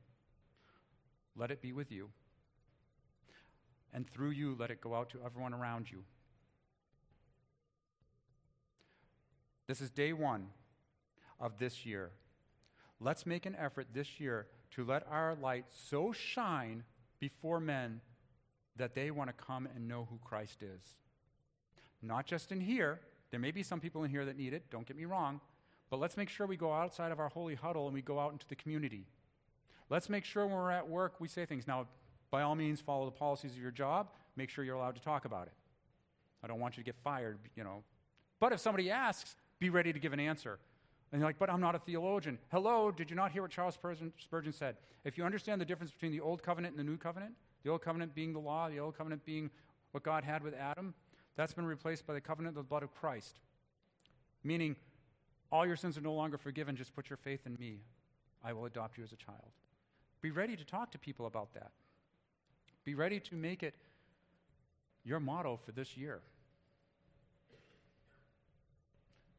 Let 1.38 1.52
it 1.52 1.62
be 1.62 1.74
with 1.74 1.92
you. 1.92 2.10
And 3.94 4.10
through 4.10 4.32
you, 4.32 4.56
let 4.60 4.72
it 4.72 4.82
go 4.82 4.96
out 4.96 5.12
to 5.12 5.20
everyone 5.24 5.54
around 5.54 5.92
you. 5.92 6.04
This 9.68 9.82
is 9.82 9.90
day 9.90 10.14
one 10.14 10.48
of 11.40 11.58
this 11.58 11.86
year. 11.86 12.12
Let's 13.00 13.26
make 13.26 13.46
an 13.46 13.56
effort 13.60 13.88
this 13.94 14.20
year 14.20 14.48
to 14.72 14.84
let 14.84 15.06
our 15.10 15.36
light 15.36 15.66
so 15.70 16.12
shine 16.12 16.84
before 17.20 17.60
men 17.60 18.02
that 18.78 18.94
they 18.94 19.12
want 19.12 19.30
to 19.30 19.46
come 19.46 19.68
and 19.74 19.88
know 19.88 20.08
who 20.10 20.20
Christ 20.24 20.62
is. 20.62 20.96
Not 22.02 22.26
just 22.26 22.52
in 22.52 22.62
here. 22.62 23.00
There 23.32 23.40
may 23.40 23.52
be 23.52 23.64
some 23.64 23.80
people 23.80 24.04
in 24.04 24.12
here 24.12 24.26
that 24.26 24.38
need 24.38 24.54
it, 24.54 24.70
don't 24.70 24.86
get 24.86 24.96
me 24.96 25.06
wrong. 25.06 25.42
But 25.90 26.00
let's 26.00 26.18
make 26.18 26.30
sure 26.30 26.48
we 26.48 26.58
go 26.58 26.74
outside 26.74 27.12
of 27.12 27.20
our 27.20 27.30
holy 27.30 27.56
huddle 27.56 27.86
and 27.86 27.94
we 27.94 28.02
go 28.02 28.20
out 28.20 28.32
into 28.32 28.48
the 28.48 28.56
community. 28.56 29.06
Let's 29.90 30.10
make 30.10 30.26
sure 30.26 30.46
when 30.46 30.56
we're 30.56 30.72
at 30.72 30.88
work 30.88 31.20
we 31.20 31.28
say 31.28 31.46
things. 31.46 31.68
Now, 31.68 31.88
by 32.32 32.42
all 32.42 32.56
means, 32.56 32.82
follow 32.82 33.06
the 33.06 33.12
policies 33.12 33.52
of 33.52 33.58
your 33.58 33.72
job. 33.72 34.10
Make 34.36 34.50
sure 34.50 34.64
you're 34.64 34.76
allowed 34.76 34.96
to 34.96 35.02
talk 35.02 35.26
about 35.26 35.48
it. 35.48 35.54
I 36.44 36.48
don't 36.48 36.60
want 36.60 36.78
you 36.78 36.84
to 36.84 36.86
get 36.86 36.96
fired, 37.04 37.38
you 37.56 37.64
know. 37.64 37.84
But 38.40 38.52
if 38.52 38.60
somebody 38.60 38.92
asks, 38.92 39.36
be 39.60 39.70
ready 39.70 39.94
to 39.94 40.00
give 40.00 40.14
an 40.14 40.20
answer. 40.20 40.60
And 41.12 41.20
you're 41.20 41.30
like, 41.30 41.40
but 41.40 41.50
I'm 41.50 41.62
not 41.62 41.76
a 41.76 41.80
theologian. 41.80 42.38
Hello, 42.52 42.92
did 42.92 43.10
you 43.10 43.16
not 43.16 43.32
hear 43.32 43.42
what 43.42 43.52
Charles 43.52 43.76
Spurgeon 43.76 44.54
said? 44.54 44.76
If 45.04 45.18
you 45.18 45.24
understand 45.24 45.62
the 45.62 45.66
difference 45.66 45.92
between 45.92 46.12
the 46.12 46.20
Old 46.20 46.44
Covenant 46.44 46.76
and 46.76 46.80
the 46.80 46.90
New 46.90 46.98
Covenant, 46.98 47.34
the 47.64 47.70
Old 47.70 47.82
Covenant 47.82 48.14
being 48.14 48.34
the 48.34 48.40
law, 48.40 48.70
the 48.70 48.80
Old 48.80 48.98
Covenant 48.98 49.24
being 49.26 49.50
what 49.92 50.04
God 50.04 50.24
had 50.24 50.44
with 50.44 50.54
Adam, 50.56 50.94
that's 51.38 51.54
been 51.54 51.66
replaced 51.66 52.06
by 52.06 52.14
the 52.14 52.22
covenant 52.22 52.58
of 52.58 52.64
the 52.64 52.68
blood 52.68 52.84
of 52.84 52.94
Christ. 52.94 53.40
Meaning, 54.44 54.76
all 55.52 55.66
your 55.66 55.76
sins 55.76 55.98
are 55.98 56.02
no 56.02 56.14
longer 56.14 56.38
forgiven. 56.38 56.76
Just 56.76 56.96
put 56.96 57.10
your 57.10 57.18
faith 57.18 57.42
in 57.46 57.56
me. 57.60 57.80
I 58.44 58.54
will 58.54 58.66
adopt 58.66 58.98
you 58.98 59.04
as 59.04 59.12
a 59.12 59.18
child. 59.18 59.52
Be 60.22 60.32
ready 60.32 60.56
to 60.56 60.66
talk 60.66 60.92
to 60.92 60.98
people 60.98 61.28
about 61.28 61.54
that. 61.54 61.72
Be 62.84 62.96
ready 62.96 63.20
to 63.22 63.36
make 63.36 63.64
it 63.64 63.76
your 65.04 65.20
motto 65.20 65.60
for 65.64 65.72
this 65.72 65.96
year. 65.96 66.22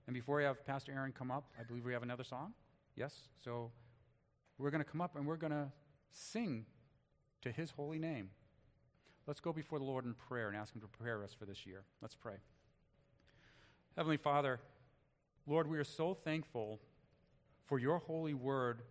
And 0.07 0.15
before 0.15 0.37
we 0.37 0.45
have 0.45 0.65
Pastor 0.65 0.93
Aaron 0.93 1.13
come 1.13 1.31
up, 1.31 1.45
I 1.59 1.65
believe 1.65 1.85
we 1.85 1.93
have 1.93 2.03
another 2.03 2.25
song. 2.25 2.53
Yes? 2.95 3.13
So 3.45 3.71
we're 4.59 4.71
going 4.71 4.83
to 4.83 4.89
come 4.91 5.01
up 5.01 5.17
and 5.17 5.27
we're 5.27 5.37
going 5.37 5.53
to 5.53 5.69
sing 6.13 6.67
to 7.43 7.51
his 7.51 7.71
holy 7.73 7.99
name. 7.99 8.31
Let's 9.27 9.41
go 9.41 9.53
before 9.53 9.79
the 9.79 9.85
Lord 9.85 10.05
in 10.05 10.15
prayer 10.15 10.49
and 10.49 10.57
ask 10.57 10.75
him 10.75 10.81
to 10.81 10.87
prepare 10.87 11.25
us 11.25 11.35
for 11.35 11.45
this 11.45 11.67
year. 11.67 11.83
Let's 12.01 12.15
pray. 12.15 12.37
Heavenly 13.97 14.17
Father, 14.17 14.61
Lord, 15.47 15.69
we 15.69 15.79
are 15.79 15.85
so 15.85 16.15
thankful 16.15 16.81
for 17.65 17.79
your 17.79 17.99
holy 17.99 18.35
word 18.35 18.83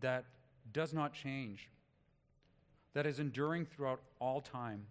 that 0.00 0.24
does 0.72 0.92
not 0.92 1.12
change, 1.12 1.68
that 2.92 3.06
is 3.06 3.18
enduring 3.18 3.66
throughout 3.66 4.00
all 4.20 4.40
time. 4.40 4.86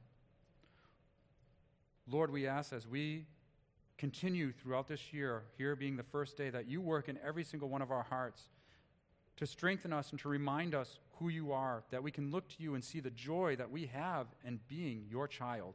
Lord, 2.09 2.31
we 2.31 2.47
ask 2.47 2.73
as 2.73 2.85
we 2.85 3.25
continue 3.97 4.51
throughout 4.51 4.87
this 4.87 5.13
year, 5.13 5.43
here 5.57 5.75
being 5.75 5.95
the 5.95 6.03
first 6.03 6.37
day, 6.37 6.49
that 6.49 6.67
you 6.67 6.81
work 6.81 7.09
in 7.09 7.17
every 7.25 7.43
single 7.43 7.69
one 7.69 7.81
of 7.81 7.91
our 7.91 8.03
hearts 8.03 8.49
to 9.37 9.45
strengthen 9.45 9.93
us 9.93 10.11
and 10.11 10.19
to 10.19 10.29
remind 10.29 10.75
us 10.75 10.99
who 11.17 11.29
you 11.29 11.51
are, 11.51 11.83
that 11.91 12.03
we 12.03 12.11
can 12.11 12.31
look 12.31 12.47
to 12.49 12.63
you 12.63 12.75
and 12.75 12.83
see 12.83 12.99
the 12.99 13.09
joy 13.09 13.55
that 13.55 13.71
we 13.71 13.87
have 13.87 14.27
in 14.45 14.59
being 14.67 15.05
your 15.09 15.27
child. 15.27 15.73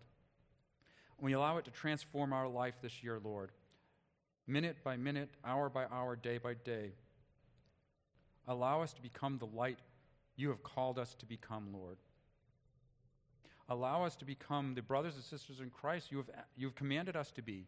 And 1.19 1.25
we 1.25 1.33
allow 1.33 1.59
it 1.59 1.65
to 1.65 1.71
transform 1.71 2.33
our 2.33 2.49
life 2.49 2.75
this 2.83 3.03
year, 3.03 3.21
Lord 3.23 3.51
minute 4.49 4.79
by 4.83 4.97
minute, 4.97 5.29
hour 5.45 5.69
by 5.69 5.85
hour, 5.93 6.17
day 6.17 6.39
by 6.39 6.55
day. 6.55 6.93
Allow 8.49 8.83
us 8.83 8.95
to 8.95 9.03
become 9.03 9.39
the 9.39 9.47
light 9.47 9.79
you 10.37 10.49
have 10.49 10.63
called 10.63 10.99
us 10.99 11.15
to 11.17 11.27
become, 11.27 11.69
Lord. 11.73 11.99
Allow 13.69 14.05
us 14.05 14.17
to 14.17 14.25
become 14.25 14.75
the 14.75 14.81
brothers 14.81 15.15
and 15.17 15.23
sisters 15.23 15.61
in 15.61 15.69
Christ 15.69 16.11
you 16.11 16.19
have, 16.19 16.31
you 16.57 16.69
have 16.69 16.75
commanded 16.75 17.15
us 17.15 17.31
to 17.33 17.43
be. 17.43 17.67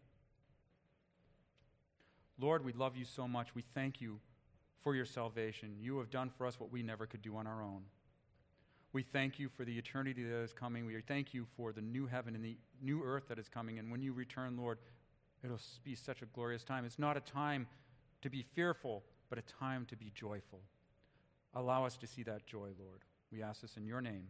Lord, 2.40 2.64
we 2.64 2.72
love 2.72 2.96
you 2.96 3.04
so 3.04 3.28
much. 3.28 3.54
We 3.54 3.64
thank 3.74 4.00
you 4.00 4.18
for 4.82 4.94
your 4.94 5.04
salvation. 5.04 5.76
You 5.78 5.98
have 5.98 6.10
done 6.10 6.30
for 6.30 6.46
us 6.46 6.58
what 6.58 6.72
we 6.72 6.82
never 6.82 7.06
could 7.06 7.22
do 7.22 7.36
on 7.36 7.46
our 7.46 7.62
own. 7.62 7.82
We 8.92 9.02
thank 9.02 9.38
you 9.38 9.48
for 9.48 9.64
the 9.64 9.76
eternity 9.78 10.24
that 10.24 10.42
is 10.42 10.52
coming. 10.52 10.86
We 10.86 11.00
thank 11.00 11.32
you 11.34 11.46
for 11.56 11.72
the 11.72 11.82
new 11.82 12.06
heaven 12.06 12.34
and 12.34 12.44
the 12.44 12.56
new 12.82 13.02
earth 13.04 13.28
that 13.28 13.38
is 13.38 13.48
coming. 13.48 13.78
And 13.78 13.90
when 13.90 14.02
you 14.02 14.12
return, 14.12 14.56
Lord, 14.56 14.78
It'll 15.42 15.60
be 15.82 15.94
such 15.94 16.22
a 16.22 16.26
glorious 16.26 16.64
time. 16.64 16.84
It's 16.84 16.98
not 16.98 17.16
a 17.16 17.20
time 17.20 17.66
to 18.22 18.30
be 18.30 18.42
fearful, 18.42 19.02
but 19.28 19.38
a 19.38 19.42
time 19.42 19.86
to 19.86 19.96
be 19.96 20.12
joyful. 20.14 20.60
Allow 21.54 21.84
us 21.84 21.96
to 21.98 22.06
see 22.06 22.22
that 22.24 22.46
joy, 22.46 22.68
Lord. 22.78 23.04
We 23.32 23.42
ask 23.42 23.62
this 23.62 23.76
in 23.76 23.86
your 23.86 24.00
name. 24.00 24.28